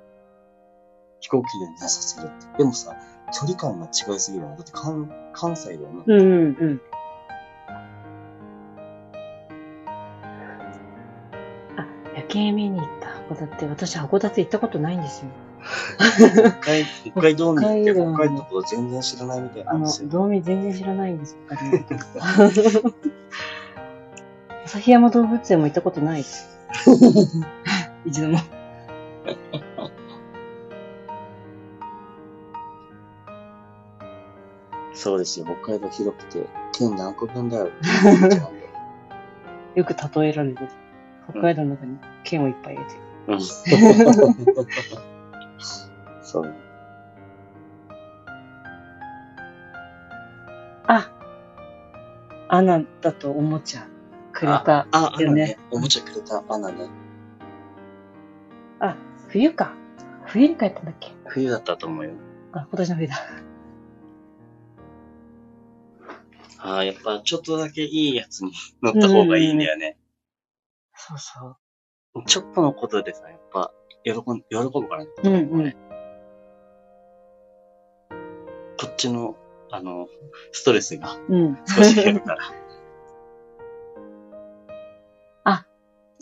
[1.20, 2.58] 飛行機で寝させるって。
[2.60, 2.96] でもさ、
[3.34, 4.58] 距離感が違いすぎるよね。
[4.58, 6.04] だって関、関西だよね。
[6.06, 6.82] うんうんうん。
[11.78, 13.68] あ、夜景見に行った函館。
[13.68, 15.32] 私函館行ったことないんですよ。
[17.12, 20.10] 北海道に行って北海道のこと全然知らないみたいなあのんです、よ。
[20.10, 21.36] 道民全然知らないんです。
[21.48, 21.96] 北海道
[24.66, 26.60] 旭山動物園も行ったことないです。
[28.06, 28.40] 一度も。
[34.94, 35.46] そうですよ。
[35.46, 37.70] 北海道広くて、県何個分だよ。
[39.76, 40.70] よく例えられてる。
[41.30, 43.02] 北海道の中に県をいっぱい入れてる。
[43.28, 43.40] うん。
[46.22, 46.54] そう。
[50.88, 51.12] あ
[52.50, 53.88] アナだとおもちゃ
[54.32, 54.82] くれた。
[54.82, 56.88] あ、あ、あよねのね、おもちゃくれたアナね。
[58.80, 58.96] あ、
[59.30, 59.74] 冬か。
[60.26, 61.12] 冬に帰ったんだっけ？
[61.28, 62.12] 冬だったと思うよ。
[62.52, 63.16] あ、今年の冬だ。
[66.60, 68.52] ああ、やっぱちょっとだけいいやつに
[68.82, 69.98] 乗った方がいいんだよね。
[70.96, 71.58] そうそ
[72.16, 72.24] う。
[72.26, 73.72] ちょっとのことでさ、やっぱ、
[74.06, 75.10] 喜ん、喜ぶからね。
[75.24, 75.72] うんうん。
[78.80, 79.36] こっちの、
[79.72, 80.08] あの、
[80.52, 81.58] ストレスがうん。
[81.68, 82.44] 少し減るから。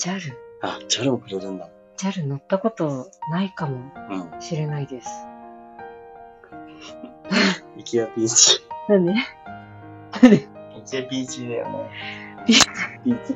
[0.03, 0.19] JAL。
[0.61, 1.69] あ、チャルもくれるんだ。
[1.97, 3.91] JAL 乗ったことないかも
[4.34, 4.41] うん。
[4.41, 5.10] しれないです。
[7.77, 8.61] イケアピーチ。
[8.89, 9.15] なんでイ
[10.89, 11.89] ケアピーチだよね。
[12.45, 13.35] ピーピーチ。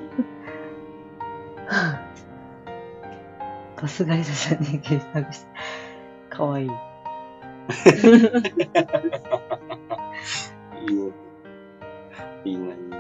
[3.82, 5.48] バスガイドさんに検索して。
[6.30, 6.68] かわいい。
[10.90, 11.12] いいね。
[12.44, 12.98] いいな、いいな。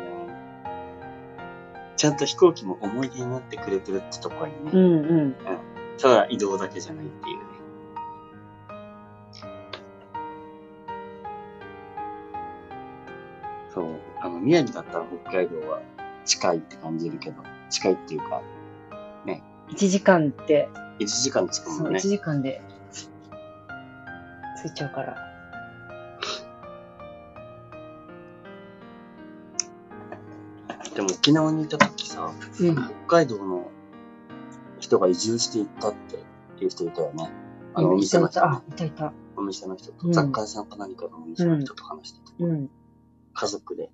[1.95, 4.72] ちゃんと飛行機も思い出になってくれてるってとこはいいね。
[4.72, 5.36] うんうん。
[5.98, 7.44] ただ移動だけじゃないっていうね。
[13.74, 13.99] そう。
[14.22, 15.82] あの、宮城だったら北海道は
[16.24, 17.41] 近いって感じるけど、
[17.72, 18.44] 近いっていうか、
[19.69, 20.69] 1時間って、
[20.99, 21.99] 1時間着くそう、1もんね。
[21.99, 22.61] 時間で、
[24.64, 25.18] 着いちゃうから。
[30.95, 32.76] でも沖縄にいた時さ、うん。
[32.76, 33.69] 北海道の
[34.80, 37.30] 人が移住していったっていう人いたよね。
[37.76, 39.14] あの、お店の人、あ、いたいた。
[39.35, 42.45] お店の人と、うん雑貨屋さんか何かのお店の人と話してた。
[42.45, 42.69] うん。
[43.34, 43.91] 家族で。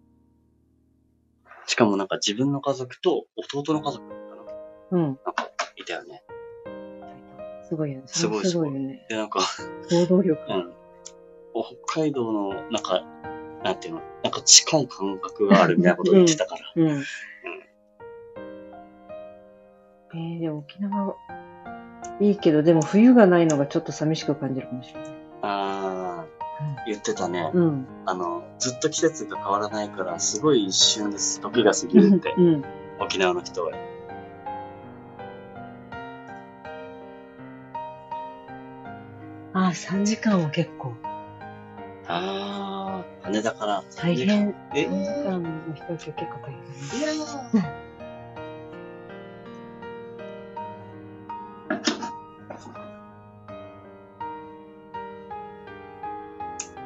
[1.65, 4.15] しかもなんか自分の家族と弟の家族か
[4.93, 5.01] なうん。
[5.03, 5.49] なんか
[5.83, 6.23] いたよね。
[7.69, 8.03] すごいよね。
[8.07, 9.05] すごいすごいよね。
[9.09, 9.41] で、なんか、
[9.89, 10.41] 行動力。
[10.49, 10.73] うん。
[11.85, 13.03] 北海道の、なんか、
[13.63, 16.73] なんていうの、なんか近い感覚があるみたいなことを言ってたから。
[16.75, 17.03] うん。
[20.15, 21.15] えー、でも沖縄、
[22.19, 25.11] いいけど、でも冬がないのがちょっと寂しく感じるかもしれない。
[25.41, 26.25] あ
[26.85, 27.51] 言ってたね。
[27.53, 27.87] うん。
[28.05, 31.41] あの、ずっと季節が変わらないから、すごい一瞬です。
[31.41, 32.63] 時が過ぎるってう、ん。
[32.99, 33.71] 沖縄の人は。
[39.73, 40.93] 3時間は結構。
[42.07, 43.83] ああ、羽田から。
[43.95, 44.55] 大変。
[44.75, 46.99] え3時間の飛行機は結構大変。
[46.99, 47.93] いやー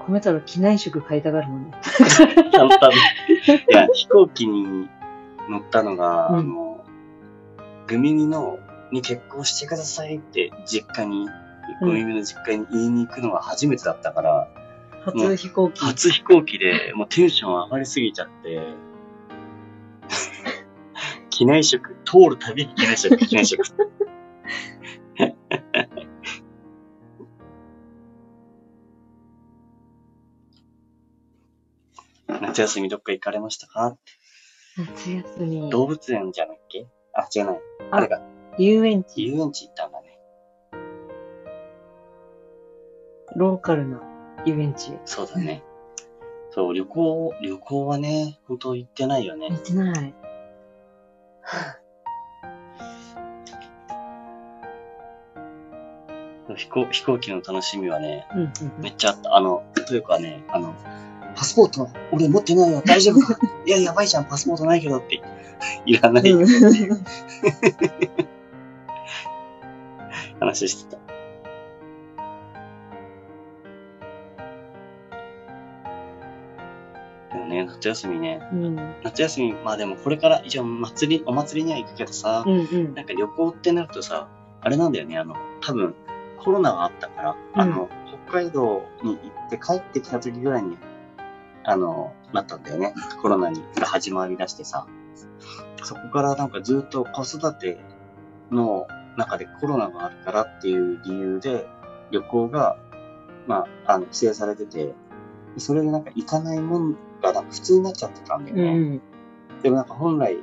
[0.07, 1.71] 米太郎、機内食買いたがるもんね。
[2.53, 2.91] 簡単。
[2.91, 2.95] い
[3.69, 4.89] や、飛行機に
[5.49, 6.85] 乗ったのが、うんあの、
[7.87, 8.59] グミミの、
[8.91, 11.27] に結婚してくださいって、実家に、
[11.81, 14.47] うんグミミの実家に言いに行くのが初めてだったから、
[15.05, 15.79] 初飛行機。
[15.83, 18.61] 初飛行機で、もうテンション上がりすぎちゃって、
[21.29, 23.61] 機内食、通るたびに機内食、機内食。
[32.41, 33.97] 夏休みどっか行かれましたか？
[34.77, 35.69] 夏休み。
[35.69, 37.59] 動物園じゃなっけあ、違うない。
[37.91, 38.21] ああれが、
[38.57, 39.23] 遊園地。
[39.23, 40.06] 遊園地行ったんだね。
[43.35, 44.01] ローカルな
[44.45, 44.97] 遊園地。
[45.05, 45.63] そうだね。
[46.51, 49.55] そう、旅行、旅行はね、本当行ってないよね行。
[49.55, 50.13] ってない。
[56.55, 58.51] 飛行、飛行機の楽しみはね、うんうん
[58.81, 59.35] めっちゃあった。
[59.35, 60.73] あの、というかね、あの、
[61.35, 63.37] パスポート、俺持ってないよ、大丈夫か？
[63.65, 65.21] いや、やばいじゃん、パスポートないけどって。
[65.85, 66.47] いらないうん。
[70.39, 71.06] 話してた。
[77.57, 78.75] ね、夏休みね、うん。
[79.03, 82.93] 夏休み、まあでもこれから一応祭り、お祭りには行くけどさ、うんうん。
[82.93, 84.27] なんか旅行ってなるとさ、
[84.61, 85.95] あれなんだよね、あの、多分、
[86.43, 87.89] コロナがあったから、あの、
[88.27, 90.77] 北海道に行って帰ってきた時ぐらいに、
[91.63, 92.93] あの、なったんだよね。
[93.21, 94.87] コロナにが始まりだしてさ。
[95.83, 97.79] そこからなんかずっと子育て
[98.51, 101.67] の中でコロナがあるからっていう理由で、
[102.11, 102.77] 旅行が、
[103.47, 104.93] まあ、あの、規制されてて、
[105.57, 108.73] それでなんか行かないもんがなんか普通になっちゃってたんだようね。
[108.73, 109.01] ん。
[109.63, 110.37] でもなんか本来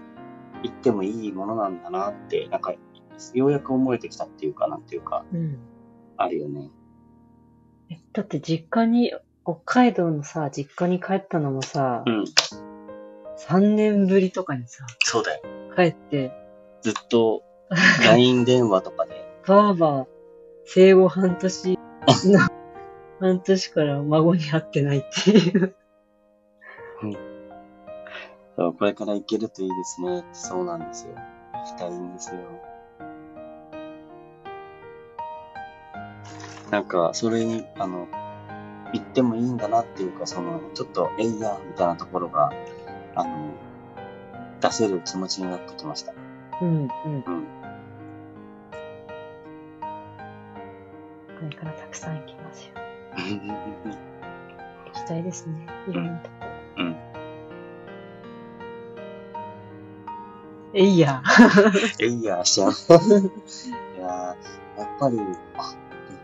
[0.62, 2.74] 行ってもいいものなんだなって、なんか
[3.34, 5.58] ようやく思えてきたっていうかなんていうか、うん。
[6.16, 6.70] あるよね。
[7.90, 9.12] えだって実家に、
[9.44, 12.24] 北海道のさ、実家に帰ったのもさ、うん、
[13.38, 15.42] 3年ぶりとかにさ、そうだよ。
[15.76, 16.32] 帰って、
[16.80, 17.42] ずっと
[18.06, 20.06] LINE 電話とかで、ばあば、
[20.64, 21.78] 生後半年
[22.24, 22.38] の、
[23.20, 25.76] 半年から孫に会ってないっていう。
[28.56, 31.14] そうこれから行けるといいですねそうなんですよ。
[31.54, 32.40] 行きたいんですよ。
[36.70, 38.08] なんか、それに、あの、
[38.92, 42.50] 行ってもいいんだなっていうか、その、ちょっと、えいや、みたいなところが、
[43.14, 43.54] あの、
[44.60, 46.12] 出せる気持ちになってきました。
[46.60, 46.88] うん、うん。
[47.26, 47.46] うん。
[51.38, 52.74] これからたくさん行きますよ。
[54.86, 55.66] 行きたいですね。
[55.88, 56.46] いろんなとこ。
[56.78, 57.13] うん。
[60.74, 61.22] えいや。
[62.00, 62.70] えいや、しちゃう。
[62.72, 62.74] い
[64.00, 65.18] やーやっぱり、
[65.56, 65.74] あ、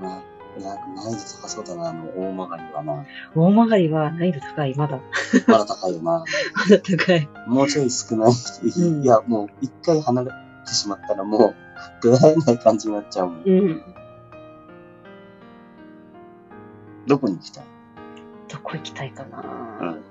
[0.00, 0.22] でも
[0.58, 3.04] な、難易度高そうだな、あの、大曲がりはな。
[3.34, 4.74] 大曲がりは難易度高い。
[4.76, 4.98] まだ。
[5.46, 6.12] まだ高いよな。
[6.12, 6.24] ま
[6.68, 7.28] だ高い。
[7.46, 8.32] もうちょい少ない。
[8.76, 10.30] うんいや、もう一回離れ
[10.66, 11.54] てしまったらもう
[12.02, 13.42] 出会えない感じになっちゃうもん。
[13.46, 13.82] うん。
[17.06, 17.64] どこに行きたい？
[18.52, 19.38] どこ行きたいかな、
[19.80, 20.02] うん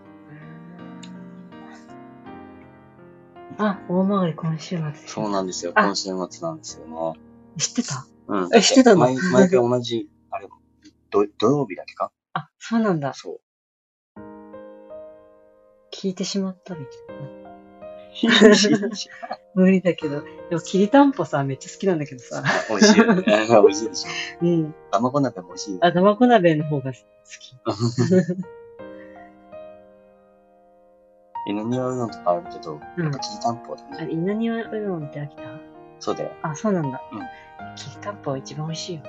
[3.61, 4.83] あ、大曲がり今週末。
[5.07, 5.73] そうなんですよ。
[5.75, 7.19] あ今週末なんですよね。
[7.57, 8.05] 知ってた？
[8.27, 8.49] うん。
[8.55, 9.01] え知ってたの？
[9.01, 10.47] 毎毎回同じ、あれ、
[11.11, 12.11] ど土曜日だっけか？
[12.33, 13.13] あ、そうなんだ。
[13.13, 13.39] そう。
[15.91, 17.49] 聞いてしまったみたいな。
[19.55, 20.21] 無理だけど。
[20.49, 22.43] でも、きりたんぽさ、めっちゃ好きなんだけどさ。
[22.69, 23.23] 美味しいよね。
[23.27, 24.09] 美味しいでしょ。
[24.41, 24.75] うん。
[24.91, 25.79] 卵鍋も美味しいよ。
[25.81, 26.97] あ、卵鍋の方が好
[27.39, 27.55] き。
[31.47, 34.11] 稲庭うどんとかあるけど、うんやっぱきりたんぽだあ、ね。
[34.11, 35.43] 稲庭うどんって飽きた
[35.99, 36.31] そうだよ。
[36.41, 37.01] あ、そうなんだ。
[37.11, 37.19] うん
[37.75, 39.03] きりたんぽは一番美味しいよ。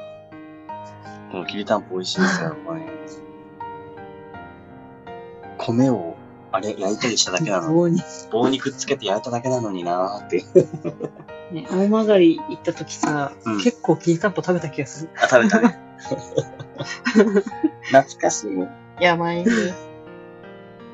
[1.33, 2.81] もうきりたんぽ美味しいですよ、 これ。
[5.59, 6.17] 米を、
[6.53, 7.75] あれ、焼いたりしただけなのに。
[7.75, 8.01] 棒に。
[8.31, 10.45] 棒にくっつけて焼いただけなのになーって。
[11.53, 15.11] ね、大曲り行った時さ、うん結構きりたんぽ食べた気がする。
[15.17, 15.79] あ、食べたね。
[17.91, 19.03] 懐かしい。
[19.03, 19.45] やばい。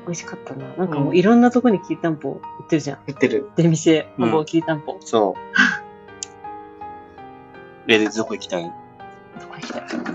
[0.07, 0.65] 美味しかったな。
[0.77, 2.99] なんかもういろんなとこにきりたんぽ売ってるじゃん。
[3.07, 3.49] 売ってる。
[3.57, 4.97] 出店、うんほぼきりたんぽ。
[5.01, 5.39] そう。
[7.89, 8.63] え、で、どこ行きたい？
[8.63, 8.71] ど
[9.47, 9.81] こ行きたい？
[9.81, 10.11] かな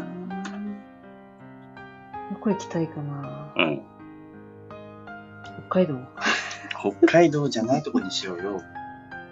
[2.31, 3.53] どこ行きたいかな？
[3.55, 3.83] うん。
[5.69, 5.99] 北海道
[6.81, 8.63] 北海道じゃないとこにしようよ。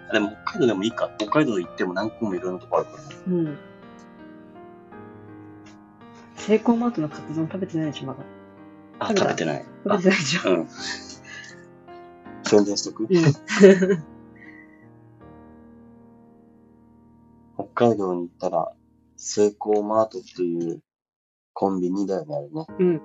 [0.09, 1.09] あでも北海道でもいいか。
[1.17, 3.03] 北海道行っても何個もいろんなとこあるから。
[3.27, 3.57] うん。
[6.35, 8.19] セイコーマートのカツ丼食べてないでしょ、まだ。
[9.03, 9.65] あ、食べてない。
[9.83, 10.51] 食べてないでしょ。
[10.51, 10.67] うん。
[12.43, 13.03] 宣伝しとく？
[13.03, 13.09] うん。
[17.73, 18.71] 北海道に行ったら、
[19.17, 20.81] セイコーマートっていう
[21.53, 22.65] コンビニだよね、あれね。
[22.79, 23.01] うん。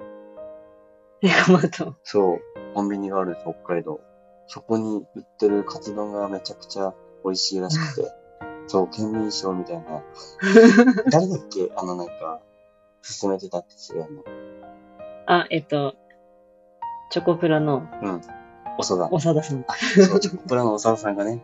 [1.23, 1.97] セイコーマート。
[2.05, 2.41] そう、
[2.75, 4.01] コンビニがあるんです、北海道。
[4.49, 6.95] そこに売ってるカツ丼がめちゃくちゃ
[7.25, 8.11] 美味しいらしくて。
[8.69, 10.03] そう、県民賞みたいな。
[11.11, 11.71] 誰だっけ？
[11.77, 12.41] あのなんか、
[13.21, 14.25] 勧めてたって違うの。
[15.27, 15.97] あ、えっと、
[17.11, 18.21] チョコプラのうん。
[18.79, 19.09] おそだ。
[19.11, 19.65] 長田さん。
[20.09, 21.43] そう、チョコプラのおささんがね、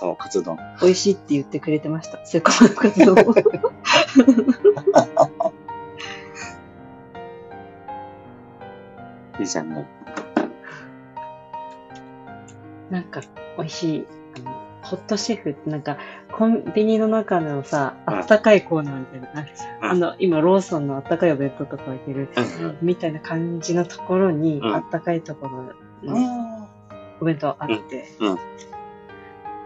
[0.00, 0.56] そう、カツ丼。
[0.80, 2.24] 美味しいって言ってくれてました。
[2.24, 3.18] セイコーマートカツ丼を。
[9.40, 9.86] いいじゃんね。
[12.90, 13.22] なんか、
[13.56, 14.06] 美味しい。
[14.36, 15.98] あの、ホットシェフってなんか、
[16.32, 19.76] コンビニの中のさ、うんあったかいコーナーみたいなのあるじゃん。
[19.76, 22.28] うんあの、今、ローソンのあったかいお弁当とか置いてる。
[22.82, 26.68] みたいな感じのところに、うんあったかいところの
[27.20, 28.08] お弁当あって、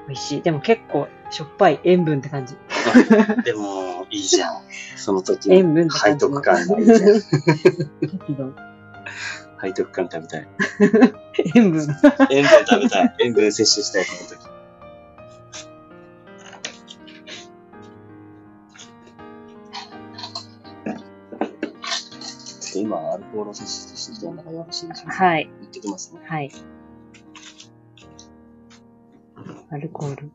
[0.08, 0.42] 美味しい。
[0.42, 2.56] でも結構、しょっぱい塩分って感じ。
[3.44, 4.62] でも、いいじゃん。
[4.96, 6.30] その時塩分って背感じの。
[6.30, 6.98] 徳感がいいじゃん。
[8.00, 8.52] 適度
[9.62, 10.48] 背徳感食べたい。
[11.54, 11.86] 塩分。
[12.30, 13.16] 塩分食べたい。
[13.20, 14.51] 塩分摂取したい、その時。
[23.52, 25.50] アルコールを摂取してきたのがよろしいでしょうかはい。
[25.60, 26.20] 言ってきますね。
[26.24, 26.50] はい。
[29.70, 30.32] アルコール。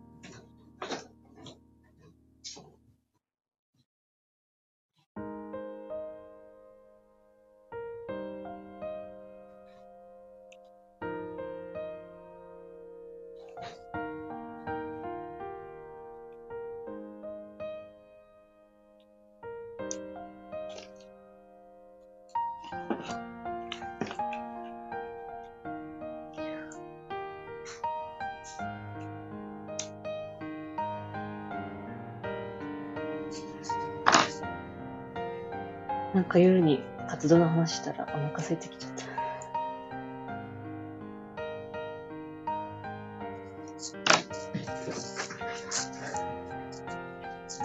[37.18, 39.08] 活動の話したらお腹空いてきちゃった。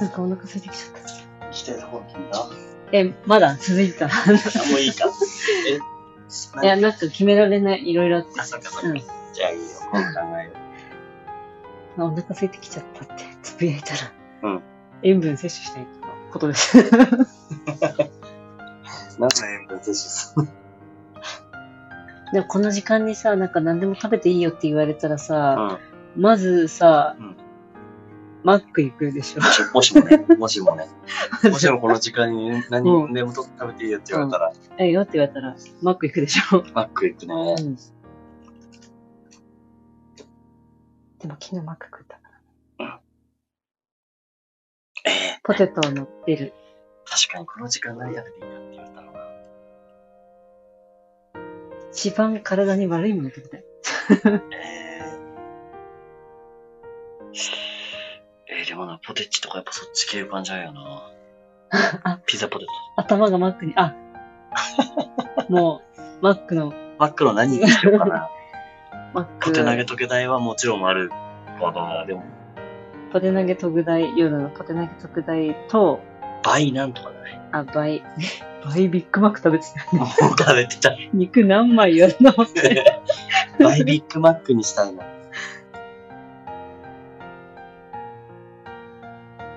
[0.01, 0.93] なんかお腹空いてきちゃっ
[1.41, 1.47] た。
[1.49, 2.49] 行きたいところ君だ。
[2.93, 4.07] え、まだ続いてた。
[4.07, 4.13] も
[4.77, 5.05] ういいか。
[6.63, 6.67] え？
[6.67, 8.41] や、なんか決められない、いろいろあって。
[8.41, 8.89] あ、そっかそっか。
[8.89, 9.03] うん
[9.35, 9.67] じゃあいいよ。
[9.93, 9.99] 考
[10.39, 10.53] える。
[11.99, 14.13] あお腹空いてきちゃったってつぶやいたら、
[14.45, 14.63] うん
[15.03, 16.79] 塩分摂取したいとのことです。
[19.29, 20.49] 何の塩分摂取する
[22.33, 25.79] でもこの時間にさ、なんか何でも食べていいよって言われたらさ、
[26.17, 26.23] うん。
[26.23, 27.37] まずさ、うん
[28.45, 29.41] マック行くでしょ。
[29.73, 30.89] もし もね、もしもね。
[31.49, 36.65] もしもこの時間に何うんでもと食べていいよって言われたら、ええよって言われたら、マック行くでしょ。
[36.75, 37.55] マック行くね。
[37.57, 37.77] うん。
[37.77, 37.83] で
[41.29, 42.23] も昨日マック食ったか
[42.79, 43.01] ら。
[45.05, 46.53] ええポテト乗ってる。
[47.05, 49.12] 確かにこの時間何食べていいかって言われたのな。
[51.93, 53.65] 一番体に悪いもの食べたい。
[54.11, 57.43] えー、
[58.49, 61.13] えー、でもな、ポテチとかやっぱそっち系浮かんじゃうよな。
[62.03, 62.71] あ、ピザポテト。
[62.97, 63.95] 頭がマックに、あ、
[65.51, 68.31] もう、マックの、マックの何にしようかな。
[69.13, 72.07] マック、ポテナゲ特大はもちろんあるかな。
[72.07, 72.25] でも、
[73.13, 76.01] ポテナゲ特大、夜のポテナゲ特大と、
[76.43, 77.42] 倍なんとかだね。
[77.53, 78.03] あ、倍、
[78.65, 79.97] 倍ビッグマック食べてた。
[79.97, 80.09] も う
[80.39, 80.95] 食べてた。
[81.13, 83.01] 肉何枚やるのって。
[83.59, 85.05] 倍ビッグマックにしたいな。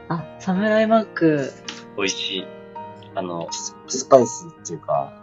[0.10, 1.52] あ、サムライマック、
[1.98, 2.48] 美味しい。
[3.16, 5.14] あの、ススパイスっていうか、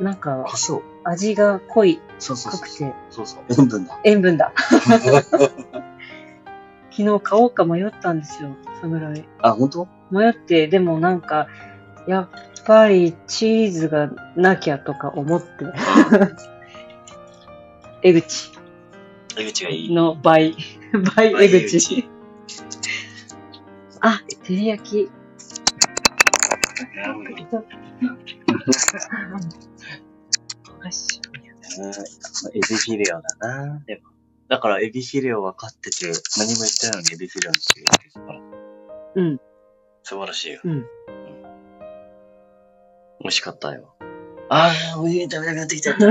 [0.00, 0.82] なんか胡、椒。
[1.04, 2.78] 味が濃い、そうそうそう濃く。
[2.78, 3.44] て、そうそう。
[3.48, 3.98] 塩分だ。
[4.04, 4.52] 塩分だ。
[6.90, 8.50] 昨日買おうか迷ったんですよ、
[8.80, 9.24] サムライ。
[9.40, 9.88] あ、本当？
[10.10, 11.46] 迷って、でもなんか、
[12.08, 12.28] やっ
[12.64, 15.48] ぱりチーズがなきゃとか思って、
[18.02, 18.50] 江口。
[19.36, 19.94] 江口がいい。
[19.94, 20.56] の倍、
[21.14, 22.08] 倍倍江口。
[24.00, 25.10] あ、照り焼き。
[30.70, 31.20] お菓子
[32.54, 33.82] エビフィレオだな。
[33.86, 34.02] でも。
[34.48, 36.06] だから、エビフィレオは買ってて、
[36.38, 36.96] 何も言ってない。
[36.96, 37.86] のにエビフィレオにしてる
[38.26, 38.40] から。
[39.16, 39.38] うん。
[40.04, 40.54] 素晴らしい。
[40.54, 40.60] よ。
[40.64, 40.86] うん。
[43.20, 43.94] 美味しかったよ。
[44.50, 45.94] ああ、おにぎり食べたくなってきた。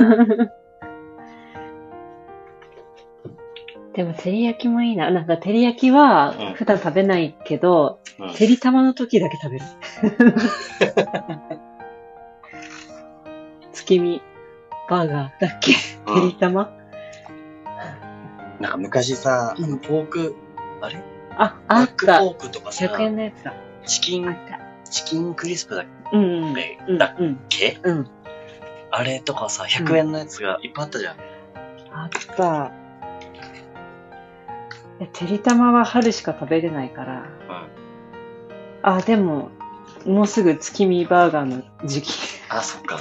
[3.94, 5.10] でも、照り焼きもいいな。
[5.10, 9.66] なんか、照り焼きはうん普段食べないけど、うん照り玉の時だけ食べる。
[13.74, 14.22] 月見
[14.90, 15.74] バーガーだっけ？
[16.08, 16.72] うん照り玉？
[18.60, 20.36] なんか昔さ、うんあのポーク、
[20.82, 21.02] あれ？
[21.38, 22.12] あ、あったクポ。
[22.12, 23.54] ークとかさ、100円のやつだ。
[23.86, 24.60] チキン、あった。
[24.90, 26.56] チキンクリスプだっうんうん。
[26.56, 27.40] け、うんだっうん。
[27.50, 28.08] けうん。
[28.92, 31.16] あれとかさ、100円のやつがいっぱいあったじゃん。
[31.92, 32.72] あった。
[35.14, 37.26] てりたまは春しか食べれないから。
[38.82, 39.52] あ、でも、
[40.06, 42.10] もうすぐ月見バーガーの時期。
[42.50, 43.00] あ、そっか。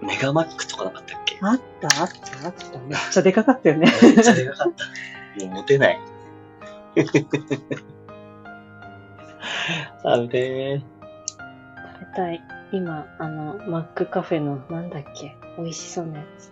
[0.00, 1.38] メガマックとかなかったっけ？
[1.40, 2.78] あった、あった、あった。
[2.78, 3.90] めっちゃでかかったよね。
[4.02, 5.44] めっちゃでかかった。
[5.44, 6.00] もう持てない。
[10.02, 10.80] 食べてー。
[10.80, 10.86] 食
[12.00, 12.42] べたい。
[12.72, 15.36] 今、あの、マックカフェの、なんだっけ？
[15.58, 16.50] 美味しそうなやつ。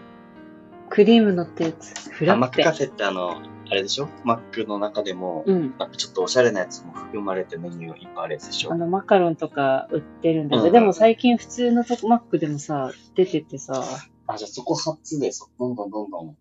[0.90, 2.10] クリーム乗ったやつ。
[2.10, 2.62] フラあマッペ。
[2.62, 4.09] ックカフェってあの、あれでしょ？
[4.24, 5.74] マックの中でも、うん。
[5.78, 8.73] なんかちょっとおしゃれなやつも含まれてメニューいっぱいあるやつでしょ？
[8.73, 13.85] あの、マカロンとか売ってるんだけど、うんうんでも最近普通のとこマックでもさ、出ててさ、
[14.27, 16.36] あ、じゃあそこ初でそ、どんどんどんどん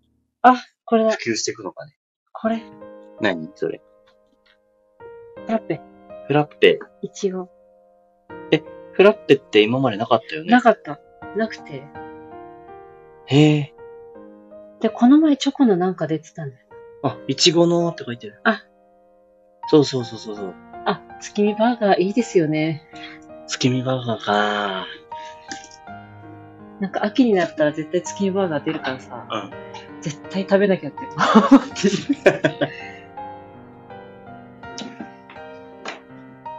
[0.86, 1.98] これだ、普及していくのかね。
[2.32, 2.64] これ、
[3.20, 3.82] 何それ？
[5.46, 5.82] フラッペ、
[6.28, 6.80] フラッペ。
[7.02, 7.50] いちご。
[8.92, 10.52] フラッペって今までなかったよね？
[10.52, 11.00] なかった。
[11.36, 11.84] なくて。
[13.28, 13.74] へえ。
[14.82, 16.66] で、この前チョコのなんか出てたんだよ。
[17.04, 18.42] あ、いちごのって書いてる。
[18.44, 18.66] あ。
[19.70, 20.54] そうそうそうそうそう。
[20.86, 22.90] あ、月見バーガーいいですよね。
[23.48, 24.86] 月見バーガーか
[26.80, 30.02] なんか秋になったら絶対月見バーガー出るからさ、うん。
[30.02, 32.70] 絶対食べなきゃって思ってる。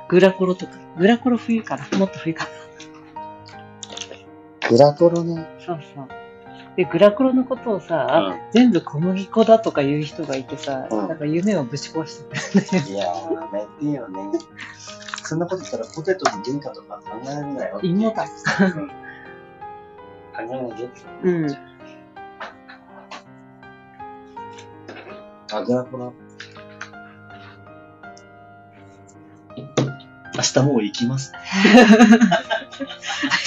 [0.08, 0.72] グラコロとか。
[0.98, 2.50] グラコロ冬かなもっと冬かな。
[4.68, 5.46] グラコロね。
[5.64, 6.08] そうそう。
[6.76, 14.38] で、グラコロのことをさ、全部小麦粉だとか言う人がいてさ、うんなんか夢をぶち壊してくれるいやー、やめてよね。
[15.24, 17.80] そんなこと言ったらポテトの原価とか考えられないよ。
[17.82, 18.24] 芋だ。
[18.24, 20.88] うん考えないで。
[21.24, 21.56] うん。
[25.50, 26.12] あ、グラコロ。
[30.38, 31.32] 明日もう行きます。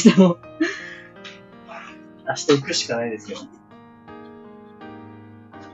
[0.03, 0.37] でも、
[2.27, 3.37] 明日行くしかないですよ。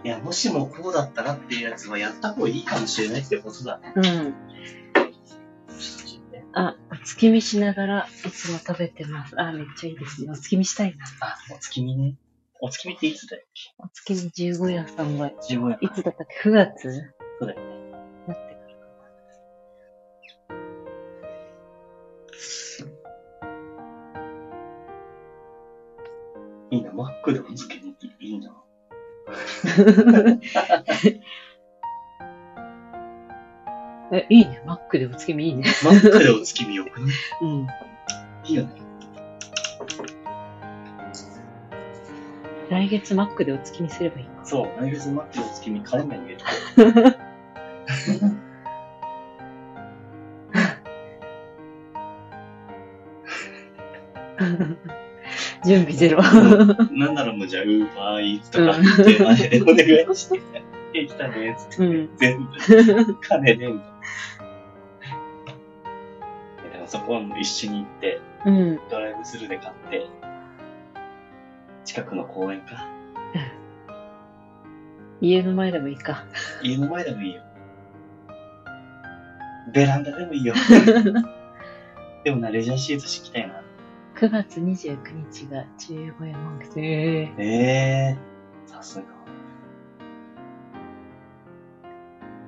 [0.03, 3.93] いや、もしもこうだったらっていうやつはやった方がいいかもしれないってことだね。
[3.95, 4.35] うん。
[6.53, 9.33] あ、お月見しながらいつも食べてます。
[9.41, 10.29] あ、めっちゃいいですね。
[10.31, 11.03] お月見したいな。
[11.21, 12.13] あ、お月見ね。
[12.61, 13.43] お月見っていつだよ
[13.79, 15.35] お月見15夜3倍。
[15.49, 15.77] ?15 や。
[15.81, 16.91] いつだったっけ ?9 月？
[17.39, 17.76] そうだよね。
[26.69, 28.47] いいな、マックでお月見っていいな。
[28.47, 28.63] な。
[34.17, 34.61] え、いいね。
[34.65, 35.65] マックでお月見いいね。
[35.83, 37.11] マックでお月見よくね。
[37.41, 37.67] うん。
[38.45, 38.81] いいよね。
[42.69, 44.45] 来月マックでお月見すればいいか。
[44.45, 47.17] そう、来月マックでお月見カレンダーに入れて。
[55.67, 56.21] 準備ゼロ。
[56.21, 58.75] なんだろう、もうじゃあ、ウーバーイーツとかっ
[59.05, 59.75] て、あれでお願
[60.11, 60.41] いして、
[60.93, 61.85] え、来たね、つって。
[61.85, 62.09] うん。
[62.17, 63.85] 全部、金で、みた
[66.67, 66.79] いな。
[66.79, 68.79] もそこはもう一緒に行って、うん。
[68.89, 70.07] ドライブスルーで買って、
[71.83, 72.87] 近くの公園か。
[75.19, 76.25] 家の前でもいいか。
[76.63, 77.41] 家の前でもいいよ。
[79.73, 80.53] ベランダでもいいよ。
[82.23, 83.61] でもな、レジャーシート敷きたいな。
[84.17, 84.97] 9月29
[85.31, 86.79] 日が15円満月。
[86.79, 89.05] ええええー、さすが。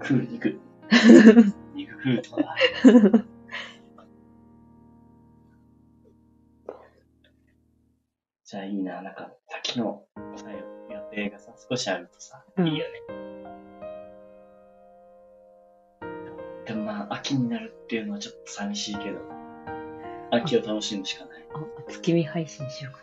[0.02, 0.60] 食う、肉。
[1.76, 2.56] 肉食うとか。
[8.46, 10.06] じゃあいいな、なんか、先の
[10.38, 12.94] さ予定がさ、少しあるとさ、うんいいよね。
[16.66, 19.39] でもまあ、秋になるっていうのはちょっと寂しいけど、
[20.32, 21.46] 秋を楽しむしかない。
[21.54, 23.00] あ、お月見配信しようか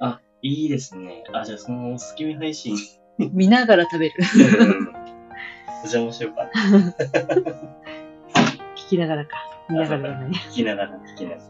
[0.00, 1.24] あ、いいですね。
[1.32, 2.76] あ、じゃあその、スキミ配信、
[3.18, 3.26] な。
[3.32, 4.14] 見ながら食べる。
[5.84, 6.50] お邪魔しようかな。
[8.76, 9.36] 聞きながらか。
[9.68, 10.30] 見ながらじゃない。
[10.50, 11.42] 聞きながら、聞きながら。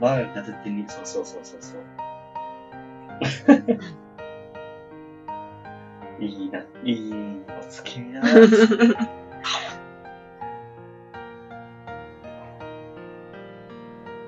[0.00, 1.80] バーが片手に、そうそうそうそうそう。
[6.20, 7.12] いいな、いい
[7.48, 8.28] お付き合いだな。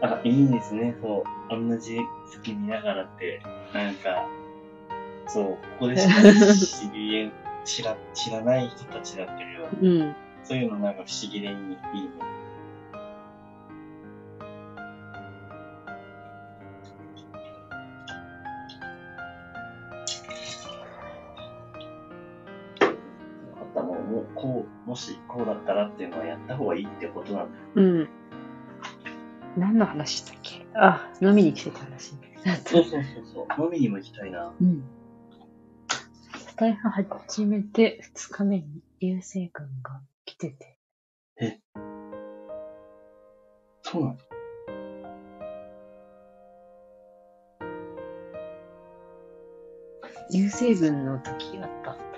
[0.02, 1.68] あ、いいですね、そう。
[1.68, 1.98] 同じ
[2.30, 3.40] 月見ながらって、
[3.72, 4.26] なんか、
[5.26, 6.22] そう、ここでしか
[6.54, 7.30] 知りえ、
[7.64, 11.72] 知ら、知らない人たちだったけど、うん、そういうのなんか不思議でいい、いいね。
[25.32, 27.64] こうだったらっていうのはやった方がいいってことなんだよ。
[27.74, 28.08] うん。
[29.56, 30.66] 何の話したっけ？
[30.74, 32.14] あ、飲みに来てた話。
[32.66, 33.02] そうそうそう
[33.32, 33.64] そう。
[33.64, 34.52] 飲みにも行きたいな。
[34.60, 34.84] うん。
[36.36, 40.78] スタイフ始めて2日目に流星君が来てて。
[43.82, 44.16] そうなの
[50.32, 52.11] 流星群の時あった。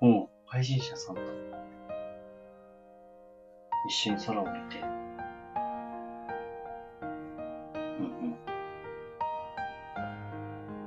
[0.00, 1.22] もう、配信者さんと
[3.88, 4.80] 一緒に空を見て。
[7.98, 8.36] うんうん。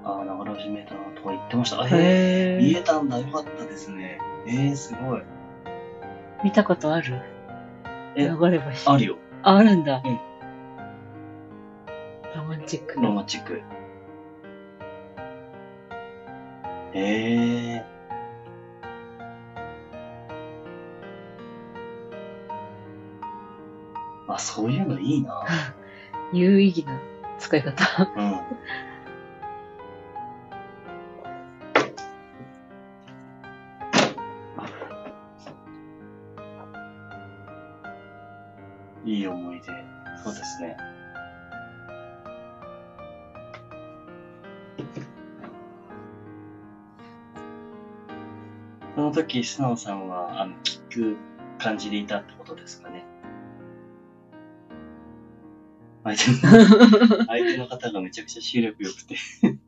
[0.03, 1.81] ああ、流れ始めたなとか言ってました。
[1.81, 3.19] あへえ、見へえたんだ。
[3.19, 4.19] よかったですね。
[4.47, 5.21] えー、すごい。
[6.43, 7.21] 見たことある？
[8.15, 8.89] え流れ星。
[8.89, 9.17] あるよ。
[9.43, 10.01] あ、あるんだ。
[10.03, 10.19] うん
[12.35, 12.99] ロマンチック。
[12.99, 13.61] ロマンチック。
[16.95, 17.52] ええ
[24.35, 25.43] あ、そういうのいいな。
[26.33, 26.99] 有意義な
[27.37, 28.11] 使い方。
[28.15, 28.39] うん。
[39.05, 39.67] いい思い出。
[40.23, 40.77] そうですね。
[48.95, 51.17] その時、素直さんは、あの、聞く
[51.57, 53.02] 感じでいたってことですかね。
[56.03, 56.37] 相手の、
[57.27, 59.15] 相手の方がめちゃくちゃ視力良くて。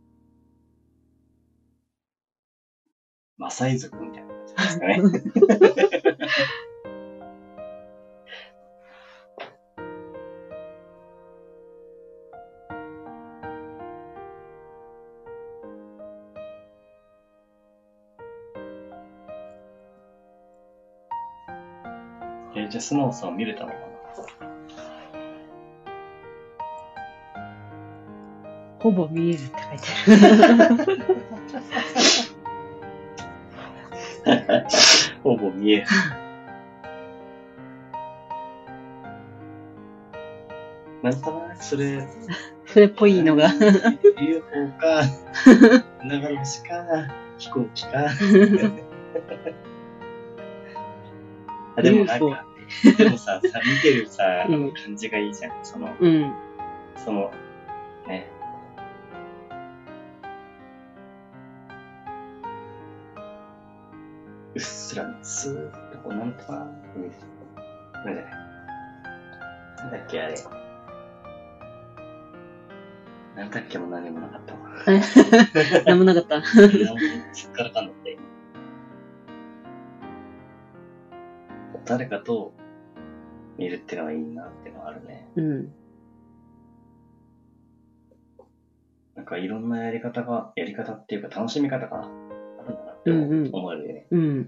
[3.37, 4.97] マサイ族みたいな感じですかね。
[22.57, 23.94] えじゃあ、素直さん見れたのかな？
[28.85, 29.87] ほぼ見えるって書いて
[34.25, 34.65] ある。
[35.23, 35.87] ほぼ見える。
[41.01, 42.07] なんとなくそれ、
[42.67, 43.51] それっぽいのが。
[44.21, 45.01] UFO か、
[46.03, 46.85] 流れ星か、
[47.39, 48.11] 飛行機か。
[51.75, 52.45] あ でもなんか、
[52.99, 55.65] でもさ、さ見てるさ、うん感じがいいじゃん。
[55.65, 56.31] その、うん。
[57.03, 57.31] その、
[58.07, 58.34] ね。
[64.55, 67.11] うっすらね、スーッとこう、なんとなく見る。
[68.01, 68.33] これじゃない。
[69.77, 70.35] なんだっけ、あれ。
[73.35, 74.59] なんだっけも何もなかったわ。
[75.85, 76.39] なんもなかった？
[76.39, 76.97] 何も
[77.33, 78.21] すっからかんだった、今。
[81.83, 82.53] 誰かと
[83.57, 85.27] 見るってのはいいなってのはあるね。
[85.35, 85.73] うん。
[89.15, 92.09] なんかいろんなやり方が、やり方っていうか楽しみ方が
[93.05, 94.27] あるんだなってうんうん。
[94.27, 94.47] うん。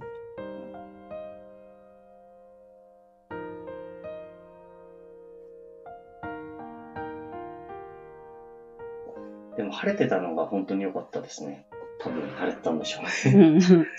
[9.56, 11.66] でも晴れてたのが本当に良かったですね。
[12.00, 13.10] 多分晴れてたんでしょうね。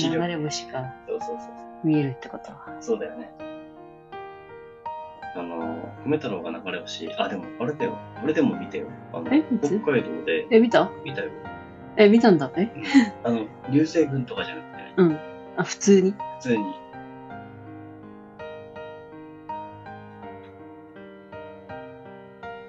[0.00, 1.50] 流れ星がそうそうそう。
[1.84, 2.76] 見えるってことは。
[2.80, 3.30] そうだよね。
[5.36, 7.96] あの、米太郎が流れ星、あ、でもあれだよ。
[8.22, 8.86] 俺でも見たよ。
[9.12, 9.24] あの
[9.62, 10.90] 北海道でえ、見た？
[11.04, 11.30] 見たよ。
[11.96, 12.50] え、見たんだ。
[12.56, 12.70] え
[13.24, 15.20] あの、流星群とかじゃなくてね、
[15.56, 16.12] あ、普通に？
[16.12, 16.64] 普通に。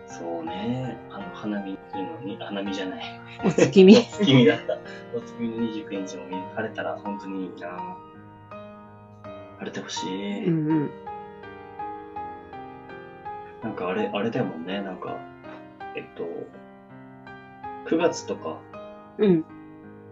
[0.07, 0.97] そうね。
[1.09, 3.21] あの、花見っていうのに、花見じゃない。
[3.45, 3.95] お月見。
[3.97, 4.77] お月見だった。
[5.15, 7.97] お月見の29日も見晴れたら本当にいいな
[9.59, 10.47] 晴れてほしい。
[10.47, 10.89] うんうん。
[13.63, 14.81] なんかあれ、あれだよもんね。
[14.81, 15.17] なんか、
[15.95, 16.23] えっと、
[17.87, 18.59] 9月とか
[19.17, 19.45] うん。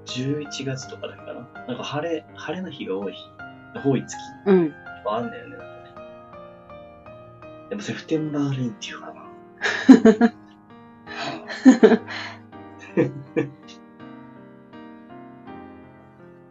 [0.05, 1.65] 11月とかだかな。
[1.67, 3.19] なんか晴れ、晴れの日が多い日、
[3.85, 4.73] 多い月うん。
[5.05, 5.57] あるんだよね。
[5.57, 5.71] なんかね
[7.69, 9.30] でもセプテンバーレインっていうかな。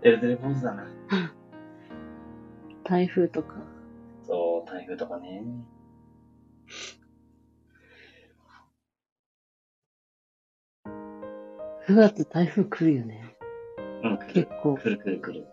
[0.00, 0.86] てるてる坊主だな。
[2.84, 3.54] 台風とか。
[4.26, 5.44] そう、台風とかね。
[11.88, 13.34] 9月台風来るよね。
[14.04, 14.18] うん。
[14.30, 14.76] 結構。
[14.76, 15.46] 来る来る来る。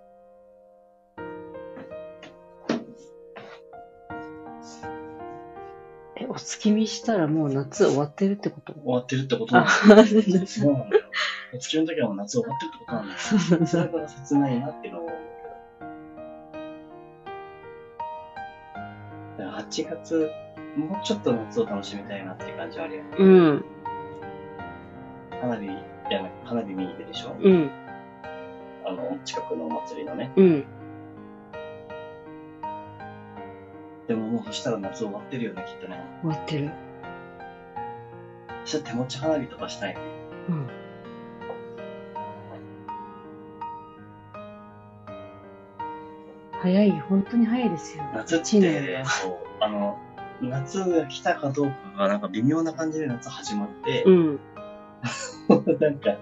[6.18, 8.74] え、お月見したらもう夏終わってるってこと？
[8.74, 9.56] 終わってるってこと？
[9.56, 10.06] なんあだよ。、
[10.46, 11.06] そうなんだよ。
[11.56, 13.18] お月の時はもう夏終わってるってことなんだよ。
[13.66, 15.18] それから切ないなっていうのを思う
[19.38, 19.46] けど。
[19.46, 20.30] だから8月、
[20.76, 23.10] もうちょっと夏を楽しみたいなっていう感じはあるよね。
[23.18, 23.66] うん、
[25.40, 27.36] 花火、いや、花火見に行くでしょ？
[27.42, 27.72] うん、
[28.86, 30.32] あの、近くのお祭りのね。
[30.36, 30.66] うん。
[34.08, 36.00] でももうそしたら夏終わってるよね、きっとね。
[36.22, 36.70] 終わってる。
[38.66, 40.02] そしたら手持ち花火とかしたいね。
[40.50, 40.68] うん。
[46.62, 48.04] 早い、本当に早いですよ。
[48.14, 50.00] 夏って、がそう、あの、
[50.42, 54.40] 夏が来たかどうかがなんか微妙な感じで夏始まって、うん、
[55.80, 56.18] なんか、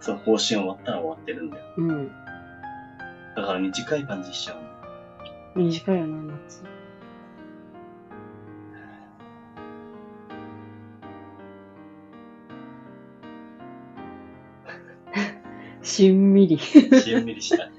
[0.00, 1.64] そう、方針終わったら終わってるんだよ。
[1.76, 2.08] うん。
[3.36, 5.64] だから短い感じしちゃうの。
[5.66, 6.64] 短いよな、夏。
[15.82, 16.58] しんみり。
[16.58, 17.70] しんみりした。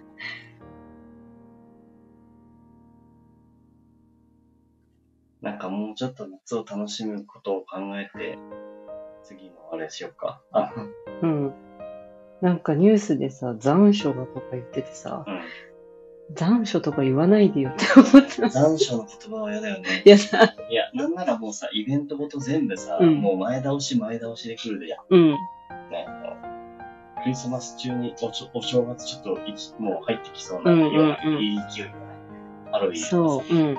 [5.41, 8.38] なんかもうちょっと夏を楽しむことを考えて、
[9.23, 10.41] 次のあれしようか。
[10.52, 10.73] あ、
[11.22, 11.53] うん。
[12.41, 15.41] なんかニュースでさ、残暑がとか言っててさ、うん。
[16.34, 18.49] 残暑とか言わないでよって思った。
[18.49, 20.02] 残暑の言葉は嫌だよね。
[20.06, 24.99] いやさ、いや、なんならもうさ、イベントごと全部さ、うんもう前倒し前倒しで来るでやん。
[25.10, 25.38] うん、ね。
[27.23, 31.95] クリスマス中におちょお正月ちょっといきもう入ってきそうな、うんうんうんようないい勢いがね。
[32.72, 32.98] ハロウィン。
[32.98, 33.77] そう、うん。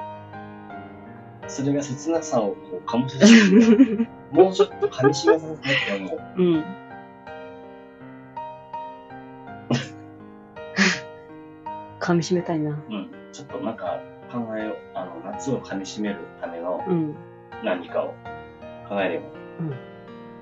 [1.48, 4.08] それが切なさをこう醸し出して。
[4.30, 6.18] もうちょっと噛み締めさせてって思う。
[6.36, 6.64] うん。
[12.00, 12.70] 噛み締めたいな。
[12.70, 13.10] うん。
[13.32, 14.00] ちょっとなんか
[14.32, 14.76] 考えよう。
[14.94, 17.14] あの、夏を噛み締めるためのうん。
[17.62, 18.14] 何かを
[18.88, 19.26] 考えれば。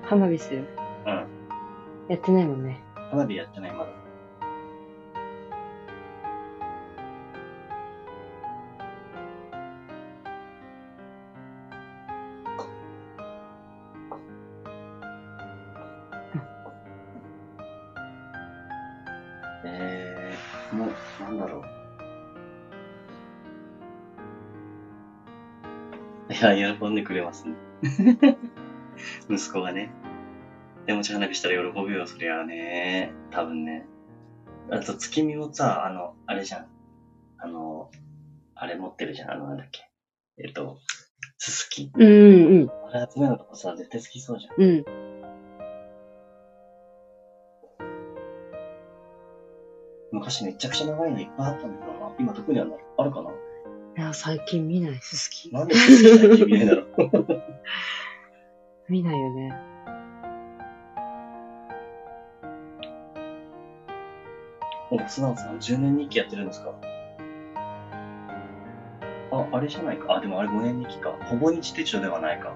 [0.03, 0.65] 花火する。
[1.05, 1.27] うん。
[2.07, 2.81] やってないもんね。
[3.11, 4.00] 花火やってない、まだ。
[26.43, 27.55] や、喜んでくれますね。
[29.29, 29.91] 息子がね。
[30.87, 33.13] 手持ち花火したら喜ぶよ、そりゃあね。
[33.29, 33.85] 多分ね。
[34.69, 36.67] あと、月見もさ、あの、あれじゃん。
[37.37, 37.91] あの、
[38.55, 39.31] あれ持ってるじゃん。
[39.31, 39.89] あの、なんだっけ。
[40.37, 40.79] えっと、
[41.37, 41.91] すすき。
[41.93, 44.61] うん、うん、あれ集めるのとかさ、絶対好きそうじゃん。
[44.61, 44.85] うん。
[50.11, 52.15] 昔めちゃくちゃ長いのいっぱいあったんだけどな。
[52.19, 53.29] 今どこにあるんだろうあるかな？
[53.97, 55.51] いや、最近見ない、すすき。
[55.51, 56.87] なんで最近見ないんだろう
[58.89, 59.53] 見ないよね。
[64.91, 66.73] お、素直さん、10年日記やってるんですか？
[69.31, 70.15] あ、あれじゃないか。
[70.15, 71.11] あ、でもあれ5年日記か。
[71.23, 72.53] ほぼ日手帳ではないか。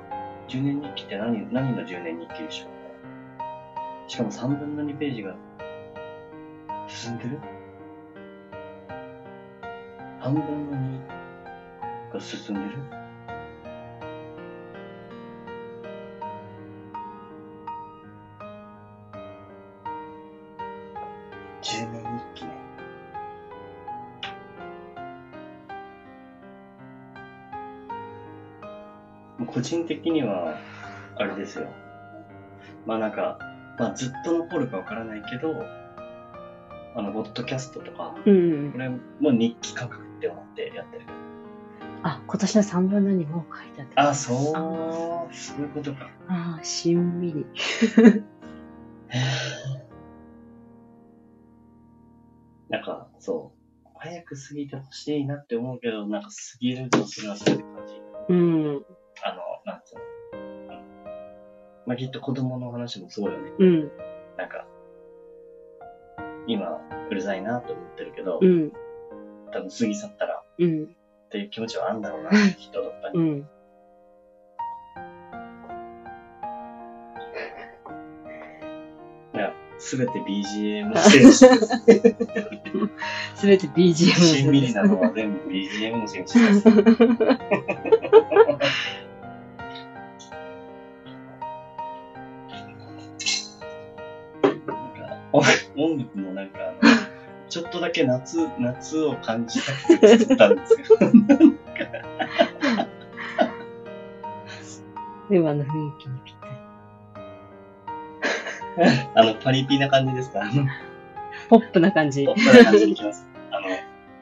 [0.48, 2.70] 10年日記って何、何の10年日記でしょう？
[2.70, 2.76] ね。
[4.08, 5.36] しかも3分の2ページが
[6.88, 7.40] 進んでる
[10.22, 11.15] ?3 分の2
[12.16, 12.82] が進んでる
[21.62, 22.52] ？10年日記ね。
[29.48, 30.58] 個人的には、
[31.18, 31.68] あれですよ。
[32.86, 33.40] まあなんか、
[33.78, 35.54] まあずっと残るかわからないけど、
[36.96, 38.78] あの、ポッドキャストとか、うんこ。
[38.78, 41.26] れも日記感覚って思ってやってるけど。
[42.08, 44.10] あ、今年の3分の2もう書いてあった。
[44.10, 44.36] あ、そう、
[45.34, 46.08] そういうことか。
[46.28, 47.44] あー、しんみり。
[52.70, 53.54] なんか、そ
[53.86, 57.96] う、早く過ぎてほしいなって思うけど、なんか過ぎるとそれはそれって感じ。
[58.30, 58.86] うん、
[59.24, 60.02] あの、なんつうの。
[60.40, 60.86] うん
[61.88, 63.52] まあ、きっと子供の話もそうよね。
[63.58, 63.92] うん、
[64.38, 64.68] なんか、
[66.46, 66.80] 今、
[67.10, 68.72] うるさいなと思ってるけど、うん、
[69.52, 70.96] 多分過ぎ去ったらうん、
[71.36, 73.20] っていう気持ちはあるんだろうな、きっとどっかに。
[73.20, 73.46] うん。
[79.34, 81.46] いや、すべて BGM のてます。
[83.36, 86.70] すべて BGM のしんみりなのは全部 BGM のせいにしてます。
[95.78, 96.85] 音楽もなんかあの、
[97.56, 100.78] ちょっとだけ夏、夏を感じたくて作ったんですよ。
[105.32, 106.36] 今の雰囲気にぴっ
[108.76, 108.90] たり。
[109.16, 110.42] あの、パリピな感じですか？
[111.48, 112.26] ポップな感じ。
[112.26, 113.26] ポップな感じにいきます。
[113.52, 113.68] あの、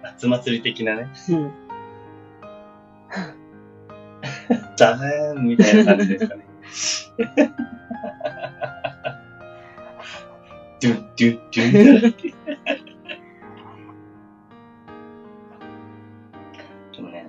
[0.03, 1.51] 夏祭り的なね、うん。
[4.77, 6.45] じゃーんみたいな感じですかね。
[10.79, 12.33] ドゥッドゥッドゥッ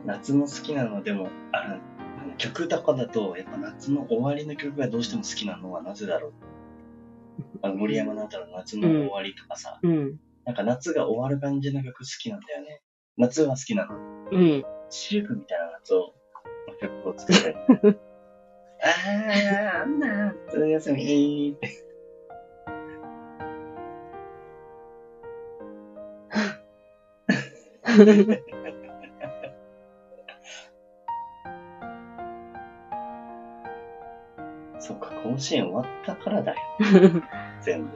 [0.06, 1.74] 夏の好きなのでも、あの、
[2.22, 6.32] あの曲とかだと、やっぱ夏の終わりの曲がどうしても好きなのはなぜだろう。
[7.62, 10.20] あの森山直太朗の夏の終わりとかさ、うん。
[10.44, 12.82] なんか夏が終わる感じの曲好きなんだよね。
[13.16, 13.96] 夏は好きなの。
[14.30, 14.64] うん。
[14.90, 16.14] シルクみたいな夏を、
[16.80, 17.56] 曲を作って。
[18.82, 19.98] あー、
[20.46, 21.84] 夏休みって。
[35.24, 36.58] 甲子園終わったからだよ。
[37.62, 37.90] 全部。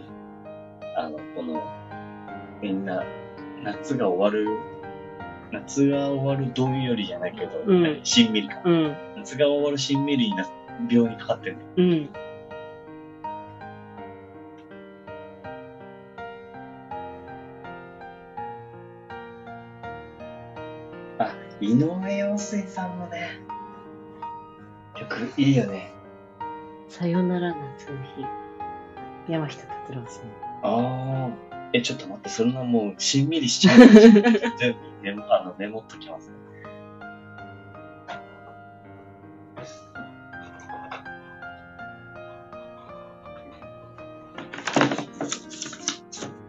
[0.96, 1.62] あの、この、
[2.62, 3.04] みんな、
[3.62, 4.48] 夏が終わる、
[5.52, 8.62] 夏が終わるどんよりじゃないけど、うんしんみりか。
[8.64, 8.96] うん。
[9.16, 10.46] 夏が終わるしんみりな
[10.90, 11.62] 病にかかってるの。
[11.76, 12.10] うん。
[21.18, 23.38] あ、井上陽水さんのね、
[24.94, 25.97] 曲いいよね。
[26.98, 28.26] さよなら夏の日。
[29.32, 30.24] 山下達郎さん。
[30.64, 31.30] ああ。
[31.72, 33.78] え、ちょっと待って、そんなもうしんみりしちゃう。
[35.00, 36.32] メモ、あの、メモっときます。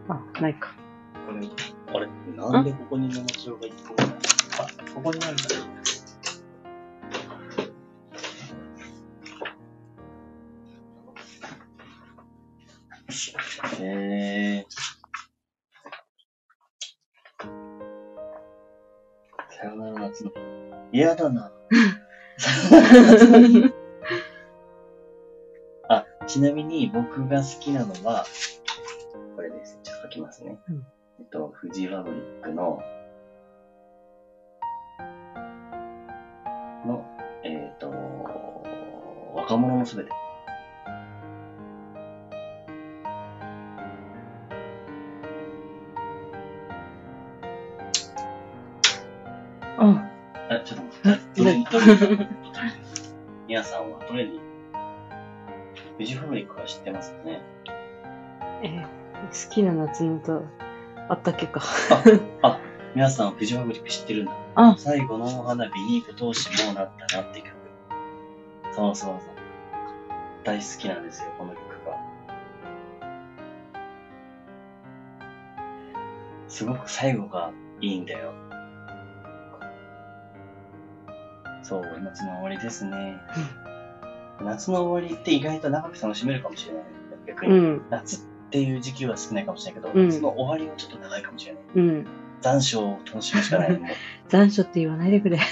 [0.08, 0.74] あ、ないか。
[1.26, 1.46] これ、
[1.94, 2.08] あれ
[2.50, 4.08] なんでここにメモ帳が一個もない
[4.58, 5.79] あ、ここにあるんだ。
[20.92, 21.52] 嫌だな。
[25.88, 28.24] あ、ちなみに僕が好きなのは、
[29.36, 29.78] これです。
[29.82, 30.58] ちょっと書きますね。
[30.68, 30.86] うん
[31.20, 32.82] えっと、フジファブリックの、
[36.86, 37.04] の、
[37.44, 37.90] えっ、と、
[39.34, 40.10] 若者のすべて。
[51.40, 52.06] と待って。
[52.06, 52.26] どれに、どれに、
[53.48, 54.40] 皆さんはどれに、
[55.98, 57.42] フジファブリックは知ってますかね？
[58.62, 60.40] えー好きな夏の歌、
[61.10, 61.60] あったっけか。
[62.40, 62.58] あ、
[62.94, 64.32] 皆さんフジファブリック知ってるんだ。
[64.54, 67.52] あ、最後のお花火に今年もなったなって曲。
[68.74, 69.30] そうそうそう。
[70.42, 71.98] 大好きなんですよ、この曲が。
[76.48, 77.52] すごく最後が
[77.82, 78.32] いいんだよ。
[81.70, 83.16] そう、夏の終わりですね。
[84.42, 86.82] 夏の終わりって意外と長く楽しめるかもしれない。
[87.28, 87.52] 逆に。
[87.52, 88.20] うん、夏っ
[88.50, 91.62] ていう時期は少ないかもしれないけど、うん夏の終わりはちょっと長いかもしれない。
[91.76, 92.06] うん。
[92.40, 93.80] 残暑を楽しむしかない。
[94.26, 95.38] 残暑って言わないでくれ。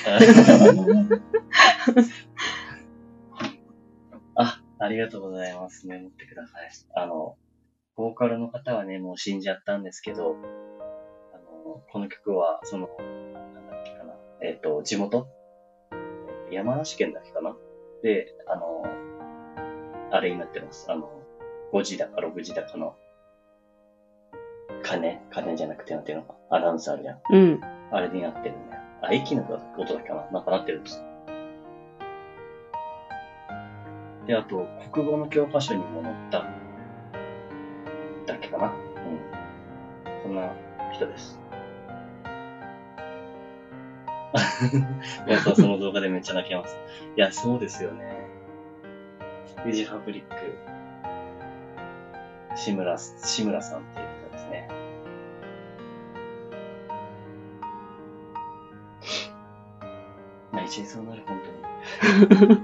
[4.34, 5.86] あ、ありがとうございます。
[5.86, 6.70] メモってください。
[6.96, 7.36] あの、
[7.94, 10.34] ボーカルの方はね、もう死んじゃったんですけど、
[11.32, 15.28] あの、この曲は、その、なんだっけかな、えっ、と、地元
[16.50, 17.54] 山梨県だっけかな
[18.02, 18.84] で、あの、
[20.10, 20.86] あれになってます。
[20.88, 21.08] あの、
[21.72, 22.94] 5時だか6時だかの、
[24.82, 25.20] 鐘？
[25.30, 26.24] 鐘じゃなくてなんていうの？
[26.24, 27.18] か、アナウンスあるじゃん。
[27.30, 27.60] うん。
[27.90, 28.82] あれになってるんだよ。
[29.02, 30.30] あ、駅の音だっけかな？
[30.30, 31.04] なんかなってるんですよ。
[34.26, 36.46] で、あと、国語の教科書にも載った、
[38.26, 40.22] だっけかなうん。
[40.22, 40.52] そんな
[40.92, 41.40] 人です。
[45.26, 46.76] 僕はその動画でめっちゃ泣けます。
[47.16, 48.18] いや、そうですよね。
[49.56, 50.34] 富ジファブリック、
[52.54, 54.68] 志村、志村さんっていう人ですね。
[60.52, 62.48] 泣いちゃいそうになる、本当に。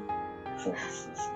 [0.58, 1.30] そうそうそ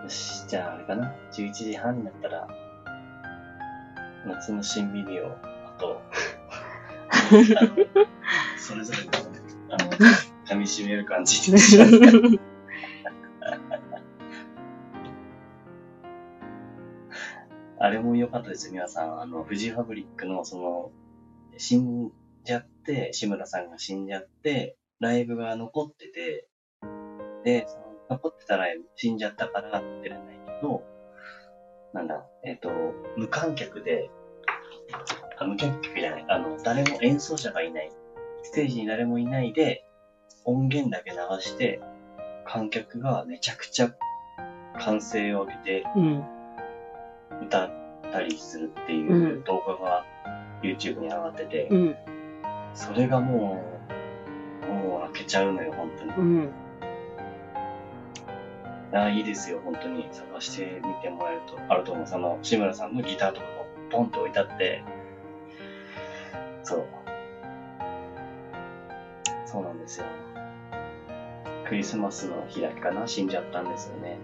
[0.00, 0.04] う。
[0.04, 1.14] よし、じゃああれかな。
[1.32, 2.65] 11時半になったら、
[4.26, 6.02] 夏の新ビデオ、あと、
[8.58, 9.10] それぞれの、
[9.70, 9.90] あの、
[10.46, 11.78] 噛み締める感じにし。
[17.78, 19.20] あれも良かったです、皆さん。
[19.20, 20.90] あの、フジファブリックの、その、
[21.56, 22.10] 死ん
[22.42, 26.48] じゃって、志村さんが死んじゃって、ライブが残ってて、
[27.44, 30.82] で、その残ってたライブ、死んじゃったから出れないけど、
[31.92, 32.70] なんだ、えっ、と、
[33.16, 34.10] 無観客で、
[35.38, 37.90] あ無観客じゃない、あの、誰も演奏者がいない、
[38.42, 39.84] ステージに誰もいないで、
[40.44, 41.80] 音源だけ流して、
[42.44, 43.90] 観客がめちゃくちゃ
[44.78, 46.24] 歓声を上げてうん。
[47.42, 47.70] 歌っ
[48.12, 50.04] たりするっていう動画が
[50.62, 51.96] YouTube に上がってて、うん。
[52.72, 53.62] それがも
[54.64, 56.10] う、もう開けちゃうのよ、本当に。
[56.12, 56.50] うん。
[58.92, 60.06] ああ、いいですよ、本当に。
[60.10, 62.06] 探してみてもらえると、あると思う。
[62.06, 63.55] その、志村さんのギターとかが
[63.90, 64.82] ポンと置いてあって、
[66.62, 66.86] そう。
[69.44, 70.06] そうなんですよ。
[71.68, 73.06] クリスマスの日だけかな？
[73.06, 74.18] 死んじゃったんですよね。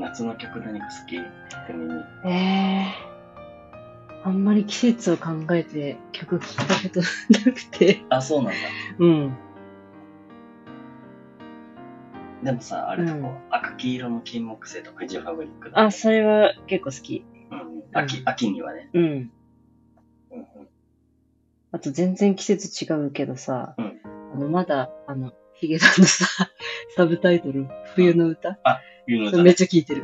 [0.00, 1.18] 夏の曲何か好き？
[1.18, 1.20] っ
[1.66, 1.94] てみに。
[2.24, 2.57] ええあんまり
[4.68, 7.00] 季節を考えて曲聴いたこと
[7.50, 8.04] なくて。
[8.10, 8.58] あ、そうなんだ。
[8.98, 9.36] うん。
[12.44, 17.24] でもさ、あれとこう、うん赤黄色の金木犀とフジファブリックだ、あ、それは結構好き。
[17.50, 18.90] うん、秋、秋にはね。
[18.92, 19.02] うん。
[19.02, 19.30] うん
[21.70, 24.00] あと全然季節違うけどさ、うん
[24.34, 26.26] あの、まだ、あの、ヒゲダンのさ、
[26.96, 28.58] サブタイトル、冬の歌
[29.06, 30.02] 冬の歌ねめっちゃ聴いてる。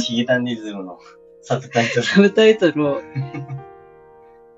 [0.00, 0.98] ヒゲダンディズムの
[1.42, 2.02] サブタイトル。
[2.02, 3.02] サブタイトルを、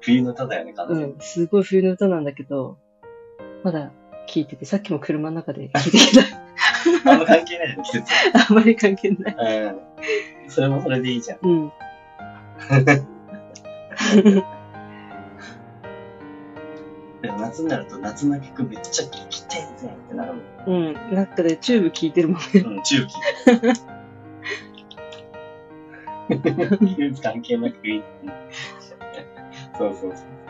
[0.01, 1.14] 冬の歌だよね、完う全に。
[1.14, 2.78] ん、すごい冬の歌なんだけど、
[3.62, 3.93] まだ
[4.27, 6.22] 聴いてて、さっきも車の中で聴いてきた。
[7.10, 8.12] あんま関係ないよね、季節。
[8.51, 9.36] あんまり関係ない。
[9.66, 9.81] うん。
[10.48, 11.39] それもそれでいいじゃん。
[11.43, 11.72] うん。
[17.22, 20.44] でも夏になると夏の曲めっちゃ聴きてえぜってなるもん。
[20.66, 21.14] うん。
[21.14, 22.44] なんかで、チューブ聴いてるもんね。
[22.64, 23.14] うん、中期。
[26.31, 26.36] 季
[26.97, 28.02] 節関係なくいい。
[29.76, 30.40] そうそうそう。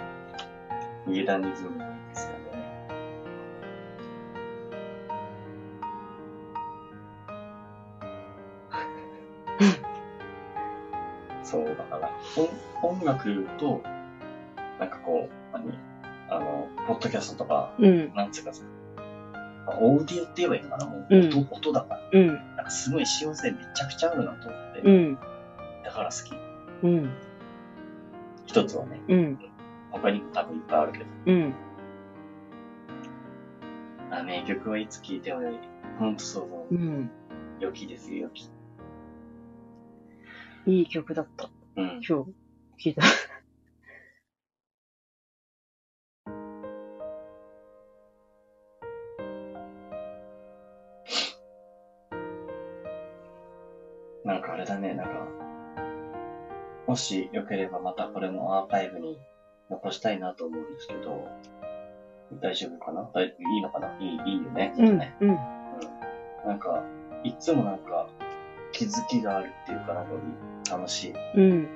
[1.06, 2.40] ヒゲダンディズムもいいですよね。
[11.42, 13.82] そう、だから、音音楽と、
[14.78, 15.78] なんかこう、何
[16.28, 18.14] あの、ポッドキャストとか、うん。
[18.14, 18.62] なんつうかさ、
[19.80, 22.00] オーディオって言えばいいのかなもううん音、音だから。
[22.12, 22.26] うん。
[22.56, 25.18] なんかすごい幸せめちゃくちゃあるなと思って、うん。
[25.84, 26.32] だから好き。
[26.84, 27.10] うん。
[28.50, 29.38] 一つはね、うん。
[29.92, 31.54] 他にも多分いっぱいあるけど、うん。
[34.10, 35.58] あ、名曲はいつ聴いてもいい。
[36.00, 36.76] ほんとそうそうう。
[36.76, 37.08] ん。
[37.60, 38.50] 良きですよ、良き。
[40.66, 41.48] いい曲だった。
[41.76, 41.86] うん。
[41.86, 42.32] 今日、聴
[42.86, 43.02] いた。
[54.24, 55.39] なんかあれだね、なんか、
[56.90, 59.16] もしよければまたこれもアーカイブに
[59.70, 61.28] 残したいなと思うんですけど、
[62.42, 63.08] 大丈夫かな？
[63.14, 63.96] 大いいのかな？
[64.00, 64.74] いい、いいよね。
[64.76, 64.98] うん。
[64.98, 65.28] ねうん。
[66.44, 66.82] なんか、
[67.22, 68.08] いつもなんか、
[68.72, 70.10] 気づきがあるっていうかなんか
[70.68, 71.14] 楽しい。
[71.36, 71.68] うん。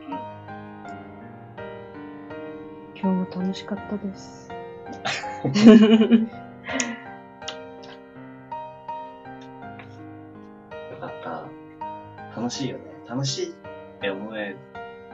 [3.00, 4.50] 今日も楽しかったです。
[10.90, 11.44] よかった。
[12.36, 12.84] 楽しいよね。
[13.08, 13.54] 楽しいっ
[14.00, 14.56] て思え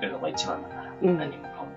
[0.01, 0.95] るのが一番だから。
[1.03, 1.69] うん何もかも。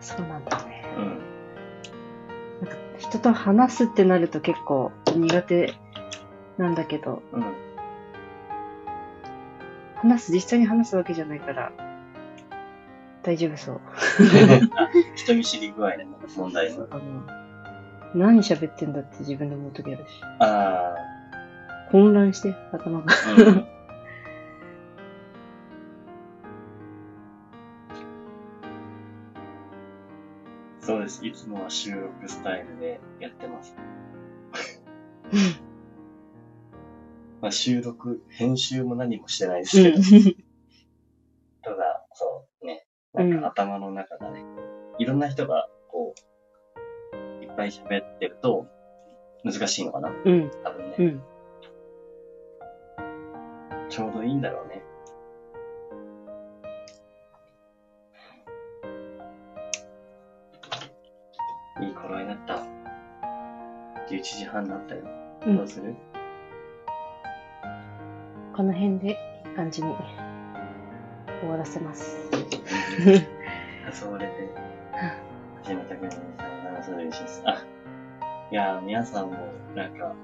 [0.00, 0.84] そうなんだね。
[0.96, 2.66] うん。
[2.66, 5.74] なんか人と話すってなると結構苦手
[6.58, 7.44] なんだけど、うん。
[9.96, 11.72] 話す、実際に話すわけじゃないから、
[13.22, 13.80] 大丈夫そう。
[14.76, 16.04] あ 人見知り具合の
[16.36, 16.86] 問題の。
[16.90, 17.02] あの、
[18.14, 20.20] 何喋ってんだって自分で思うときあるし。
[20.40, 20.94] あ
[21.90, 23.06] 混乱して、頭が。
[23.10, 23.66] あ、うん。
[30.84, 31.26] そうです。
[31.26, 33.74] いつもは収録スタイルでやってます。
[37.40, 39.96] まあ収録、編集も何もしてないですけど、
[41.62, 44.44] ただ、そうね、なんか頭の中がね、
[44.98, 46.14] いろんな人がこ
[47.40, 48.66] う、いっぱい喋ってると
[49.42, 50.96] 難しいのかなうん、多分ね。
[50.98, 51.22] うん。
[53.88, 54.82] ちょうどいいんだろうね。
[61.84, 62.64] いい頃になった。
[64.08, 65.02] 11時半になったよ。
[65.46, 65.94] うんどうする？
[68.56, 69.16] この辺でいい
[69.56, 69.94] 感じに
[71.40, 72.30] 終わらせます。
[72.32, 74.48] 誘われて、
[75.62, 76.24] 始めたけど、さよ
[76.64, 77.42] ならするしです。
[77.44, 77.64] あ、
[78.50, 79.36] いやー、皆さんも、
[79.74, 80.14] なんか、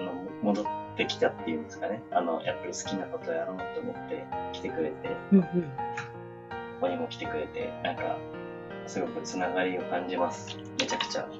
[0.00, 0.12] あの
[0.42, 0.66] 戻っ
[0.96, 2.02] てきたっていうんですかね。
[2.10, 5.44] あの、やっぱり好きなことやろうと思って来てくれて、うんうん。
[5.44, 5.48] こ
[6.80, 8.16] こにも来てくれて、なんか、
[8.88, 10.56] すごくつながりを感じます。
[10.80, 11.28] めちゃくちゃ。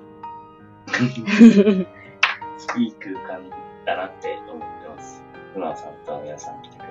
[2.79, 3.41] いい空間
[3.87, 5.23] だなって思ってます。
[5.55, 6.83] 船尾さんと皆さん来てく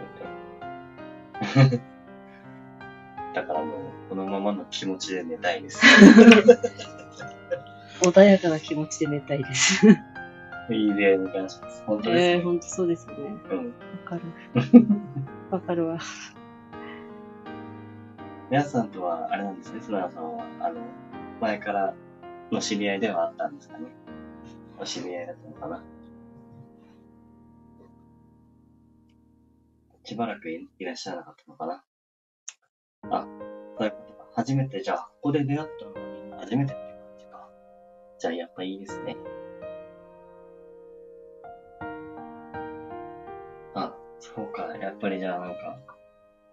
[1.51, 1.81] れて。
[3.35, 3.75] だからもう、
[4.09, 5.79] このままの気持ちで寝たいです。
[8.01, 9.85] 穏やかな気持ちで寝たいです。
[10.69, 11.83] いい出会いに感謝です。
[11.85, 12.29] 本当です、ね。
[12.29, 13.37] ええー、ほんとそうですよね。
[13.51, 13.57] うん。
[13.57, 13.65] わ
[14.05, 14.23] かる。
[15.51, 15.99] わかるわ。
[18.49, 20.79] 皆さんとは、あれなんですね、船尾さんは、あの、
[21.41, 21.93] 前から
[22.49, 23.87] の知り合いではあったんですかね。
[24.79, 25.83] お知り合いだったのかな。
[30.05, 31.83] しばらくいいらっしゃらなかったのかな。
[33.11, 33.27] あ、
[33.77, 34.25] そういうことか。
[34.35, 37.49] 初めて、じゃあ、ここで出会ったのは初めてっていう感じか。
[38.17, 39.17] じゃあ、やっぱいいですね。
[43.75, 44.73] あ、そうか。
[44.77, 45.77] やっぱりじゃあなんか、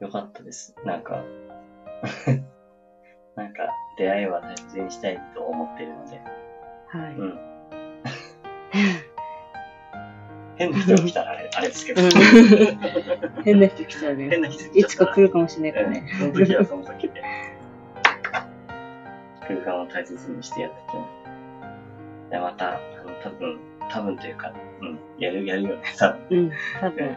[0.00, 0.74] よかったです。
[0.84, 1.22] なんか、
[3.36, 6.20] なんか、出会いは大切にしたいと思っているので。
[6.88, 7.14] はい。
[7.14, 7.38] うん。
[10.56, 12.02] 変な人が来たらあれ、あれですけど。
[13.44, 14.28] 変な人来たらね。
[14.30, 16.06] 変な人来いつか来るかももしれないからね。
[16.18, 17.22] その時はその時で。
[19.46, 21.06] 空間を大切にしてやっていきま
[22.26, 22.30] す。
[22.30, 22.80] で、また、あの、
[23.22, 23.58] 多分、
[23.90, 26.38] 多分というか、うん、やる、やるよね、多分。
[26.38, 27.16] うん、多分、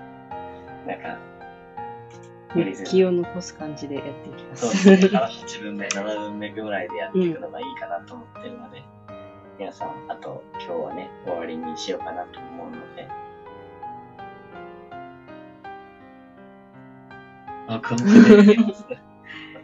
[0.87, 1.17] なんか、
[2.85, 4.89] 気を残す感じでやっていきまそうす。
[4.89, 5.09] ですね。
[5.09, 8.83] から8分目、7分目ぐらいでやっていくのがいいかなと思ってるので、
[9.59, 13.07] 皆さん、あと今日はね、終わりにしようかなと思うので。
[17.67, 17.99] あ、この
[18.35, 18.57] 手で。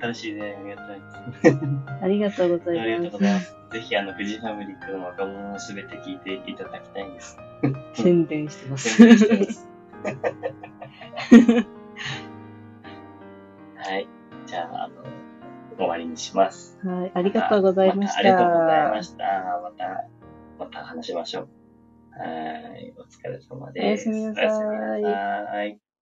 [0.03, 1.06] 新しい出会いありがたいで
[1.52, 1.57] す。
[2.02, 3.11] ありがとうござありがとういます。
[3.11, 3.56] ございます。
[3.72, 7.38] ぜひ、あの、富士ファブリックの若者のすべて聞いていただきたいんです。
[7.94, 8.90] 宣伝してます。
[8.98, 9.64] 宣伝して
[11.56, 11.82] ます。
[15.84, 16.77] 終わりにします。
[16.84, 18.14] はい、ありがとうございました。
[18.14, 19.26] たありがとうございました。
[19.61, 20.10] また、
[20.60, 21.49] また話しましょう。
[22.19, 22.26] は
[22.77, 22.93] い。
[22.97, 23.85] お疲れ様です。
[23.85, 25.93] おやすみなさい。